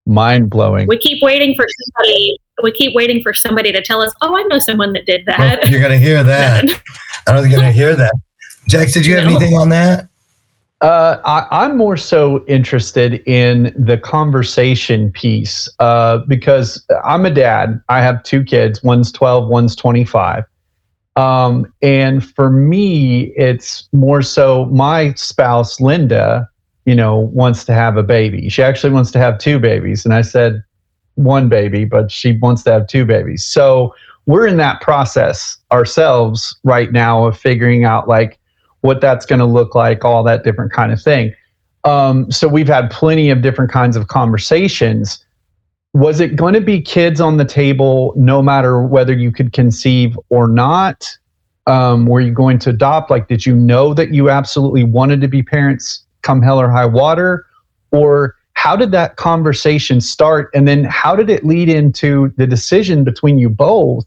mind 0.06 0.50
blowing. 0.50 0.86
We 0.86 0.98
keep 0.98 1.22
waiting 1.22 1.54
for 1.54 1.66
somebody 1.86 2.38
we 2.62 2.70
keep 2.72 2.94
waiting 2.94 3.22
for 3.22 3.32
somebody 3.34 3.72
to 3.72 3.82
tell 3.82 4.00
us, 4.02 4.12
"Oh, 4.20 4.36
I 4.36 4.42
know 4.44 4.58
someone 4.58 4.92
that 4.92 5.06
did 5.06 5.24
that." 5.26 5.68
You're 5.70 5.80
gonna 5.80 5.98
hear 5.98 6.22
that. 6.22 6.64
I 7.26 7.32
don't 7.32 7.42
think 7.42 7.52
you're 7.52 7.60
gonna 7.60 7.72
hear 7.72 7.94
that. 7.96 8.12
Jax, 8.68 8.92
did 8.92 9.06
you 9.06 9.16
have 9.16 9.24
No. 9.24 9.36
anything 9.36 9.56
on 9.56 9.68
that? 9.70 10.08
Uh, 10.80 11.18
I, 11.24 11.64
I'm 11.64 11.76
more 11.76 11.96
so 11.96 12.44
interested 12.46 13.22
in 13.26 13.72
the 13.76 13.96
conversation 13.96 15.10
piece 15.12 15.68
uh, 15.78 16.18
because 16.28 16.84
I'm 17.04 17.24
a 17.24 17.30
dad. 17.30 17.80
I 17.88 18.02
have 18.02 18.22
two 18.22 18.44
kids. 18.44 18.82
One's 18.82 19.10
12, 19.12 19.48
one's 19.48 19.74
25. 19.76 20.44
Um, 21.16 21.72
and 21.80 22.24
for 22.24 22.50
me, 22.50 23.32
it's 23.36 23.88
more 23.92 24.20
so 24.20 24.66
my 24.66 25.14
spouse, 25.14 25.80
Linda, 25.80 26.48
you 26.86 26.94
know, 26.94 27.18
wants 27.18 27.64
to 27.64 27.72
have 27.72 27.96
a 27.96 28.02
baby. 28.02 28.48
She 28.48 28.62
actually 28.62 28.92
wants 28.92 29.10
to 29.12 29.18
have 29.18 29.38
two 29.38 29.58
babies. 29.58 30.04
And 30.04 30.12
I 30.12 30.22
said 30.22 30.62
one 31.14 31.48
baby, 31.48 31.84
but 31.84 32.10
she 32.10 32.36
wants 32.38 32.62
to 32.64 32.72
have 32.72 32.88
two 32.88 33.04
babies. 33.04 33.44
So 33.44 33.94
we're 34.26 34.46
in 34.46 34.56
that 34.56 34.80
process 34.80 35.56
ourselves 35.70 36.56
right 36.64 36.90
now 36.92 37.26
of 37.26 37.38
figuring 37.38 37.84
out 37.84 38.08
like, 38.08 38.38
what 38.84 39.00
that's 39.00 39.24
going 39.24 39.38
to 39.38 39.46
look 39.46 39.74
like, 39.74 40.04
all 40.04 40.22
that 40.22 40.44
different 40.44 40.70
kind 40.70 40.92
of 40.92 41.00
thing. 41.00 41.34
Um, 41.84 42.30
so 42.30 42.46
we've 42.46 42.68
had 42.68 42.90
plenty 42.90 43.30
of 43.30 43.40
different 43.40 43.72
kinds 43.72 43.96
of 43.96 44.08
conversations. 44.08 45.24
Was 45.94 46.20
it 46.20 46.36
going 46.36 46.52
to 46.52 46.60
be 46.60 46.82
kids 46.82 47.18
on 47.18 47.38
the 47.38 47.46
table 47.46 48.12
no 48.14 48.42
matter 48.42 48.82
whether 48.82 49.14
you 49.14 49.32
could 49.32 49.54
conceive 49.54 50.18
or 50.28 50.46
not? 50.48 51.16
Um, 51.66 52.04
were 52.04 52.20
you 52.20 52.30
going 52.30 52.58
to 52.58 52.70
adopt? 52.70 53.10
Like, 53.10 53.26
did 53.26 53.46
you 53.46 53.56
know 53.56 53.94
that 53.94 54.12
you 54.12 54.28
absolutely 54.28 54.84
wanted 54.84 55.22
to 55.22 55.28
be 55.28 55.42
parents 55.42 56.04
come 56.20 56.42
hell 56.42 56.60
or 56.60 56.70
high 56.70 56.84
water? 56.84 57.46
Or 57.90 58.36
how 58.52 58.76
did 58.76 58.90
that 58.90 59.16
conversation 59.16 60.02
start? 60.02 60.50
And 60.52 60.68
then 60.68 60.84
how 60.84 61.16
did 61.16 61.30
it 61.30 61.42
lead 61.42 61.70
into 61.70 62.34
the 62.36 62.46
decision 62.46 63.02
between 63.02 63.38
you 63.38 63.48
both 63.48 64.04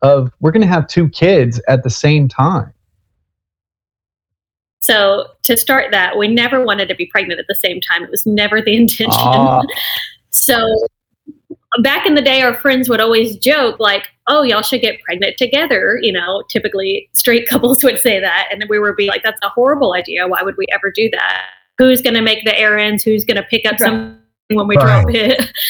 of 0.00 0.32
we're 0.40 0.50
going 0.50 0.62
to 0.62 0.66
have 0.66 0.86
two 0.86 1.10
kids 1.10 1.60
at 1.68 1.82
the 1.82 1.90
same 1.90 2.26
time? 2.26 2.72
So 4.84 5.28
to 5.44 5.56
start 5.56 5.90
that, 5.92 6.18
we 6.18 6.28
never 6.28 6.62
wanted 6.62 6.88
to 6.88 6.94
be 6.94 7.06
pregnant 7.06 7.40
at 7.40 7.46
the 7.48 7.54
same 7.54 7.80
time. 7.80 8.02
It 8.04 8.10
was 8.10 8.26
never 8.26 8.60
the 8.60 8.76
intention. 8.82 9.10
Ah. 9.18 9.62
So 10.28 10.86
back 11.80 12.04
in 12.06 12.14
the 12.14 12.20
day, 12.20 12.42
our 12.42 12.54
friends 12.54 12.88
would 12.90 13.00
always 13.00 13.38
joke 13.38 13.80
like, 13.80 14.04
"Oh, 14.26 14.42
y'all 14.42 14.60
should 14.60 14.82
get 14.82 15.00
pregnant 15.00 15.38
together." 15.38 15.98
You 16.02 16.12
know, 16.12 16.42
typically 16.50 17.08
straight 17.14 17.48
couples 17.52 17.82
would 17.82 17.98
say 17.98 18.20
that, 18.20 18.48
and 18.50 18.60
then 18.60 18.68
we 18.68 18.78
would 18.78 18.96
be 18.96 19.06
like, 19.08 19.22
"That's 19.22 19.40
a 19.42 19.48
horrible 19.48 19.94
idea. 19.94 20.28
Why 20.28 20.42
would 20.42 20.56
we 20.58 20.66
ever 20.70 20.90
do 20.90 21.08
that? 21.12 21.42
Who's 21.78 22.02
going 22.02 22.14
to 22.14 22.20
make 22.22 22.44
the 22.44 22.56
errands? 22.58 23.02
Who's 23.02 23.24
going 23.24 23.36
to 23.38 23.42
pick 23.44 23.64
up 23.64 23.72
Right. 23.80 23.88
something 23.88 24.18
when 24.50 24.68
we 24.68 24.76
Right. 24.76 25.02
drop 25.02 25.14
it?" 25.14 25.50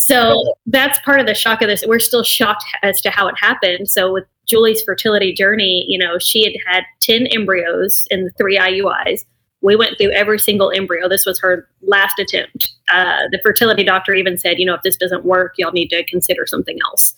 So 0.00 0.54
that's 0.64 0.98
part 1.00 1.20
of 1.20 1.26
the 1.26 1.34
shock 1.34 1.60
of 1.60 1.68
this. 1.68 1.84
We're 1.86 1.98
still 1.98 2.22
shocked 2.22 2.64
as 2.82 3.00
to 3.02 3.10
how 3.10 3.26
it 3.28 3.34
happened. 3.36 3.90
So 3.90 4.10
with 4.10 4.24
Julie's 4.48 4.82
fertility 4.82 5.32
journey, 5.32 5.84
you 5.88 5.98
know, 5.98 6.18
she 6.18 6.44
had 6.44 6.54
had 6.66 6.84
10 7.00 7.26
embryos 7.28 8.06
and 8.10 8.26
the 8.26 8.30
three 8.32 8.58
IUIs. 8.58 9.24
We 9.60 9.76
went 9.76 9.98
through 9.98 10.12
every 10.12 10.38
single 10.38 10.70
embryo. 10.70 11.08
This 11.08 11.26
was 11.26 11.40
her 11.40 11.68
last 11.82 12.18
attempt. 12.18 12.72
Uh, 12.90 13.22
the 13.30 13.40
fertility 13.42 13.84
doctor 13.84 14.14
even 14.14 14.38
said, 14.38 14.58
you 14.58 14.66
know, 14.66 14.74
if 14.74 14.82
this 14.82 14.96
doesn't 14.96 15.24
work, 15.24 15.54
y'all 15.58 15.72
need 15.72 15.88
to 15.88 16.04
consider 16.04 16.46
something 16.46 16.78
else. 16.86 17.14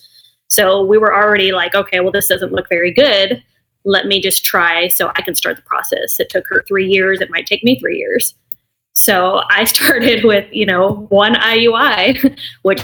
So 0.49 0.85
we 0.85 0.99
were 0.99 1.15
already 1.15 1.53
like, 1.53 1.75
okay, 1.75 2.01
well, 2.01 2.13
this 2.13 2.29
doesn't 2.29 2.53
look 2.53 2.69
very 2.69 2.93
good. 2.93 3.43
Let 3.85 4.07
me 4.07 4.21
just 4.21 4.45
try 4.45 4.89
so 4.89 5.13
I 5.15 5.23
can 5.23 5.35
start 5.35 5.57
the 5.57 5.63
process. 5.63 6.19
It 6.19 6.29
took 6.29 6.45
her 6.49 6.65
three 6.67 6.87
years. 6.87 7.21
It 7.21 7.31
might 7.31 7.47
take 7.47 7.63
me 7.63 7.79
three 7.79 7.99
years. 7.99 8.35
So 8.95 9.43
I 9.49 9.65
started 9.75 10.25
with, 10.25 10.47
you 10.51 10.67
know, 10.67 11.07
one 11.11 11.35
IUI, 11.35 12.39
which 12.63 12.83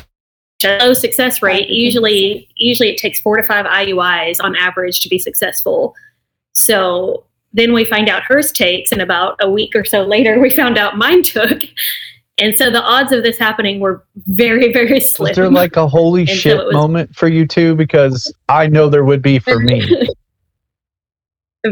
low 0.65 0.93
success 0.93 1.43
rate. 1.43 1.69
Usually, 1.69 2.49
usually 2.57 2.89
it 2.91 2.99
takes 2.99 3.21
four 3.21 3.37
to 3.37 3.43
five 3.45 3.67
IUIs 3.67 4.39
on 4.41 4.57
average 4.57 5.01
to 5.01 5.09
be 5.09 5.19
successful. 5.19 5.95
So 6.55 7.25
then 7.53 7.73
we 7.73 7.85
find 7.85 8.09
out 8.09 8.23
hers 8.23 8.53
takes, 8.53 8.93
and 8.93 9.01
about 9.03 9.37
a 9.41 9.51
week 9.51 9.75
or 9.75 9.85
so 9.85 10.03
later, 10.03 10.39
we 10.41 10.51
found 10.51 10.79
out 10.79 10.97
mine 10.99 11.23
took. 11.23 11.63
And 12.39 12.55
so 12.57 12.71
the 12.71 12.83
odds 12.83 13.13
of 13.13 13.23
this 13.23 13.39
happening 13.39 13.81
were 13.81 14.05
very, 14.27 14.71
very 14.73 15.01
slim. 15.01 15.31
Was 15.31 15.37
there 15.37 15.51
like 15.51 15.77
a 15.77 15.89
holy 15.89 16.23
And 16.23 16.29
so 16.31 16.35
shit 16.35 16.57
it 16.59 16.65
was- 16.67 16.75
moment 16.75 17.15
for 17.17 17.29
you 17.29 17.47
two? 17.47 17.75
Because 17.75 18.33
I 18.49 18.67
know 18.67 18.89
there 18.91 19.05
would 19.05 19.23
be 19.23 19.39
for 19.39 19.59
me. 19.59 20.09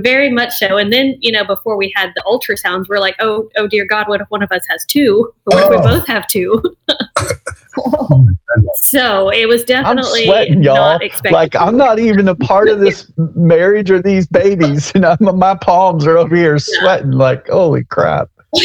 very 0.00 0.30
much 0.30 0.54
so. 0.54 0.76
And 0.76 0.92
then, 0.92 1.16
you 1.20 1.30
know, 1.32 1.44
before 1.44 1.76
we 1.76 1.92
had 1.96 2.12
the 2.14 2.22
ultrasounds, 2.26 2.88
we're 2.88 2.98
like, 2.98 3.16
oh, 3.20 3.48
oh 3.56 3.66
dear 3.66 3.84
God, 3.86 4.08
what 4.08 4.20
if 4.20 4.28
one 4.30 4.42
of 4.42 4.50
us 4.52 4.62
has 4.68 4.84
two? 4.86 5.32
Or 5.46 5.56
what 5.56 5.64
if 5.64 5.70
we 5.70 5.76
Oh. 5.76 5.82
both 5.82 6.06
have 6.06 6.26
two? 6.28 6.62
so 8.76 9.30
it 9.30 9.48
was 9.48 9.62
I'm 9.62 9.66
definitely 9.66 10.24
sweating, 10.26 10.62
y'all. 10.62 10.76
not 10.76 11.02
expected. 11.02 11.32
Like 11.32 11.56
I'm 11.56 11.76
not 11.76 11.98
even 11.98 12.28
a 12.28 12.34
part 12.34 12.68
of 12.68 12.80
this 12.80 13.10
marriage 13.16 13.90
or 13.90 14.00
these 14.00 14.26
babies, 14.26 14.92
and 14.94 15.04
I'm, 15.04 15.18
my 15.38 15.54
palms 15.56 16.06
are 16.06 16.16
over 16.18 16.34
here 16.36 16.58
sweating. 16.58 17.12
Like 17.12 17.48
holy 17.48 17.84
crap! 17.84 18.28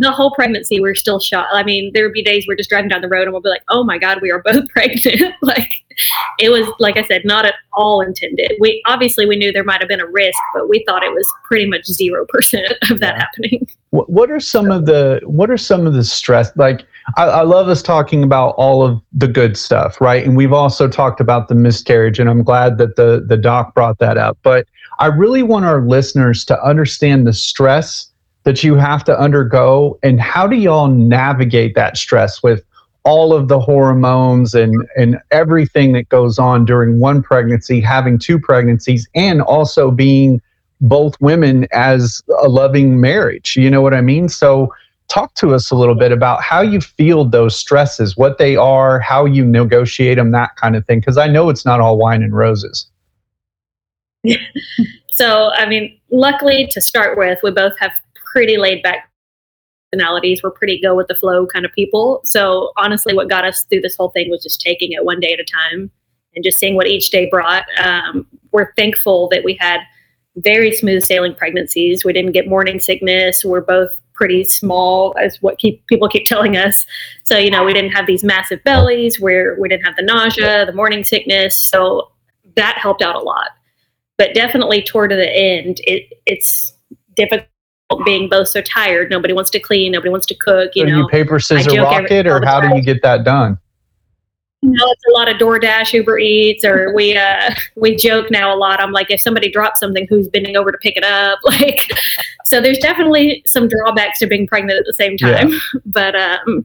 the 0.00 0.10
whole 0.12 0.30
pregnancy, 0.32 0.80
we're 0.80 0.94
still 0.94 1.20
shocked. 1.20 1.50
I 1.52 1.62
mean, 1.62 1.90
there 1.94 2.04
would 2.04 2.12
be 2.12 2.22
days 2.22 2.46
we're 2.48 2.56
just 2.56 2.70
driving 2.70 2.88
down 2.88 3.00
the 3.02 3.08
road 3.08 3.22
and 3.24 3.32
we'll 3.32 3.42
be 3.42 3.48
like, 3.50 3.62
oh 3.68 3.84
my 3.84 3.98
God, 3.98 4.20
we 4.22 4.30
are 4.30 4.42
both 4.42 4.68
pregnant. 4.70 5.34
like 5.42 5.70
it 6.38 6.50
was, 6.50 6.66
like 6.78 6.96
I 6.96 7.04
said, 7.04 7.22
not 7.24 7.44
at 7.44 7.54
all 7.74 8.00
intended. 8.00 8.52
We 8.60 8.82
obviously 8.86 9.26
we 9.26 9.36
knew 9.36 9.52
there 9.52 9.64
might 9.64 9.80
have 9.80 9.88
been 9.88 10.00
a 10.00 10.06
risk, 10.06 10.38
but 10.54 10.68
we 10.68 10.82
thought 10.86 11.02
it 11.02 11.12
was 11.12 11.26
pretty 11.44 11.66
much 11.66 11.82
0% 11.82 12.22
of 12.90 13.00
that 13.00 13.14
Yeah. 13.14 13.18
happening. 13.18 13.66
What, 13.92 14.08
what 14.08 14.30
are 14.30 14.38
some 14.38 14.70
of 14.70 14.86
the 14.86 15.20
what 15.24 15.50
are 15.50 15.56
some 15.56 15.84
of 15.84 15.94
the 15.94 16.04
stress? 16.04 16.52
Like 16.56 16.86
I, 17.16 17.24
I 17.24 17.42
love 17.42 17.68
us 17.68 17.82
talking 17.82 18.22
about 18.22 18.50
all 18.50 18.86
of 18.86 19.02
the 19.12 19.26
good 19.26 19.56
stuff, 19.56 20.00
right? 20.00 20.24
And 20.24 20.36
we've 20.36 20.52
also 20.52 20.86
talked 20.86 21.20
about 21.20 21.48
the 21.48 21.56
miscarriage, 21.56 22.20
and 22.20 22.30
I'm 22.30 22.44
glad 22.44 22.78
that 22.78 22.94
the 22.94 23.24
the 23.26 23.36
doc 23.36 23.74
brought 23.74 23.98
that 23.98 24.16
up. 24.16 24.38
But 24.44 24.68
I 25.00 25.06
really 25.06 25.42
want 25.42 25.64
our 25.64 25.84
listeners 25.84 26.44
to 26.44 26.62
understand 26.64 27.26
the 27.26 27.32
stress 27.32 28.09
that 28.44 28.64
you 28.64 28.74
have 28.74 29.04
to 29.04 29.18
undergo, 29.18 29.98
and 30.02 30.20
how 30.20 30.46
do 30.46 30.56
y'all 30.56 30.88
navigate 30.88 31.74
that 31.74 31.96
stress 31.96 32.42
with 32.42 32.64
all 33.04 33.32
of 33.32 33.48
the 33.48 33.58
hormones 33.58 34.54
and 34.54 34.74
and 34.96 35.18
everything 35.30 35.92
that 35.92 36.08
goes 36.08 36.38
on 36.38 36.64
during 36.64 37.00
one 37.00 37.22
pregnancy, 37.22 37.80
having 37.80 38.18
two 38.18 38.38
pregnancies, 38.38 39.08
and 39.14 39.42
also 39.42 39.90
being 39.90 40.40
both 40.80 41.20
women 41.20 41.66
as 41.72 42.22
a 42.42 42.48
loving 42.48 43.00
marriage. 43.00 43.56
You 43.56 43.70
know 43.70 43.82
what 43.82 43.94
I 43.94 44.00
mean? 44.00 44.28
So 44.28 44.72
talk 45.08 45.34
to 45.34 45.54
us 45.54 45.70
a 45.70 45.74
little 45.74 45.94
bit 45.94 46.12
about 46.12 46.42
how 46.42 46.62
you 46.62 46.80
feel 46.80 47.24
those 47.24 47.58
stresses, 47.58 48.16
what 48.16 48.38
they 48.38 48.56
are, 48.56 49.00
how 49.00 49.26
you 49.26 49.44
negotiate 49.44 50.16
them, 50.16 50.30
that 50.30 50.56
kind 50.56 50.76
of 50.76 50.86
thing. 50.86 51.00
Because 51.00 51.18
I 51.18 51.26
know 51.26 51.50
it's 51.50 51.66
not 51.66 51.80
all 51.80 51.98
wine 51.98 52.22
and 52.22 52.34
roses. 52.34 52.86
So, 55.12 55.50
I 55.52 55.66
mean, 55.66 56.00
luckily 56.10 56.66
to 56.68 56.80
start 56.80 57.18
with, 57.18 57.40
we 57.42 57.50
both 57.50 57.78
have 57.78 57.92
pretty 58.30 58.56
laid 58.56 58.82
back 58.82 59.10
personalities. 59.92 60.42
We're 60.42 60.50
pretty 60.50 60.80
go 60.80 60.94
with 60.94 61.08
the 61.08 61.14
flow 61.14 61.46
kind 61.46 61.64
of 61.64 61.72
people. 61.72 62.20
So, 62.24 62.72
honestly, 62.76 63.14
what 63.14 63.28
got 63.28 63.44
us 63.44 63.64
through 63.64 63.80
this 63.80 63.96
whole 63.96 64.10
thing 64.10 64.30
was 64.30 64.42
just 64.42 64.60
taking 64.60 64.92
it 64.92 65.04
one 65.04 65.20
day 65.20 65.32
at 65.32 65.40
a 65.40 65.44
time 65.44 65.90
and 66.34 66.44
just 66.44 66.58
seeing 66.58 66.76
what 66.76 66.86
each 66.86 67.10
day 67.10 67.28
brought. 67.28 67.64
Um, 67.82 68.26
we're 68.52 68.72
thankful 68.74 69.28
that 69.30 69.44
we 69.44 69.56
had 69.58 69.80
very 70.36 70.72
smooth 70.72 71.02
sailing 71.02 71.34
pregnancies. 71.34 72.04
We 72.04 72.12
didn't 72.12 72.32
get 72.32 72.46
morning 72.46 72.78
sickness. 72.78 73.44
We're 73.44 73.60
both 73.60 73.90
pretty 74.14 74.44
small, 74.44 75.14
as 75.18 75.40
what 75.42 75.58
keep 75.58 75.84
people 75.86 76.08
keep 76.08 76.26
telling 76.26 76.56
us. 76.56 76.86
So, 77.24 77.36
you 77.36 77.50
know, 77.50 77.64
we 77.64 77.72
didn't 77.72 77.92
have 77.92 78.06
these 78.06 78.22
massive 78.22 78.62
bellies. 78.64 79.18
Where 79.18 79.56
we 79.58 79.68
didn't 79.68 79.84
have 79.84 79.96
the 79.96 80.02
nausea, 80.02 80.66
the 80.66 80.72
morning 80.72 81.02
sickness. 81.02 81.58
So 81.58 82.12
that 82.56 82.78
helped 82.78 83.02
out 83.02 83.16
a 83.16 83.20
lot 83.20 83.50
but 84.20 84.34
definitely 84.34 84.82
toward 84.82 85.12
the 85.12 85.34
end, 85.34 85.80
it 85.84 86.12
it's 86.26 86.74
difficult 87.16 87.48
being 88.04 88.28
both 88.28 88.48
so 88.48 88.60
tired. 88.60 89.10
Nobody 89.10 89.34
wants 89.34 89.50
to 89.50 89.60
clean. 89.60 89.92
Nobody 89.92 90.10
wants 90.10 90.26
to 90.26 90.34
cook. 90.34 90.72
You 90.74 90.84
so 90.84 90.90
know, 90.90 90.98
you 90.98 91.08
paper 91.08 91.38
scissor 91.40 91.82
rocket, 91.82 92.26
or 92.26 92.44
how 92.44 92.60
do 92.60 92.74
you 92.76 92.82
get 92.82 93.02
that 93.02 93.24
done? 93.24 93.58
you 94.62 94.70
know, 94.70 94.90
it's 94.90 95.04
a 95.08 95.12
lot 95.12 95.28
of 95.28 95.38
DoorDash, 95.38 95.94
Uber 95.94 96.18
Eats, 96.18 96.64
or 96.64 96.92
we 96.94 97.16
uh, 97.16 97.54
we 97.76 97.96
joke 97.96 98.30
now 98.30 98.54
a 98.54 98.56
lot. 98.56 98.80
I'm 98.80 98.92
like, 98.92 99.10
if 99.10 99.20
somebody 99.20 99.50
drops 99.50 99.80
something, 99.80 100.06
who's 100.08 100.28
bending 100.28 100.56
over 100.56 100.70
to 100.70 100.78
pick 100.78 100.96
it 100.96 101.04
up? 101.04 101.38
Like, 101.50 101.90
so 102.44 102.60
there's 102.60 102.78
definitely 102.78 103.42
some 103.46 103.68
drawbacks 103.68 104.20
to 104.20 104.26
being 104.26 104.46
pregnant 104.46 104.78
at 104.78 104.86
the 104.86 104.94
same 104.94 105.16
time. 105.16 105.52
But 105.84 106.14
um, 106.14 106.64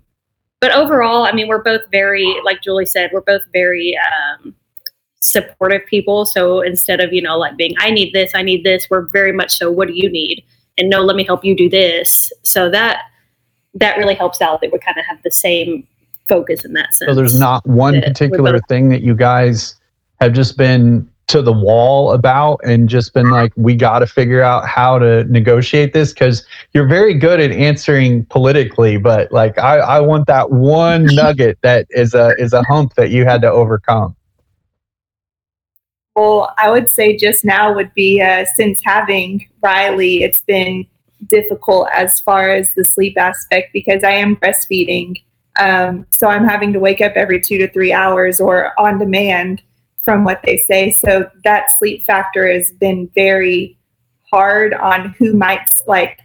but 0.61 0.71
overall, 0.71 1.25
I 1.25 1.31
mean, 1.31 1.47
we're 1.47 1.63
both 1.63 1.81
very, 1.91 2.35
like 2.43 2.61
Julie 2.61 2.85
said, 2.85 3.09
we're 3.11 3.21
both 3.21 3.41
very 3.51 3.97
um, 3.97 4.55
supportive 5.21 5.85
people. 5.87 6.25
So 6.25 6.61
instead 6.61 7.01
of 7.01 7.13
you 7.13 7.21
know 7.21 7.37
like 7.37 7.57
being, 7.57 7.73
I 7.79 7.91
need 7.91 8.13
this, 8.13 8.31
I 8.35 8.41
need 8.41 8.63
this, 8.63 8.87
we're 8.89 9.07
very 9.07 9.31
much 9.31 9.57
so, 9.57 9.71
what 9.71 9.87
do 9.87 9.93
you 9.95 10.09
need? 10.09 10.43
And 10.77 10.89
no, 10.89 11.01
let 11.01 11.15
me 11.15 11.23
help 11.23 11.45
you 11.45 11.55
do 11.55 11.69
this. 11.69 12.31
So 12.43 12.69
that 12.69 13.03
that 13.75 13.97
really 13.97 14.15
helps 14.15 14.41
out 14.41 14.61
that 14.61 14.71
we 14.71 14.79
kind 14.79 14.97
of 14.97 15.05
have 15.05 15.21
the 15.23 15.31
same 15.31 15.85
focus 16.27 16.63
in 16.65 16.73
that 16.73 16.93
sense. 16.95 17.09
So 17.09 17.15
there's 17.15 17.39
not 17.39 17.65
one 17.67 18.01
particular 18.01 18.59
thing 18.67 18.89
that 18.89 19.01
you 19.01 19.15
guys 19.15 19.75
have 20.21 20.33
just 20.33 20.57
been 20.57 21.09
to 21.27 21.41
the 21.41 21.51
wall 21.51 22.11
about 22.11 22.59
and 22.63 22.87
just 22.87 23.13
been 23.13 23.31
like, 23.31 23.51
we 23.55 23.75
got 23.75 23.99
to 23.99 24.07
figure 24.07 24.41
out 24.41 24.67
how 24.67 24.99
to 24.99 25.23
negotiate 25.25 25.93
this 25.93 26.13
because 26.13 26.45
you're 26.73 26.87
very 26.87 27.15
good 27.15 27.39
at 27.39 27.51
answering 27.51 28.25
politically, 28.25 28.97
but 28.97 29.31
like 29.31 29.57
I, 29.57 29.77
I 29.79 29.99
want 30.01 30.27
that 30.27 30.51
one 30.51 31.05
nugget 31.11 31.57
that 31.61 31.87
is 31.89 32.13
a 32.13 32.35
is 32.37 32.53
a 32.53 32.63
hump 32.63 32.93
that 32.95 33.09
you 33.09 33.25
had 33.25 33.41
to 33.41 33.51
overcome. 33.51 34.15
Well, 36.15 36.53
I 36.57 36.69
would 36.69 36.89
say 36.89 37.17
just 37.17 37.43
now 37.43 37.73
would 37.73 37.93
be 37.93 38.21
uh, 38.21 38.45
since 38.55 38.81
having 38.83 39.49
Riley, 39.61 40.23
it's 40.23 40.41
been 40.41 40.87
difficult 41.27 41.89
as 41.91 42.19
far 42.21 42.49
as 42.49 42.71
the 42.71 42.85
sleep 42.85 43.17
aspect 43.17 43.73
because 43.73 44.03
I 44.03 44.11
am 44.11 44.37
breastfeeding. 44.37 45.21
Um, 45.59 46.05
so 46.11 46.27
I'm 46.27 46.45
having 46.45 46.71
to 46.73 46.79
wake 46.79 47.01
up 47.01 47.13
every 47.15 47.41
two 47.41 47.57
to 47.57 47.69
three 47.69 47.91
hours 47.91 48.39
or 48.39 48.79
on 48.79 48.97
demand 48.97 49.61
from 50.03 50.23
what 50.23 50.41
they 50.43 50.57
say. 50.57 50.91
So 50.91 51.29
that 51.43 51.71
sleep 51.77 52.05
factor 52.05 52.51
has 52.51 52.71
been 52.73 53.09
very 53.15 53.77
hard 54.31 54.73
on 54.73 55.15
who 55.17 55.33
might 55.33 55.69
like 55.87 56.19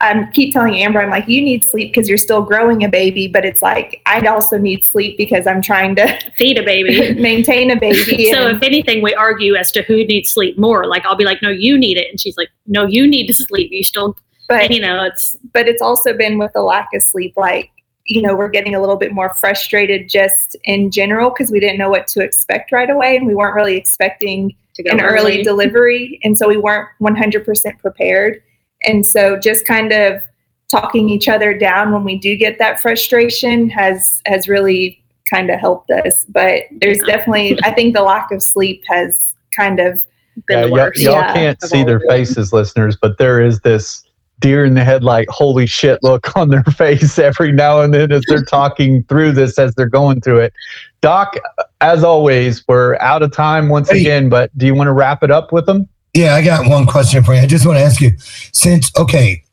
I 0.00 0.24
keep 0.32 0.54
telling 0.54 0.76
Amber, 0.76 1.02
I'm 1.02 1.10
like, 1.10 1.28
you 1.28 1.42
need 1.42 1.64
sleep 1.64 1.92
because 1.92 2.08
you're 2.08 2.18
still 2.18 2.40
growing 2.40 2.84
a 2.84 2.88
baby, 2.88 3.28
but 3.28 3.44
it's 3.44 3.60
like 3.60 4.00
I 4.06 4.26
also 4.26 4.56
need 4.56 4.84
sleep 4.84 5.18
because 5.18 5.46
I'm 5.46 5.60
trying 5.60 5.94
to 5.96 6.18
feed 6.36 6.58
a 6.58 6.62
baby. 6.62 7.20
maintain 7.20 7.70
a 7.70 7.76
baby. 7.76 8.30
so 8.32 8.46
and- 8.48 8.56
if 8.56 8.62
anything, 8.62 9.02
we 9.02 9.14
argue 9.14 9.54
as 9.54 9.70
to 9.72 9.82
who 9.82 10.04
needs 10.04 10.30
sleep 10.30 10.58
more. 10.58 10.86
Like 10.86 11.04
I'll 11.04 11.16
be 11.16 11.24
like, 11.24 11.42
no, 11.42 11.50
you 11.50 11.76
need 11.76 11.98
it, 11.98 12.08
and 12.10 12.18
she's 12.18 12.36
like, 12.36 12.48
no, 12.66 12.86
you 12.86 13.06
need 13.06 13.26
to 13.26 13.34
sleep. 13.34 13.70
You 13.72 13.84
still, 13.84 14.16
but 14.48 14.62
and, 14.62 14.74
you 14.74 14.80
know, 14.80 15.04
it's 15.04 15.36
but 15.52 15.68
it's 15.68 15.82
also 15.82 16.16
been 16.16 16.38
with 16.38 16.52
the 16.54 16.62
lack 16.62 16.88
of 16.94 17.02
sleep 17.02 17.34
like 17.36 17.70
you 18.06 18.22
know 18.22 18.34
we're 18.34 18.48
getting 18.48 18.74
a 18.74 18.80
little 18.80 18.96
bit 18.96 19.12
more 19.12 19.34
frustrated 19.34 20.08
just 20.08 20.56
in 20.64 20.90
general 20.90 21.30
because 21.30 21.52
we 21.52 21.60
didn't 21.60 21.78
know 21.78 21.90
what 21.90 22.06
to 22.08 22.20
expect 22.22 22.72
right 22.72 22.90
away 22.90 23.16
and 23.16 23.26
we 23.26 23.34
weren't 23.34 23.54
really 23.54 23.76
expecting 23.76 24.54
an 24.86 25.00
early 25.00 25.42
delivery 25.42 26.18
and 26.24 26.38
so 26.38 26.48
we 26.48 26.56
weren't 26.56 26.88
100% 27.02 27.78
prepared 27.78 28.42
and 28.84 29.04
so 29.06 29.38
just 29.38 29.66
kind 29.66 29.92
of 29.92 30.22
talking 30.70 31.08
each 31.08 31.28
other 31.28 31.56
down 31.56 31.92
when 31.92 32.04
we 32.04 32.16
do 32.18 32.36
get 32.36 32.58
that 32.58 32.80
frustration 32.80 33.68
has 33.68 34.22
has 34.26 34.48
really 34.48 35.02
kind 35.28 35.50
of 35.50 35.58
helped 35.58 35.90
us 35.90 36.24
but 36.26 36.62
there's 36.80 36.98
Yeah. 37.06 37.16
definitely 37.16 37.58
i 37.64 37.70
think 37.74 37.94
the 37.94 38.02
lack 38.02 38.30
of 38.32 38.42
sleep 38.42 38.82
has 38.88 39.34
kind 39.56 39.80
of 39.80 40.06
been 40.46 40.58
Yeah, 40.58 40.62
the 40.64 40.68
y'all, 40.68 40.76
worst. 40.86 41.00
y'all 41.00 41.12
Yeah. 41.14 41.32
can't 41.34 41.62
see 41.62 41.82
their 41.84 42.00
faces, 42.08 42.52
listeners, 42.52 42.96
but 43.00 43.18
there 43.18 43.40
is 43.42 43.60
this 43.60 44.02
deer 44.38 44.64
in 44.64 44.74
the 44.74 44.82
headlight, 44.84 45.28
holy 45.28 45.66
shit 45.66 45.98
look 46.02 46.34
on 46.36 46.48
their 46.48 46.62
face 46.78 47.18
every 47.18 47.52
now 47.52 47.80
and 47.82 47.92
then 47.92 48.10
as 48.12 48.22
they're 48.28 48.42
talking 48.44 49.02
through 49.04 49.32
this, 49.32 49.58
as 49.58 49.74
they're 49.74 49.88
going 49.88 50.20
through 50.22 50.38
it. 50.38 50.54
Doc, 51.02 51.36
as 51.82 52.02
always, 52.04 52.66
we're 52.68 52.96
out 53.00 53.22
of 53.22 53.32
time 53.32 53.68
once 53.68 53.90
again, 53.90 54.28
but 54.30 54.56
do 54.56 54.64
you 54.66 54.74
want 54.74 54.86
to 54.88 54.92
wrap 54.92 55.22
it 55.22 55.30
up 55.30 55.52
with 55.52 55.66
them? 55.66 55.86
Yeah, 56.14 56.34
I 56.34 56.42
got 56.42 56.68
one 56.68 56.86
question 56.86 57.22
for 57.22 57.34
you. 57.34 57.40
I 57.40 57.46
just 57.46 57.66
want 57.66 57.78
to 57.78 57.84
ask 57.84 58.00
you 58.00 58.12
since, 58.52 58.90
okay, 58.96 59.44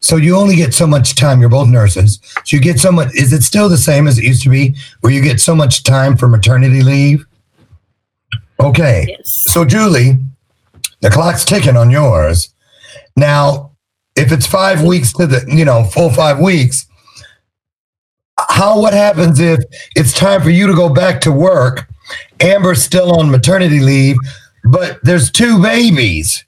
so 0.00 0.16
you 0.16 0.36
only 0.36 0.56
get 0.56 0.74
so 0.74 0.86
much 0.86 1.14
time. 1.14 1.40
You're 1.40 1.48
both 1.48 1.68
nurses. 1.68 2.20
So 2.44 2.56
you 2.56 2.60
get 2.60 2.80
so 2.80 2.92
much, 2.92 3.14
is 3.14 3.32
it 3.32 3.42
still 3.42 3.68
the 3.68 3.78
same 3.78 4.06
as 4.06 4.18
it 4.18 4.24
used 4.24 4.42
to 4.42 4.50
be 4.50 4.74
where 5.00 5.12
you 5.12 5.22
get 5.22 5.40
so 5.40 5.54
much 5.54 5.84
time 5.84 6.16
for 6.16 6.28
maternity 6.28 6.82
leave? 6.82 7.24
Okay. 8.60 9.06
Yes. 9.08 9.30
So, 9.30 9.64
Julie, 9.64 10.18
the 11.00 11.10
clock's 11.10 11.44
ticking 11.44 11.76
on 11.76 11.90
yours. 11.90 12.52
Now, 13.16 13.72
if 14.16 14.32
it's 14.32 14.46
five 14.46 14.82
weeks 14.82 15.12
to 15.14 15.26
the, 15.26 15.44
you 15.48 15.64
know, 15.64 15.84
full 15.84 16.10
five 16.10 16.38
weeks, 16.38 16.86
how, 18.50 18.80
what 18.80 18.92
happens 18.92 19.40
if 19.40 19.60
it's 19.96 20.12
time 20.12 20.42
for 20.42 20.50
you 20.50 20.66
to 20.66 20.74
go 20.74 20.88
back 20.92 21.20
to 21.22 21.32
work? 21.32 21.88
Amber's 22.40 22.82
still 22.82 23.18
on 23.18 23.30
maternity 23.30 23.80
leave, 23.80 24.16
but 24.64 24.98
there's 25.02 25.30
two 25.30 25.60
babies. 25.60 26.44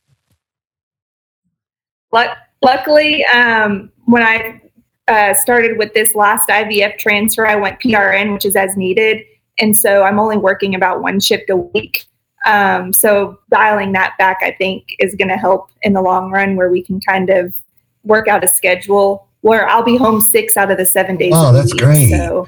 Luckily, 2.63 3.25
um, 3.27 3.93
when 4.07 4.23
I 4.23 4.61
uh, 5.07 5.35
started 5.35 5.77
with 5.77 5.93
this 5.93 6.15
last 6.15 6.49
IVF 6.49 6.97
transfer, 6.99 7.47
I 7.47 7.57
went 7.57 7.79
PRN, 7.79 8.33
which 8.33 8.47
is 8.47 8.57
as 8.57 8.77
needed. 8.77 9.23
And 9.59 9.77
so 9.77 10.03
I'm 10.03 10.19
only 10.19 10.39
working 10.39 10.75
about 10.75 11.03
one 11.03 11.21
shift 11.21 11.51
a 11.51 11.57
week. 11.57 12.05
Um, 12.47 12.93
so 12.93 13.39
dialing 13.51 13.93
that 13.93 14.15
back, 14.19 14.39
I 14.41 14.53
think, 14.53 14.95
is 14.99 15.15
going 15.15 15.29
to 15.29 15.37
help 15.37 15.71
in 15.83 15.93
the 15.93 16.03
long 16.03 16.31
run 16.31 16.57
where 16.57 16.71
we 16.71 16.83
can 16.83 17.01
kind 17.01 17.31
of 17.31 17.55
work 18.03 18.29
out 18.29 18.45
a 18.45 18.49
schedule 18.49 19.29
where 19.43 19.69
I'll 19.69 19.85
be 19.85 19.97
home 19.97 20.23
six 20.23 20.57
out 20.57 20.71
of 20.71 20.79
the 20.79 20.87
seven 20.87 21.17
days. 21.17 21.33
Oh, 21.35 21.53
that's 21.53 21.73
week. 21.75 21.83
great. 21.83 22.11
So 22.11 22.47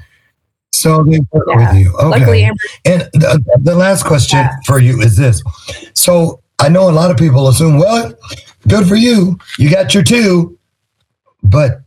So 0.77 1.03
they 1.03 1.19
work 1.31 1.47
Yeah. 1.49 1.71
with 1.71 1.81
you. 1.81 1.93
Okay. 1.95 2.07
luckily, 2.19 2.43
Amber 2.43 2.59
And 2.85 3.01
the, 3.13 3.59
the 3.61 3.75
last 3.75 4.03
question 4.05 4.39
Yeah. 4.39 4.55
for 4.65 4.79
you 4.79 5.01
is 5.01 5.15
this. 5.17 5.41
So 5.93 6.41
I 6.59 6.69
know 6.69 6.89
a 6.89 6.91
lot 6.91 7.09
of 7.11 7.17
people 7.17 7.47
assume, 7.47 7.79
well, 7.79 8.13
good 8.67 8.87
for 8.87 8.95
you. 8.95 9.37
You 9.57 9.69
got 9.71 9.93
your 9.95 10.03
two, 10.03 10.57
but 11.41 11.81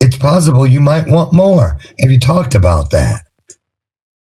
it's 0.00 0.16
possible 0.16 0.66
you 0.66 0.80
might 0.80 1.08
want 1.08 1.32
more. 1.32 1.78
Have 2.00 2.10
you 2.10 2.20
talked 2.20 2.54
about 2.54 2.90
that? 2.90 3.22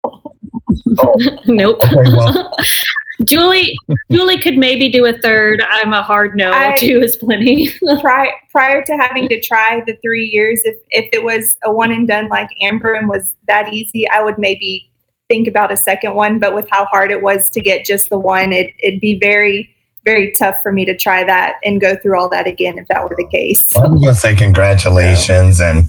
nope. 1.45 1.77
Okay, 1.83 2.09
well, 2.15 2.53
Julie, 3.25 3.75
Julie 4.11 4.39
could 4.39 4.57
maybe 4.57 4.89
do 4.89 5.05
a 5.05 5.13
third. 5.19 5.61
I'm 5.67 5.93
a 5.93 6.01
hard 6.01 6.35
no. 6.35 6.51
I- 6.51 6.75
Two 6.77 7.01
is 7.01 7.15
plenty. 7.15 7.69
prior 8.01 8.31
prior 8.51 8.83
to 8.83 8.93
having 8.97 9.27
to 9.29 9.41
try 9.41 9.81
the 9.85 9.95
three 10.01 10.25
years, 10.25 10.61
if 10.63 10.75
if 10.91 11.09
it 11.13 11.23
was 11.23 11.49
a 11.63 11.71
one 11.71 11.91
and 11.91 12.07
done 12.07 12.27
like 12.29 12.49
Amber 12.61 12.93
and 12.93 13.09
was 13.09 13.35
that 13.47 13.73
easy, 13.73 14.07
I 14.09 14.21
would 14.23 14.37
maybe 14.37 14.89
think 15.27 15.47
about 15.47 15.71
a 15.71 15.77
second 15.77 16.15
one. 16.15 16.39
But 16.39 16.53
with 16.53 16.67
how 16.69 16.85
hard 16.85 17.11
it 17.11 17.21
was 17.21 17.49
to 17.51 17.61
get 17.61 17.85
just 17.85 18.09
the 18.09 18.19
one, 18.19 18.53
it 18.53 18.71
it'd 18.79 19.01
be 19.01 19.19
very 19.19 19.74
very 20.05 20.31
tough 20.31 20.61
for 20.61 20.71
me 20.71 20.85
to 20.85 20.95
try 20.95 21.23
that 21.23 21.55
and 21.65 21.81
go 21.81 21.95
through 21.95 22.17
all 22.17 22.29
that 22.29 22.45
again 22.45 22.77
if 22.77 22.87
that 22.87 23.03
were 23.03 23.15
the 23.15 23.27
case. 23.27 23.65
I'm 23.75 23.99
going 23.99 24.13
to 24.13 24.15
say 24.15 24.35
congratulations. 24.35 25.59
And, 25.59 25.85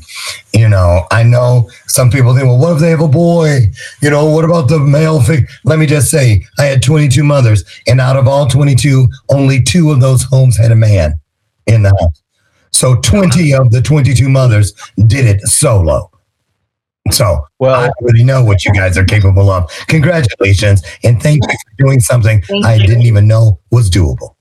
you 0.54 0.68
know, 0.68 1.06
I 1.10 1.22
know 1.22 1.70
some 1.86 2.10
people 2.10 2.34
think, 2.34 2.46
well, 2.46 2.58
what 2.58 2.72
if 2.72 2.78
they 2.80 2.90
have 2.90 3.02
a 3.02 3.08
boy? 3.08 3.66
You 4.00 4.08
know, 4.08 4.24
what 4.26 4.44
about 4.44 4.68
the 4.68 4.80
male 4.80 5.20
fig? 5.20 5.48
Let 5.64 5.78
me 5.78 5.86
just 5.86 6.10
say, 6.10 6.44
I 6.58 6.64
had 6.64 6.82
22 6.82 7.22
mothers, 7.22 7.64
and 7.86 8.00
out 8.00 8.16
of 8.16 8.26
all 8.26 8.46
22, 8.46 9.06
only 9.28 9.62
two 9.62 9.90
of 9.90 10.00
those 10.00 10.22
homes 10.22 10.56
had 10.56 10.72
a 10.72 10.76
man 10.76 11.20
in 11.66 11.82
the 11.82 11.90
house. 11.90 12.22
So 12.70 12.96
20 12.96 13.54
of 13.54 13.70
the 13.70 13.82
22 13.82 14.28
mothers 14.28 14.72
did 15.06 15.26
it 15.26 15.42
solo. 15.42 16.10
So 17.12 17.46
Well, 17.59 17.74
I 17.74 17.88
already 18.00 18.24
know 18.24 18.44
what 18.44 18.64
you 18.64 18.72
guys 18.72 18.96
are 18.96 19.04
capable 19.04 19.50
of. 19.50 19.70
Congratulations. 19.88 20.82
And 21.04 21.22
thank 21.22 21.42
you 21.42 21.50
for 21.52 21.84
doing 21.84 22.00
something 22.00 22.42
I 22.64 22.74
you. 22.74 22.86
didn't 22.86 23.02
even 23.02 23.26
know 23.26 23.61
was 23.70 23.90
doable. 23.90 24.34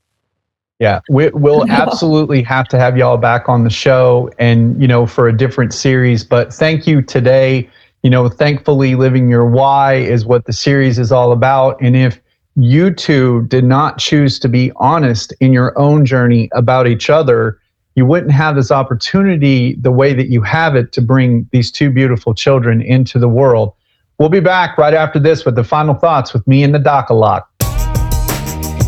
Yeah, 0.78 1.00
we, 1.08 1.28
we'll 1.30 1.66
absolutely 1.70 2.42
have 2.42 2.68
to 2.68 2.78
have 2.78 2.96
y'all 2.96 3.16
back 3.16 3.48
on 3.48 3.64
the 3.64 3.70
show 3.70 4.30
and, 4.38 4.80
you 4.80 4.88
know, 4.88 5.06
for 5.06 5.28
a 5.28 5.36
different 5.36 5.72
series. 5.72 6.24
But 6.24 6.52
thank 6.52 6.86
you 6.86 7.02
today. 7.02 7.68
You 8.02 8.10
know, 8.10 8.28
thankfully, 8.28 8.94
Living 8.94 9.28
Your 9.28 9.46
Why 9.46 9.94
is 9.94 10.26
what 10.26 10.44
the 10.44 10.52
series 10.52 10.98
is 10.98 11.10
all 11.10 11.32
about. 11.32 11.80
And 11.80 11.96
if 11.96 12.20
you 12.56 12.90
two 12.90 13.42
did 13.48 13.64
not 13.64 13.98
choose 13.98 14.38
to 14.40 14.48
be 14.48 14.72
honest 14.76 15.32
in 15.40 15.52
your 15.52 15.76
own 15.78 16.06
journey 16.06 16.48
about 16.52 16.86
each 16.86 17.10
other, 17.10 17.58
you 17.96 18.04
wouldn't 18.04 18.30
have 18.30 18.54
this 18.54 18.70
opportunity 18.70 19.74
the 19.76 19.90
way 19.90 20.12
that 20.12 20.28
you 20.28 20.42
have 20.42 20.76
it 20.76 20.92
to 20.92 21.00
bring 21.00 21.48
these 21.50 21.72
two 21.72 21.90
beautiful 21.90 22.34
children 22.34 22.82
into 22.82 23.18
the 23.18 23.28
world. 23.28 23.72
We'll 24.18 24.28
be 24.28 24.40
back 24.40 24.76
right 24.76 24.92
after 24.92 25.18
this 25.18 25.46
with 25.46 25.56
the 25.56 25.64
final 25.64 25.94
thoughts 25.94 26.34
with 26.34 26.46
me 26.46 26.62
and 26.62 26.74
the 26.74 26.78
Doc 26.78 27.08
a 27.08 27.14
lot. 27.14 27.48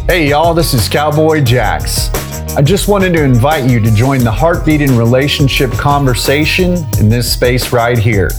Hey, 0.07 0.29
y'all, 0.29 0.53
this 0.53 0.75
is 0.75 0.89
Cowboy 0.91 1.43
Jax. 1.43 2.11
I 2.55 2.61
just 2.61 2.87
wanted 2.87 3.15
to 3.15 3.23
invite 3.23 3.69
you 3.69 3.81
to 3.81 3.91
join 3.91 4.25
the 4.25 4.31
heartbeat 4.31 4.83
and 4.83 4.93
relationship 4.93 5.71
conversation 5.73 6.77
in 6.99 7.09
this 7.09 7.33
space 7.33 7.73
right 7.73 7.99
here. 7.99 8.31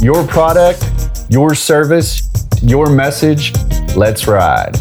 Your 0.00 0.26
product, 0.26 0.86
your 1.28 1.54
service, 1.54 2.30
your 2.62 2.88
message. 2.88 3.52
Let's 3.94 4.26
ride. 4.26 4.74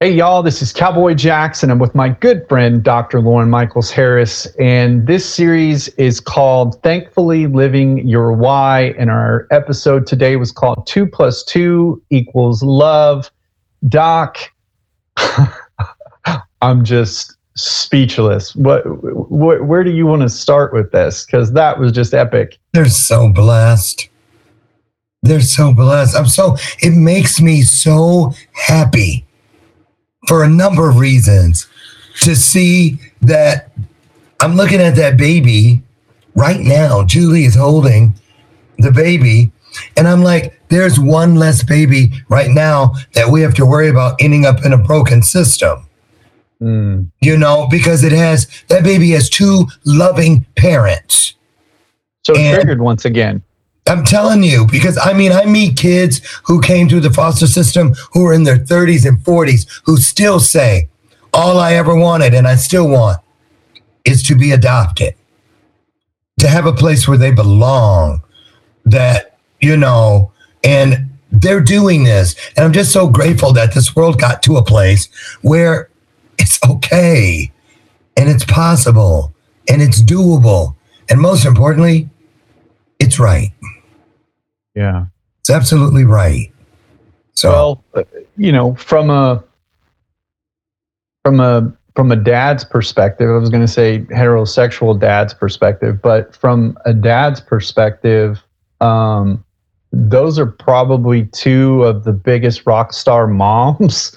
Hey, 0.00 0.10
y'all, 0.10 0.42
this 0.42 0.60
is 0.60 0.74
Cowboy 0.74 1.14
Jackson. 1.14 1.70
I'm 1.70 1.78
with 1.78 1.94
my 1.94 2.10
good 2.10 2.46
friend, 2.50 2.82
Dr. 2.82 3.22
Lauren 3.22 3.48
Michaels 3.48 3.90
Harris. 3.90 4.44
And 4.56 5.06
this 5.06 5.24
series 5.24 5.88
is 5.88 6.20
called 6.20 6.82
Thankfully 6.82 7.46
Living 7.46 8.06
Your 8.06 8.34
Why. 8.34 8.94
And 8.98 9.08
our 9.08 9.48
episode 9.50 10.06
today 10.06 10.36
was 10.36 10.52
called 10.52 10.86
Two 10.86 11.06
Plus 11.06 11.42
Two 11.42 12.02
Equals 12.10 12.62
Love. 12.62 13.30
Doc, 13.88 14.36
I'm 16.60 16.84
just 16.84 17.34
speechless. 17.54 18.54
What, 18.54 18.82
what, 19.30 19.64
where 19.64 19.82
do 19.82 19.92
you 19.92 20.04
want 20.04 20.20
to 20.20 20.28
start 20.28 20.74
with 20.74 20.92
this? 20.92 21.24
Because 21.24 21.54
that 21.54 21.80
was 21.80 21.90
just 21.90 22.12
epic. 22.12 22.58
They're 22.74 22.84
so 22.84 23.32
blessed. 23.32 24.10
They're 25.22 25.40
so 25.40 25.72
blessed. 25.72 26.14
I'm 26.14 26.26
so, 26.26 26.58
it 26.80 26.94
makes 26.94 27.40
me 27.40 27.62
so 27.62 28.34
happy 28.52 29.25
for 30.26 30.44
a 30.44 30.48
number 30.48 30.88
of 30.88 30.96
reasons 30.98 31.66
to 32.22 32.34
see 32.34 32.98
that 33.22 33.70
I'm 34.40 34.54
looking 34.54 34.80
at 34.80 34.96
that 34.96 35.16
baby 35.16 35.82
right 36.34 36.60
now. 36.60 37.04
Julie 37.04 37.44
is 37.44 37.54
holding 37.54 38.14
the 38.78 38.90
baby, 38.92 39.50
and 39.96 40.06
I'm 40.06 40.22
like, 40.22 40.60
there's 40.68 40.98
one 40.98 41.36
less 41.36 41.62
baby 41.62 42.12
right 42.28 42.50
now 42.50 42.92
that 43.14 43.28
we 43.28 43.40
have 43.42 43.54
to 43.54 43.66
worry 43.66 43.88
about 43.88 44.16
ending 44.20 44.44
up 44.44 44.64
in 44.64 44.72
a 44.72 44.78
broken 44.78 45.22
system. 45.22 45.86
Mm. 46.60 47.10
You 47.20 47.36
know, 47.36 47.68
because 47.70 48.02
it 48.02 48.12
has 48.12 48.46
that 48.68 48.82
baby 48.82 49.10
has 49.10 49.28
two 49.28 49.66
loving 49.84 50.46
parents. 50.56 51.34
So 52.24 52.34
And- 52.34 52.54
triggered 52.54 52.80
once 52.80 53.04
again. 53.04 53.42
I'm 53.88 54.04
telling 54.04 54.42
you, 54.42 54.66
because 54.66 54.98
I 54.98 55.12
mean, 55.12 55.32
I 55.32 55.44
meet 55.44 55.76
kids 55.76 56.20
who 56.44 56.60
came 56.60 56.88
through 56.88 57.00
the 57.00 57.12
foster 57.12 57.46
system 57.46 57.94
who 58.12 58.26
are 58.26 58.32
in 58.32 58.44
their 58.44 58.58
30s 58.58 59.06
and 59.06 59.18
40s 59.18 59.82
who 59.84 59.96
still 59.96 60.40
say, 60.40 60.88
All 61.32 61.58
I 61.58 61.74
ever 61.74 61.94
wanted 61.94 62.34
and 62.34 62.48
I 62.48 62.56
still 62.56 62.88
want 62.88 63.20
is 64.04 64.22
to 64.24 64.34
be 64.34 64.52
adopted, 64.52 65.14
to 66.38 66.48
have 66.48 66.66
a 66.66 66.72
place 66.72 67.06
where 67.06 67.18
they 67.18 67.32
belong, 67.32 68.22
that, 68.84 69.38
you 69.60 69.76
know, 69.76 70.32
and 70.64 71.10
they're 71.30 71.60
doing 71.60 72.04
this. 72.04 72.34
And 72.56 72.64
I'm 72.64 72.72
just 72.72 72.92
so 72.92 73.08
grateful 73.08 73.52
that 73.52 73.74
this 73.74 73.94
world 73.94 74.20
got 74.20 74.42
to 74.44 74.56
a 74.56 74.64
place 74.64 75.08
where 75.42 75.90
it's 76.38 76.58
okay 76.64 77.52
and 78.16 78.28
it's 78.28 78.44
possible 78.44 79.34
and 79.68 79.82
it's 79.82 80.02
doable. 80.02 80.74
And 81.08 81.20
most 81.20 81.44
importantly, 81.44 82.08
it's 82.98 83.18
right. 83.18 83.52
Yeah. 84.76 85.06
It's 85.40 85.50
absolutely 85.50 86.04
right. 86.04 86.52
So 87.34 87.50
Well, 87.50 87.84
uh, 87.94 88.02
you 88.36 88.52
know, 88.52 88.74
from 88.76 89.10
a 89.10 89.42
from 91.24 91.40
a 91.40 91.72
from 91.96 92.12
a 92.12 92.16
dad's 92.16 92.64
perspective, 92.64 93.28
I 93.28 93.38
was 93.38 93.48
going 93.48 93.64
to 93.64 93.72
say 93.72 94.00
heterosexual 94.10 95.00
dad's 95.00 95.32
perspective, 95.32 96.00
but 96.02 96.36
from 96.36 96.78
a 96.84 96.92
dad's 96.92 97.40
perspective, 97.40 98.42
um, 98.82 99.42
those 99.92 100.38
are 100.38 100.46
probably 100.46 101.24
two 101.26 101.82
of 101.84 102.04
the 102.04 102.12
biggest 102.12 102.66
rock 102.66 102.92
star 102.92 103.26
moms 103.26 104.16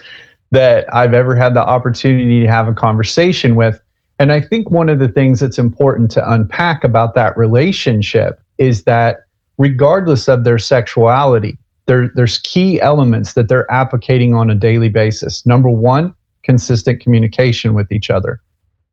that 0.52 0.94
I've 0.94 1.14
ever 1.14 1.36
had 1.36 1.54
the 1.54 1.66
opportunity 1.66 2.42
to 2.42 2.48
have 2.48 2.68
a 2.68 2.74
conversation 2.74 3.56
with. 3.56 3.80
And 4.18 4.34
I 4.34 4.42
think 4.42 4.70
one 4.70 4.90
of 4.90 5.00
the 5.00 5.08
things 5.08 5.40
that's 5.40 5.58
important 5.58 6.12
to 6.12 6.32
unpack 6.32 6.84
about 6.84 7.16
that 7.16 7.38
relationship 7.38 8.42
is 8.58 8.84
that 8.84 9.26
regardless 9.60 10.28
of 10.28 10.46
their 10.46 10.58
sexuality, 10.58 11.60
there, 11.86 12.10
there's 12.16 12.40
key 12.40 12.82
elements 12.82 13.34
that 13.34 13.50
they're 13.50 13.68
applicating 13.68 14.36
on 14.36 14.50
a 14.50 14.56
daily 14.56 14.90
basis. 14.90 15.46
Number 15.46 15.70
one, 15.70 16.16
consistent 16.44 17.02
communication 17.02 17.76
with 17.76 17.92
each 17.92 18.10
other, 18.10 18.42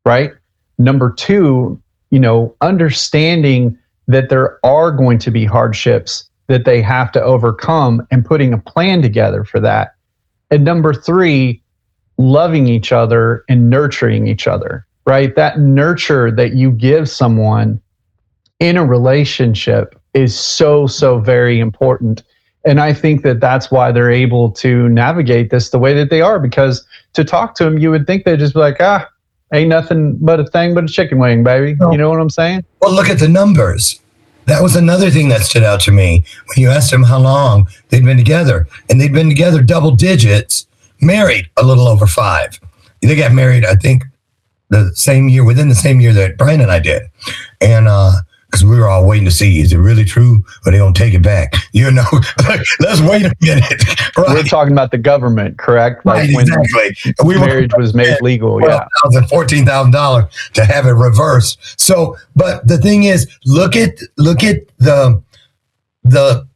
right? 0.05 0.31
Number 0.77 1.11
two, 1.11 1.81
you 2.11 2.19
know, 2.19 2.55
understanding 2.61 3.77
that 4.07 4.29
there 4.29 4.63
are 4.63 4.91
going 4.91 5.17
to 5.19 5.31
be 5.31 5.45
hardships 5.45 6.29
that 6.47 6.65
they 6.65 6.81
have 6.81 7.11
to 7.13 7.23
overcome 7.23 8.05
and 8.11 8.23
putting 8.23 8.53
a 8.53 8.57
plan 8.57 9.01
together 9.01 9.43
for 9.43 9.59
that. 9.59 9.95
And 10.51 10.63
number 10.63 10.93
three, 10.93 11.61
loving 12.17 12.67
each 12.67 12.91
other 12.91 13.43
and 13.49 13.69
nurturing 13.69 14.27
each 14.27 14.47
other, 14.47 14.85
right? 15.05 15.35
That 15.35 15.59
nurture 15.59 16.31
that 16.31 16.53
you 16.53 16.71
give 16.71 17.09
someone 17.09 17.81
in 18.59 18.75
a 18.75 18.85
relationship 18.85 19.99
is 20.17 20.37
so, 20.37 20.87
so 20.87 21.19
very 21.19 21.59
important. 21.59 22.23
And 22.65 22.81
I 22.81 22.93
think 22.93 23.21
that 23.23 23.39
that's 23.39 23.71
why 23.71 23.91
they're 23.91 24.11
able 24.11 24.51
to 24.53 24.89
navigate 24.89 25.51
this 25.51 25.69
the 25.69 25.79
way 25.79 25.93
that 25.93 26.09
they 26.09 26.21
are. 26.21 26.39
Because 26.39 26.85
to 27.13 27.23
talk 27.23 27.55
to 27.55 27.63
them, 27.63 27.77
you 27.77 27.91
would 27.91 28.07
think 28.07 28.25
they'd 28.25 28.39
just 28.39 28.53
be 28.53 28.59
like, 28.59 28.77
ah, 28.79 29.07
ain't 29.53 29.69
nothing 29.69 30.17
but 30.17 30.39
a 30.39 30.45
thing 30.45 30.73
but 30.73 30.83
a 30.83 30.87
chicken 30.87 31.19
wing, 31.19 31.43
baby. 31.43 31.75
No. 31.75 31.91
You 31.91 31.97
know 31.97 32.09
what 32.09 32.19
I'm 32.19 32.29
saying? 32.29 32.65
Well, 32.81 32.93
look 32.93 33.09
at 33.09 33.19
the 33.19 33.29
numbers. 33.29 34.01
That 34.45 34.63
was 34.63 34.75
another 34.75 35.09
thing 35.11 35.29
that 35.29 35.41
stood 35.41 35.63
out 35.63 35.81
to 35.81 35.91
me 35.91 36.23
when 36.47 36.63
you 36.63 36.69
asked 36.69 36.91
them 36.91 37.03
how 37.03 37.19
long 37.19 37.67
they'd 37.89 38.03
been 38.03 38.17
together. 38.17 38.67
And 38.89 38.99
they'd 38.99 39.13
been 39.13 39.29
together 39.29 39.61
double 39.61 39.91
digits, 39.91 40.67
married 41.01 41.49
a 41.57 41.63
little 41.63 41.87
over 41.87 42.07
five. 42.07 42.59
They 43.01 43.15
got 43.15 43.33
married, 43.33 43.65
I 43.65 43.75
think, 43.75 44.03
the 44.69 44.91
same 44.95 45.29
year, 45.29 45.45
within 45.45 45.69
the 45.69 45.75
same 45.75 46.01
year 46.01 46.13
that 46.13 46.37
Brian 46.37 46.59
and 46.61 46.71
I 46.71 46.79
did. 46.79 47.03
And 47.61 47.87
because 48.47 48.63
we 48.63 48.79
were 48.79 48.87
all 48.87 49.05
waiting 49.05 49.25
to 49.25 49.31
see, 49.31 49.59
is 49.59 49.73
it 49.73 49.77
really 49.77 50.05
true 50.05 50.43
or 50.65 50.71
they 50.71 50.77
don't 50.77 50.95
take 50.95 51.13
it 51.13 51.23
back? 51.23 51.53
You 51.73 51.91
know, 51.91 52.05
let's 52.79 53.01
wait 53.01 53.23
a 53.23 53.35
minute. 53.39 53.83
We're 54.17 54.41
talking 54.43 54.71
about 54.73 54.89
the 54.89 54.97
government, 54.97 55.59
correct? 55.59 56.03
right 56.05 56.33
when 56.33 56.47
exactly. 56.47 57.13
We 57.23 57.37
marriage 57.37 57.71
was 57.77 57.93
made 57.93 58.19
legal. 58.21 58.59
Yeah. 58.59 58.87
fourteen 59.29 59.63
thousand 59.63 59.91
dollars 59.91 60.25
to 60.53 60.65
have 60.65 60.87
it 60.87 60.93
reversed. 60.93 61.59
So, 61.79 62.17
but 62.35 62.67
the 62.67 62.79
thing 62.79 63.03
is, 63.03 63.27
look 63.45 63.75
at 63.75 63.99
look 64.17 64.43
at 64.43 64.61
the 64.79 65.21
the 66.03 66.47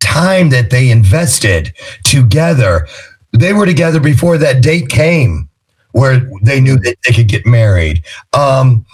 time 0.00 0.50
that 0.50 0.68
they 0.68 0.90
invested 0.90 1.72
together. 2.04 2.86
They 3.32 3.54
were 3.54 3.64
together 3.64 4.00
before 4.00 4.36
that 4.36 4.62
date 4.62 4.90
came, 4.90 5.48
where 5.92 6.28
they 6.42 6.60
knew 6.60 6.76
that 6.80 6.96
they 7.06 7.14
could 7.14 7.28
get 7.28 7.46
married. 7.46 8.04
Um, 8.34 8.84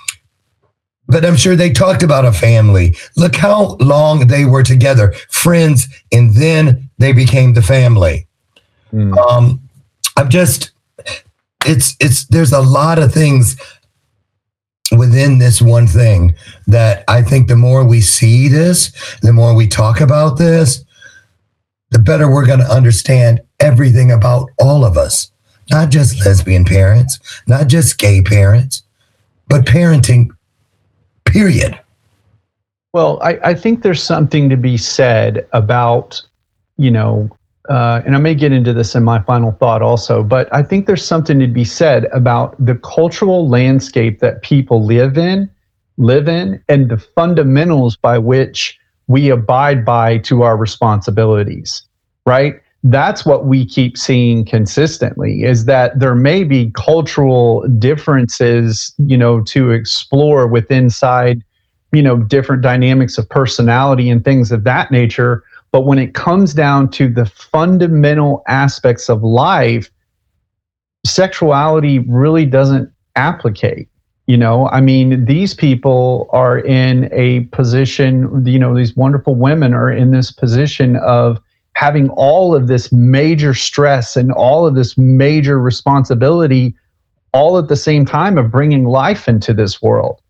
but 1.09 1.25
I'm 1.25 1.37
sure 1.37 1.57
they 1.57 1.71
talked 1.73 2.03
about 2.03 2.25
a 2.25 2.33
family. 2.33 2.95
Look 3.17 3.35
how 3.37 3.77
long 3.81 4.27
they 4.27 4.45
were 4.45 4.63
together, 4.63 5.13
friends, 5.31 5.89
and 6.13 6.35
then 6.35 6.89
they 6.99 7.13
became 7.13 7.55
the 7.55 7.63
family 7.63 8.27
Mm. 8.91 9.15
um 9.19 9.61
i'm 10.17 10.31
just 10.31 10.71
it's 11.67 11.95
it's 12.01 12.25
there's 12.29 12.53
a 12.53 12.61
lot 12.63 12.99
of 12.99 13.13
things 13.13 13.55
within 14.97 15.37
this 15.39 15.61
one 15.61 15.87
thing 15.87 16.35
that 16.67 17.05
i 17.07 17.21
think 17.21 17.49
the 17.49 17.55
more 17.57 17.85
we 17.85 18.01
see 18.01 18.49
this 18.49 18.91
the 19.21 19.33
more 19.35 19.55
we 19.55 19.67
talk 19.67 20.01
about 20.01 20.39
this 20.39 20.83
the 21.91 21.99
better 21.99 22.31
we're 22.31 22.47
going 22.47 22.61
to 22.61 22.75
understand 22.75 23.43
everything 23.61 24.11
about 24.11 24.49
all 24.59 24.87
of 24.87 24.97
us 24.97 25.31
not 25.71 25.91
just 25.91 26.25
lesbian 26.25 26.65
parents 26.65 27.19
not 27.47 27.67
just 27.67 27.99
gay 27.99 28.23
parents 28.23 28.83
but 29.49 29.67
parenting 29.67 30.31
period 31.33 31.79
Well, 32.93 33.21
I, 33.23 33.39
I 33.45 33.55
think 33.55 33.83
there's 33.83 34.03
something 34.03 34.49
to 34.49 34.57
be 34.57 34.77
said 34.77 35.47
about, 35.53 36.23
you 36.79 36.91
know, 36.91 37.31
uh, 37.69 38.01
and 38.07 38.17
I 38.17 38.19
may 38.19 38.35
get 38.35 38.51
into 38.51 38.73
this 38.73 38.95
in 38.95 39.05
my 39.05 39.21
final 39.21 39.53
thought 39.53 39.83
also, 39.83 40.23
but 40.23 40.49
I 40.55 40.63
think 40.63 40.87
there's 40.87 41.05
something 41.05 41.39
to 41.39 41.47
be 41.47 41.65
said 41.65 42.07
about 42.07 42.57
the 42.65 42.77
cultural 42.77 43.47
landscape 43.47 44.21
that 44.21 44.43
people 44.43 44.85
live 44.85 45.19
in, 45.19 45.51
live 45.99 46.29
in, 46.29 46.63
and 46.69 46.89
the 46.89 46.97
fundamentals 46.97 47.97
by 47.97 48.17
which 48.17 48.79
we 49.07 49.29
abide 49.29 49.85
by 49.85 50.19
to 50.19 50.43
our 50.43 50.57
responsibilities, 50.57 51.83
right? 52.25 52.61
That's 52.91 53.27
what 53.27 53.45
we 53.45 53.67
keep 53.67 53.99
seeing 53.99 54.45
consistently 54.45 55.43
is 55.43 55.67
that 55.67 55.99
there 55.99 56.15
may 56.15 56.45
be 56.45 56.71
cultural 56.71 57.67
differences, 57.79 58.95
you 58.99 59.17
know, 59.17 59.43
to 59.43 59.71
explore 59.73 60.47
with 60.47 60.71
inside 60.71 61.45
you 61.93 62.03
know 62.03 62.19
different 62.19 62.63
dynamics 62.63 63.17
of 63.19 63.29
personality 63.29 64.11
and 64.11 64.25
things 64.25 64.53
of 64.53 64.65
that 64.65 64.91
nature. 64.91 65.43
But 65.71 65.83
when 65.83 65.99
it 65.99 66.15
comes 66.15 66.55
down 66.55 66.91
to 66.93 67.09
the 67.09 67.27
fundamental 67.27 68.43
aspects 68.47 69.09
of 69.09 69.23
life 69.23 69.91
sexuality 71.07 72.01
really 72.01 72.45
doesn't 72.45 72.91
applicate 73.17 73.89
you 74.27 74.37
know? 74.37 74.69
I 74.69 74.83
mean 74.83 75.25
these 75.25 75.55
people 75.55 76.29
are 76.33 76.59
in 76.59 77.09
a 77.13 77.41
position 77.47 78.45
you 78.47 78.59
know 78.59 78.77
these 78.77 78.95
wonderful 78.95 79.35
women 79.35 79.73
are 79.75 79.91
in 79.91 80.11
this 80.11 80.31
position 80.31 80.97
of 80.97 81.39
having 81.79 82.09
all 82.17 82.57
of 82.57 82.67
this 82.67 82.91
major 82.91 83.55
stress 83.55 84.17
and 84.17 84.33
all 84.33 84.67
of 84.67 84.75
this 84.75 84.99
major 84.99 85.61
responsibility 85.61 86.75
all 87.33 87.57
at 87.57 87.69
the 87.69 87.77
same 87.77 88.05
time 88.05 88.37
of 88.37 88.51
bringing 88.51 88.85
life 88.85 89.29
into 89.29 89.55
this 89.55 89.81
world 89.81 90.21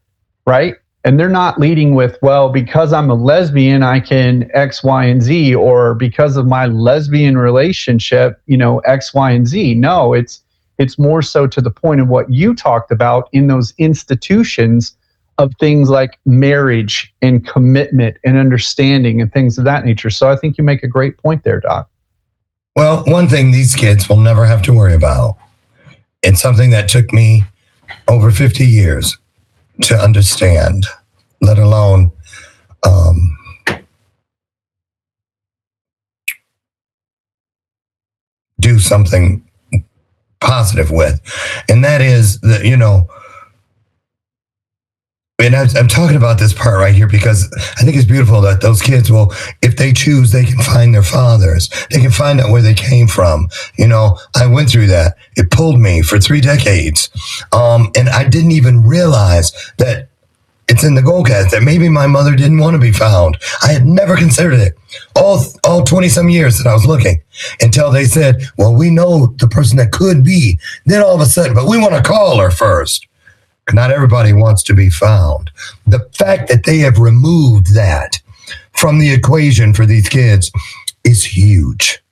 right? 0.44 0.74
And 1.04 1.18
they're 1.18 1.30
not 1.30 1.58
leading 1.58 1.94
with 1.94 2.18
well 2.20 2.50
because 2.50 2.92
i'm 2.92 3.08
a 3.08 3.14
lesbian 3.14 3.82
i 3.82 3.98
can 3.98 4.50
x 4.52 4.84
y 4.84 5.06
and 5.06 5.22
z 5.22 5.54
or 5.54 5.94
because 5.94 6.36
of 6.36 6.46
my 6.46 6.66
lesbian 6.66 7.38
relationship 7.38 8.42
you 8.44 8.58
know 8.58 8.80
x 8.80 9.14
y 9.14 9.30
and 9.30 9.48
z. 9.48 9.74
No 9.74 10.12
it's 10.12 10.42
it's 10.76 10.98
more 10.98 11.22
so 11.22 11.46
to 11.46 11.62
the 11.62 11.70
point 11.70 12.02
of 12.02 12.08
what 12.08 12.30
you 12.30 12.54
talked 12.54 12.90
about 12.90 13.30
in 13.32 13.46
those 13.46 13.72
institutions 13.78 14.94
of 15.38 15.52
things 15.60 15.88
like 15.88 16.18
marriage 16.26 17.14
and 17.22 17.46
commitment 17.46 18.16
and 18.24 18.36
understanding 18.36 19.20
and 19.20 19.32
things 19.32 19.56
of 19.58 19.64
that 19.64 19.84
nature 19.84 20.10
so 20.10 20.28
i 20.28 20.36
think 20.36 20.58
you 20.58 20.64
make 20.64 20.82
a 20.82 20.88
great 20.88 21.16
point 21.18 21.42
there 21.44 21.60
doc 21.60 21.88
Well, 22.76 23.02
one 23.06 23.28
thing 23.28 23.50
these 23.50 23.74
kids 23.74 24.08
will 24.08 24.20
never 24.20 24.44
have 24.46 24.62
to 24.62 24.72
worry 24.72 24.94
about. 24.94 25.36
It's 26.22 26.40
something 26.40 26.70
that 26.70 26.88
took 26.88 27.12
me 27.12 27.44
over 28.06 28.30
50 28.30 28.64
years 28.64 29.18
to 29.82 29.96
understand, 29.96 30.86
let 31.40 31.58
alone 31.58 32.12
um, 32.84 33.36
do 38.60 38.78
something 38.78 39.44
positive 40.40 40.90
with. 40.90 41.20
And 41.68 41.84
that 41.84 42.00
is 42.00 42.40
that, 42.40 42.64
you 42.64 42.76
know, 42.76 43.08
and 45.40 45.54
I'm, 45.54 45.68
I'm 45.76 45.86
talking 45.86 46.16
about 46.16 46.38
this 46.38 46.52
part 46.52 46.80
right 46.80 46.94
here 46.94 47.06
because 47.06 47.48
I 47.78 47.84
think 47.84 47.96
it's 47.96 48.04
beautiful 48.04 48.40
that 48.40 48.60
those 48.60 48.82
kids 48.82 49.10
will, 49.10 49.32
if 49.62 49.76
they 49.76 49.92
choose, 49.92 50.32
they 50.32 50.44
can 50.44 50.58
find 50.58 50.92
their 50.92 51.04
fathers. 51.04 51.70
They 51.90 52.00
can 52.00 52.10
find 52.10 52.40
out 52.40 52.50
where 52.50 52.62
they 52.62 52.74
came 52.74 53.06
from. 53.06 53.48
You 53.78 53.86
know, 53.86 54.18
I 54.34 54.46
went 54.46 54.68
through 54.68 54.88
that. 54.88 55.16
It 55.36 55.52
pulled 55.52 55.78
me 55.78 56.02
for 56.02 56.18
three 56.18 56.40
decades. 56.40 57.08
Um, 57.52 57.92
and 57.96 58.08
I 58.08 58.28
didn't 58.28 58.50
even 58.50 58.82
realize 58.82 59.52
that 59.78 60.08
it's 60.68 60.84
in 60.84 60.96
the 60.96 61.02
Goldcast 61.02 61.50
that 61.50 61.62
maybe 61.62 61.88
my 61.88 62.08
mother 62.08 62.34
didn't 62.34 62.58
want 62.58 62.74
to 62.74 62.80
be 62.80 62.92
found. 62.92 63.38
I 63.62 63.72
had 63.72 63.86
never 63.86 64.16
considered 64.16 64.58
it 64.58 64.76
all, 65.14 65.42
all 65.64 65.82
20 65.84 66.08
some 66.08 66.28
years 66.28 66.58
that 66.58 66.68
I 66.68 66.74
was 66.74 66.84
looking 66.84 67.22
until 67.62 67.92
they 67.92 68.04
said, 68.04 68.42
well, 68.58 68.74
we 68.74 68.90
know 68.90 69.28
the 69.38 69.48
person 69.48 69.78
that 69.78 69.92
could 69.92 70.24
be. 70.24 70.58
Then 70.84 71.02
all 71.02 71.14
of 71.14 71.20
a 71.20 71.26
sudden, 71.26 71.54
but 71.54 71.68
we 71.68 71.78
want 71.78 71.94
to 71.94 72.02
call 72.02 72.38
her 72.38 72.50
first. 72.50 73.07
Not 73.72 73.90
everybody 73.90 74.32
wants 74.32 74.62
to 74.64 74.74
be 74.74 74.90
found. 74.90 75.50
The 75.86 76.00
fact 76.12 76.48
that 76.48 76.64
they 76.64 76.78
have 76.78 76.98
removed 76.98 77.74
that 77.74 78.18
from 78.72 78.98
the 78.98 79.10
equation 79.10 79.74
for 79.74 79.84
these 79.86 80.08
kids 80.08 80.50
is 81.04 81.24
huge. 81.24 82.02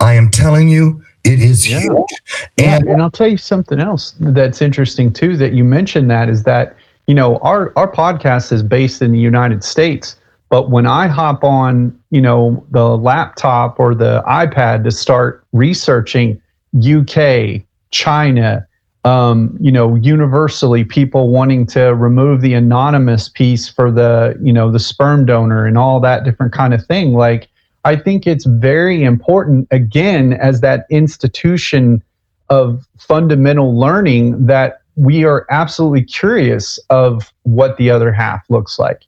I 0.00 0.14
am 0.14 0.30
telling 0.30 0.68
you, 0.68 1.02
it 1.24 1.40
is 1.40 1.68
Yeah. 1.70 1.80
huge. 1.80 2.10
Yeah, 2.56 2.76
And 2.76 2.88
and 2.88 3.02
I'll 3.02 3.10
tell 3.10 3.28
you 3.28 3.36
something 3.36 3.78
else 3.80 4.14
that's 4.20 4.60
interesting 4.60 5.12
too 5.12 5.36
that 5.36 5.52
you 5.52 5.64
mentioned 5.64 6.10
that 6.10 6.28
is 6.28 6.42
that 6.44 6.76
you 7.06 7.14
know 7.14 7.36
our 7.38 7.72
our 7.76 7.90
podcast 7.90 8.52
is 8.52 8.62
based 8.62 9.02
in 9.02 9.12
the 9.12 9.18
United 9.18 9.62
States, 9.64 10.16
but 10.50 10.70
when 10.70 10.86
I 10.86 11.06
hop 11.06 11.44
on 11.44 11.96
you 12.10 12.20
know 12.20 12.64
the 12.70 12.96
laptop 12.96 13.78
or 13.78 13.94
the 13.94 14.22
iPad 14.26 14.82
to 14.84 14.90
start 14.90 15.44
researching 15.52 16.40
UK, 16.76 17.62
China, 17.90 18.66
um, 19.04 19.56
you 19.60 19.72
know, 19.72 19.96
universally 19.96 20.84
people 20.84 21.28
wanting 21.30 21.66
to 21.66 21.94
remove 21.94 22.40
the 22.40 22.54
anonymous 22.54 23.28
piece 23.28 23.68
for 23.68 23.90
the 23.90 24.38
you 24.42 24.52
know 24.52 24.70
the 24.70 24.78
sperm 24.78 25.26
donor 25.26 25.66
and 25.66 25.76
all 25.76 26.00
that 26.00 26.24
different 26.24 26.52
kind 26.52 26.74
of 26.74 26.84
thing, 26.86 27.12
like. 27.12 27.48
I 27.84 27.96
think 27.96 28.28
it's 28.28 28.44
very 28.44 29.02
important, 29.02 29.66
again, 29.72 30.34
as 30.34 30.60
that 30.60 30.86
institution 30.88 32.00
of 32.48 32.86
fundamental 32.96 33.76
learning 33.76 34.46
that 34.46 34.82
we 34.96 35.24
are 35.24 35.46
absolutely 35.50 36.04
curious 36.04 36.78
of 36.90 37.32
what 37.44 37.76
the 37.76 37.90
other 37.90 38.12
half 38.12 38.44
looks 38.50 38.78
like 38.78 39.06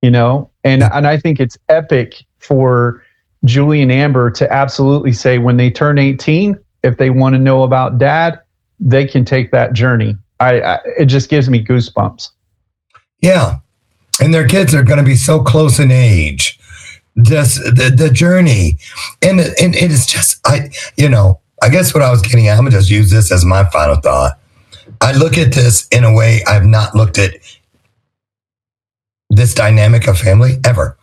you 0.00 0.10
know 0.10 0.50
and 0.64 0.82
and 0.82 1.06
i 1.06 1.16
think 1.18 1.40
it's 1.40 1.58
epic 1.68 2.24
for 2.38 3.02
julie 3.44 3.82
and 3.82 3.92
amber 3.92 4.30
to 4.30 4.50
absolutely 4.50 5.12
say 5.12 5.38
when 5.38 5.56
they 5.56 5.70
turn 5.70 5.98
18 5.98 6.58
if 6.82 6.96
they 6.96 7.10
want 7.10 7.34
to 7.34 7.38
know 7.38 7.62
about 7.62 7.98
dad 7.98 8.40
they 8.84 9.06
can 9.06 9.24
take 9.24 9.50
that 9.50 9.72
journey 9.72 10.16
i, 10.38 10.60
I 10.60 10.78
it 10.98 11.06
just 11.06 11.28
gives 11.28 11.50
me 11.50 11.64
goosebumps 11.64 12.28
yeah, 13.24 13.60
and 14.20 14.34
their 14.34 14.46
kids 14.46 14.74
are 14.74 14.82
going 14.82 14.98
to 14.98 15.04
be 15.04 15.16
so 15.16 15.42
close 15.42 15.78
in 15.78 15.90
age. 15.90 16.58
Just 17.22 17.56
the, 17.56 17.90
the 17.96 18.10
journey. 18.10 18.76
And, 19.22 19.40
and 19.40 19.74
it 19.74 19.90
is 19.90 20.04
just, 20.04 20.46
I, 20.46 20.68
you 20.98 21.08
know, 21.08 21.40
I 21.62 21.70
guess 21.70 21.94
what 21.94 22.02
I 22.02 22.10
was 22.10 22.20
getting 22.20 22.48
at, 22.48 22.58
I'm 22.58 22.66
to 22.66 22.70
just 22.70 22.90
use 22.90 23.10
this 23.10 23.32
as 23.32 23.42
my 23.42 23.64
final 23.70 23.96
thought. 23.96 24.38
I 25.00 25.12
look 25.12 25.38
at 25.38 25.54
this 25.54 25.88
in 25.88 26.04
a 26.04 26.12
way 26.12 26.42
I've 26.46 26.66
not 26.66 26.94
looked 26.94 27.16
at 27.16 27.32
this 29.30 29.54
dynamic 29.54 30.06
of 30.06 30.18
family 30.18 30.58
ever 30.62 30.98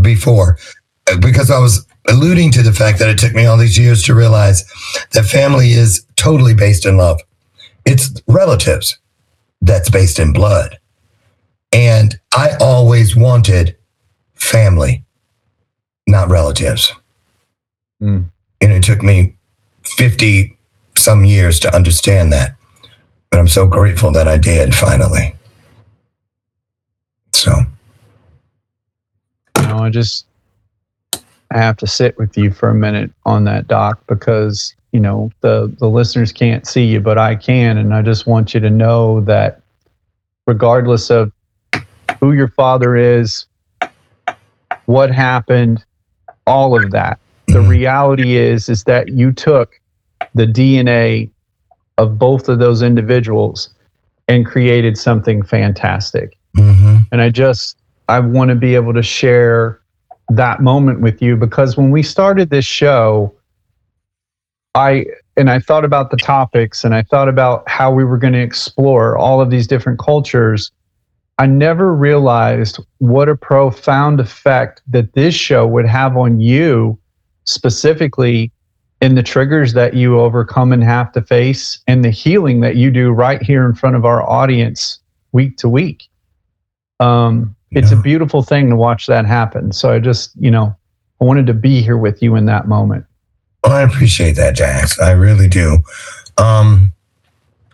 before 0.00 0.58
because 1.20 1.52
I 1.52 1.60
was 1.60 1.86
alluding 2.10 2.50
to 2.52 2.62
the 2.62 2.72
fact 2.72 2.98
that 2.98 3.08
it 3.08 3.18
took 3.18 3.34
me 3.34 3.46
all 3.46 3.56
these 3.56 3.78
years 3.78 4.02
to 4.04 4.14
realize 4.14 4.64
that 5.12 5.24
family 5.24 5.70
is 5.70 6.04
totally 6.16 6.54
based 6.54 6.84
in 6.84 6.96
love. 6.96 7.20
It's 7.86 8.10
relatives 8.26 8.98
that's 9.62 9.90
based 9.90 10.18
in 10.18 10.32
blood. 10.32 10.78
And 11.72 12.18
I 12.34 12.56
always 12.60 13.14
wanted 13.14 13.76
family, 14.34 15.04
not 16.06 16.28
relatives. 16.28 16.92
Mm. 18.02 18.28
And 18.60 18.72
it 18.72 18.82
took 18.82 19.02
me 19.02 19.36
50 19.84 20.56
some 20.96 21.24
years 21.24 21.60
to 21.60 21.74
understand 21.74 22.32
that. 22.32 22.56
But 23.30 23.38
I'm 23.38 23.48
so 23.48 23.66
grateful 23.66 24.10
that 24.12 24.26
I 24.26 24.36
did 24.36 24.74
finally. 24.74 25.34
So, 27.32 27.52
know 29.70 29.78
i 29.78 29.90
just 29.90 30.26
i 31.50 31.58
have 31.58 31.76
to 31.76 31.86
sit 31.86 32.16
with 32.18 32.36
you 32.36 32.50
for 32.50 32.68
a 32.70 32.74
minute 32.74 33.10
on 33.24 33.44
that 33.44 33.66
doc 33.68 34.00
because 34.06 34.74
you 34.92 35.00
know 35.00 35.30
the 35.40 35.72
the 35.78 35.88
listeners 35.88 36.32
can't 36.32 36.66
see 36.66 36.84
you 36.84 37.00
but 37.00 37.18
i 37.18 37.34
can 37.34 37.78
and 37.78 37.94
i 37.94 38.02
just 38.02 38.26
want 38.26 38.54
you 38.54 38.60
to 38.60 38.70
know 38.70 39.20
that 39.20 39.60
regardless 40.46 41.10
of 41.10 41.32
who 42.18 42.32
your 42.32 42.48
father 42.48 42.96
is 42.96 43.46
what 44.86 45.10
happened 45.10 45.84
all 46.46 46.76
of 46.76 46.90
that 46.90 47.18
the 47.48 47.60
reality 47.60 48.36
is 48.36 48.68
is 48.68 48.84
that 48.84 49.08
you 49.08 49.32
took 49.32 49.80
the 50.34 50.46
dna 50.46 51.28
of 51.98 52.18
both 52.18 52.48
of 52.48 52.58
those 52.58 52.82
individuals 52.82 53.70
and 54.28 54.46
created 54.46 54.96
something 54.96 55.42
fantastic 55.42 56.36
mhm. 56.56 57.06
and 57.12 57.20
I 57.20 57.30
just 57.30 57.76
I 58.08 58.18
want 58.20 58.48
to 58.48 58.54
be 58.54 58.74
able 58.74 58.92
to 58.94 59.02
share 59.02 59.79
that 60.30 60.60
moment 60.60 61.00
with 61.00 61.20
you 61.20 61.36
because 61.36 61.76
when 61.76 61.90
we 61.90 62.02
started 62.02 62.50
this 62.50 62.64
show, 62.64 63.34
I 64.74 65.06
and 65.36 65.50
I 65.50 65.58
thought 65.58 65.84
about 65.84 66.10
the 66.10 66.16
topics 66.16 66.84
and 66.84 66.94
I 66.94 67.02
thought 67.02 67.28
about 67.28 67.68
how 67.68 67.92
we 67.92 68.04
were 68.04 68.18
going 68.18 68.32
to 68.34 68.40
explore 68.40 69.16
all 69.16 69.40
of 69.40 69.50
these 69.50 69.66
different 69.66 69.98
cultures. 69.98 70.70
I 71.38 71.46
never 71.46 71.94
realized 71.94 72.78
what 72.98 73.28
a 73.28 73.36
profound 73.36 74.20
effect 74.20 74.82
that 74.88 75.14
this 75.14 75.34
show 75.34 75.66
would 75.66 75.86
have 75.86 76.16
on 76.16 76.40
you 76.40 76.98
specifically 77.44 78.52
in 79.00 79.14
the 79.14 79.22
triggers 79.22 79.72
that 79.72 79.94
you 79.94 80.20
overcome 80.20 80.72
and 80.72 80.84
have 80.84 81.10
to 81.12 81.22
face 81.22 81.80
and 81.86 82.04
the 82.04 82.10
healing 82.10 82.60
that 82.60 82.76
you 82.76 82.90
do 82.90 83.10
right 83.10 83.42
here 83.42 83.64
in 83.64 83.74
front 83.74 83.96
of 83.96 84.04
our 84.04 84.22
audience 84.28 84.98
week 85.32 85.56
to 85.56 85.68
week 85.68 86.10
um, 87.00 87.56
it's 87.72 87.92
a 87.92 87.96
beautiful 87.96 88.42
thing 88.42 88.68
to 88.70 88.76
watch 88.76 89.06
that 89.06 89.26
happen. 89.26 89.72
So 89.72 89.92
I 89.92 89.98
just, 89.98 90.32
you 90.38 90.50
know, 90.50 90.74
I 91.20 91.24
wanted 91.24 91.46
to 91.46 91.54
be 91.54 91.82
here 91.82 91.96
with 91.96 92.22
you 92.22 92.36
in 92.36 92.46
that 92.46 92.66
moment. 92.66 93.04
Well, 93.62 93.72
I 93.72 93.82
appreciate 93.82 94.36
that, 94.36 94.56
Jax. 94.56 94.98
I 94.98 95.12
really 95.12 95.48
do. 95.48 95.78
Um, 96.38 96.92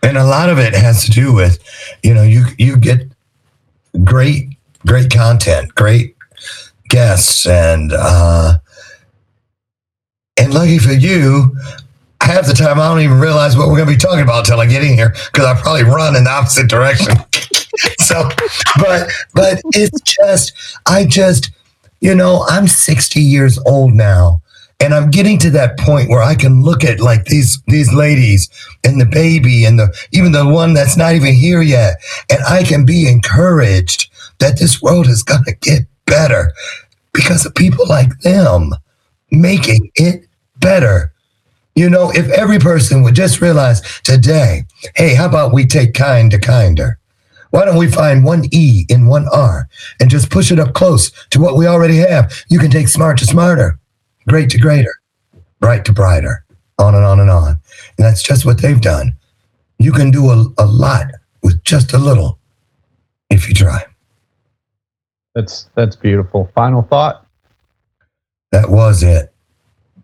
and 0.03 0.17
a 0.17 0.25
lot 0.25 0.49
of 0.49 0.59
it 0.59 0.73
has 0.73 1.05
to 1.05 1.11
do 1.11 1.33
with, 1.33 1.59
you 2.03 2.13
know, 2.13 2.23
you 2.23 2.45
you 2.57 2.77
get 2.77 3.09
great, 4.03 4.57
great 4.85 5.09
content, 5.11 5.73
great 5.75 6.15
guests, 6.89 7.47
and 7.47 7.91
uh, 7.93 8.59
and 10.37 10.53
lucky 10.53 10.77
for 10.77 10.91
you, 10.91 11.55
half 12.21 12.45
the 12.45 12.53
time 12.53 12.79
I 12.79 12.87
don't 12.89 13.01
even 13.01 13.19
realize 13.19 13.57
what 13.57 13.67
we're 13.69 13.77
going 13.77 13.87
to 13.87 13.93
be 13.93 13.97
talking 13.97 14.21
about 14.21 14.39
until 14.39 14.59
I 14.59 14.67
get 14.67 14.83
in 14.83 14.93
here 14.93 15.15
because 15.31 15.45
I 15.45 15.59
probably 15.59 15.83
run 15.83 16.15
in 16.15 16.25
the 16.25 16.29
opposite 16.29 16.69
direction. 16.69 17.15
so, 17.99 18.29
but 18.79 19.09
but 19.33 19.61
it's 19.73 20.01
just 20.01 20.53
I 20.85 21.05
just 21.05 21.51
you 22.01 22.15
know 22.15 22.45
I'm 22.47 22.67
60 22.67 23.19
years 23.19 23.57
old 23.65 23.93
now 23.93 24.41
and 24.79 24.93
I'm 24.93 25.09
getting 25.09 25.39
to 25.39 25.49
that 25.51 25.77
point 25.79 26.09
where 26.09 26.21
I 26.21 26.35
can 26.35 26.61
look 26.61 26.83
at 26.83 26.99
like 26.99 27.25
these 27.25 27.61
these 27.67 27.91
ladies 27.93 28.49
and 28.83 29.01
the 29.01 29.05
baby 29.05 29.65
and 29.65 29.79
the 29.79 29.93
even 30.11 30.31
the 30.31 30.45
one 30.47 30.73
that's 30.73 30.97
not 30.97 31.15
even 31.15 31.33
here 31.33 31.61
yet, 31.61 31.97
and 32.29 32.39
I 32.47 32.63
can 32.63 32.85
be 32.85 33.09
encouraged 33.09 34.11
that 34.39 34.59
this 34.59 34.81
world 34.81 35.07
is 35.07 35.23
gonna 35.23 35.53
get 35.61 35.83
better 36.05 36.53
because 37.13 37.45
of 37.45 37.55
people 37.55 37.87
like 37.87 38.19
them 38.19 38.73
making 39.31 39.89
it 39.95 40.25
better. 40.57 41.11
You 41.75 41.89
know, 41.89 42.11
if 42.11 42.29
every 42.29 42.59
person 42.59 43.03
would 43.03 43.15
just 43.15 43.41
realize 43.41 43.81
today, 44.01 44.65
hey, 44.95 45.13
how 45.15 45.25
about 45.27 45.53
we 45.53 45.65
take 45.65 45.93
kind 45.93 46.29
to 46.31 46.39
kinder? 46.39 46.97
Why 47.57 47.65
don't 47.65 47.77
we 47.77 47.89
find 47.89 48.23
one 48.23 48.43
E 48.51 48.85
in 48.87 49.07
one 49.07 49.27
R 49.29 49.67
and 49.99 50.11
just 50.11 50.29
push 50.29 50.51
it 50.51 50.59
up 50.59 50.75
close 50.75 51.09
to 51.31 51.41
what 51.41 51.57
we 51.57 51.65
already 51.65 51.95
have? 51.95 52.31
You 52.49 52.59
can 52.59 52.69
take 52.69 52.87
smart 52.87 53.17
to 53.17 53.25
smarter, 53.25 53.79
great 54.27 54.51
to 54.51 54.59
greater, 54.59 54.93
bright 55.59 55.83
to 55.85 55.91
brighter, 55.91 56.45
on 56.77 56.93
and 56.93 57.03
on 57.03 57.19
and 57.19 57.31
on. 57.31 57.47
And 57.47 58.05
that's 58.05 58.21
just 58.21 58.45
what 58.45 58.61
they've 58.61 58.79
done. 58.79 59.17
You 59.79 59.91
can 59.91 60.11
do 60.11 60.29
a, 60.29 60.45
a 60.59 60.67
lot 60.67 61.07
with 61.41 61.63
just 61.63 61.93
a 61.93 61.97
little 61.97 62.37
if 63.31 63.49
you 63.49 63.55
try. 63.55 63.83
That's 65.33 65.67
that's 65.73 65.95
beautiful. 65.95 66.51
Final 66.53 66.83
thought. 66.83 67.25
That 68.51 68.69
was 68.69 69.01
it. 69.01 69.33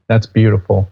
That's 0.08 0.26
beautiful, 0.26 0.90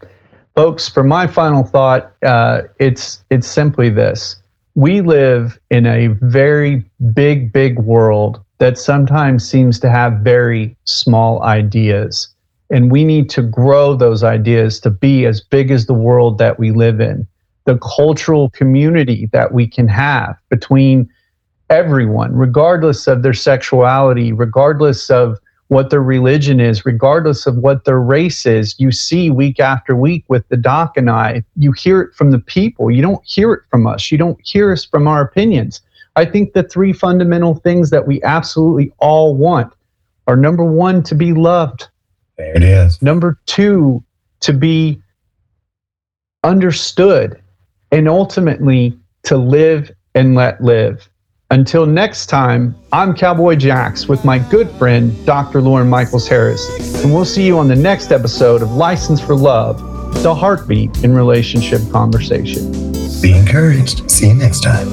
folks. 0.56 0.88
For 0.88 1.04
my 1.04 1.26
final 1.26 1.64
thought, 1.64 2.14
uh, 2.22 2.62
it's 2.78 3.24
it's 3.32 3.48
simply 3.48 3.90
this: 3.90 4.41
we 4.76 5.02
live 5.02 5.60
in 5.70 5.86
a 5.86 6.08
very 6.22 6.84
big, 7.14 7.52
big 7.52 7.80
world 7.80 8.44
that 8.60 8.78
sometimes 8.78 9.48
seems 9.48 9.80
to 9.80 9.90
have 9.90 10.20
very 10.20 10.78
small 10.86 11.42
ideas, 11.44 12.30
and 12.70 12.92
we 12.92 13.04
need 13.04 13.30
to 13.32 13.42
grow 13.42 13.96
those 13.96 14.24
ideas 14.24 14.80
to 14.82 14.90
be 14.90 15.26
as 15.26 15.42
big 15.42 15.72
as 15.72 15.86
the 15.86 15.94
world 15.94 16.38
that 16.38 16.60
we 16.60 16.72
live 16.72 17.02
in, 17.02 17.28
the 17.66 17.78
cultural 17.80 18.50
community 18.52 19.30
that 19.34 19.54
we 19.54 19.68
can 19.68 19.88
have 19.88 20.36
between 20.50 21.10
everyone, 21.70 22.34
regardless 22.34 23.08
of 23.08 23.24
their 23.24 23.34
sexuality, 23.34 24.32
regardless 24.32 25.10
of 25.10 25.38
what 25.72 25.90
their 25.90 26.04
religion 26.04 26.60
is, 26.60 26.86
regardless 26.86 27.48
of 27.48 27.56
what 27.56 27.86
their 27.86 28.02
race 28.02 28.46
is. 28.46 28.78
You 28.78 28.92
see 28.92 29.30
week 29.30 29.58
after 29.58 29.96
week 29.96 30.26
with 30.28 30.46
the 30.50 30.58
doc 30.58 30.98
and 30.98 31.10
I, 31.10 31.46
you 31.56 31.72
hear 31.72 32.02
it 32.02 32.14
from 32.14 32.32
the 32.32 32.40
people. 32.40 32.92
You 32.92 33.02
don't 33.02 33.26
hear 33.26 33.54
it 33.54 33.62
from 33.70 33.88
us. 33.88 34.12
You 34.12 34.18
don't 34.18 34.38
hear 34.44 34.74
us 34.74 34.84
from 34.84 35.08
our 35.08 35.22
opinions. 35.22 35.80
I 36.18 36.26
think 36.26 36.52
the 36.52 36.64
three 36.64 36.92
fundamental 36.92 37.56
things 37.56 37.90
that 37.90 38.06
we 38.06 38.22
absolutely 38.24 38.92
all 38.98 39.34
want 39.34 39.72
are 40.28 40.36
number 40.36 40.66
one, 40.66 41.04
to 41.04 41.16
be 41.16 41.32
loved. 41.32 41.88
There 42.38 42.54
it 42.54 42.64
is. 42.64 43.02
Number 43.02 43.40
two, 43.46 44.04
to 44.42 44.52
be 44.52 45.02
understood. 46.44 47.42
And 47.94 48.10
ultimately, 48.10 49.00
to 49.24 49.38
live 49.38 49.90
and 50.16 50.36
let 50.36 50.62
live. 50.62 51.08
Until 51.52 51.86
next 51.86 52.28
time, 52.28 52.74
I'm 52.94 53.14
Cowboy 53.14 53.58
Jax 53.58 54.08
with 54.08 54.24
my 54.24 54.40
good 54.40 54.72
friend, 54.72 55.14
Dr. 55.26 55.62
Lauren 55.62 55.90
Michaels 55.90 56.26
Harris, 56.26 57.04
and 57.04 57.14
we'll 57.14 57.26
see 57.26 57.46
you 57.46 57.60
on 57.60 57.68
the 57.68 57.76
next 57.76 58.14
episode 58.14 58.62
of 58.62 58.72
Licensed 58.72 59.26
for 59.26 59.36
Love, 59.36 60.24
the 60.24 60.34
heartbeat 60.34 61.04
in 61.04 61.14
relationship 61.14 61.82
conversation. 61.92 62.72
Be 63.22 63.34
encouraged. 63.34 64.10
See 64.10 64.30
you 64.30 64.34
next 64.34 64.62
time. 64.62 64.90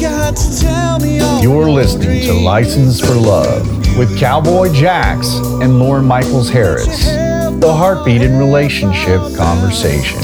Got 0.00 0.36
to 0.36 0.60
tell 0.60 1.00
me 1.00 1.18
all 1.18 1.42
You're 1.42 1.68
listening 1.68 2.20
to 2.26 2.32
Licensed 2.32 3.04
for 3.04 3.16
Love 3.16 3.66
with 3.98 4.16
Cowboy 4.16 4.72
Jax 4.72 5.38
and 5.60 5.80
Lauren 5.80 6.04
Michaels 6.04 6.48
Harris, 6.50 7.06
the 7.06 7.74
heartbeat 7.76 8.22
in 8.22 8.38
relationship 8.38 9.18
conversation. 9.36 10.20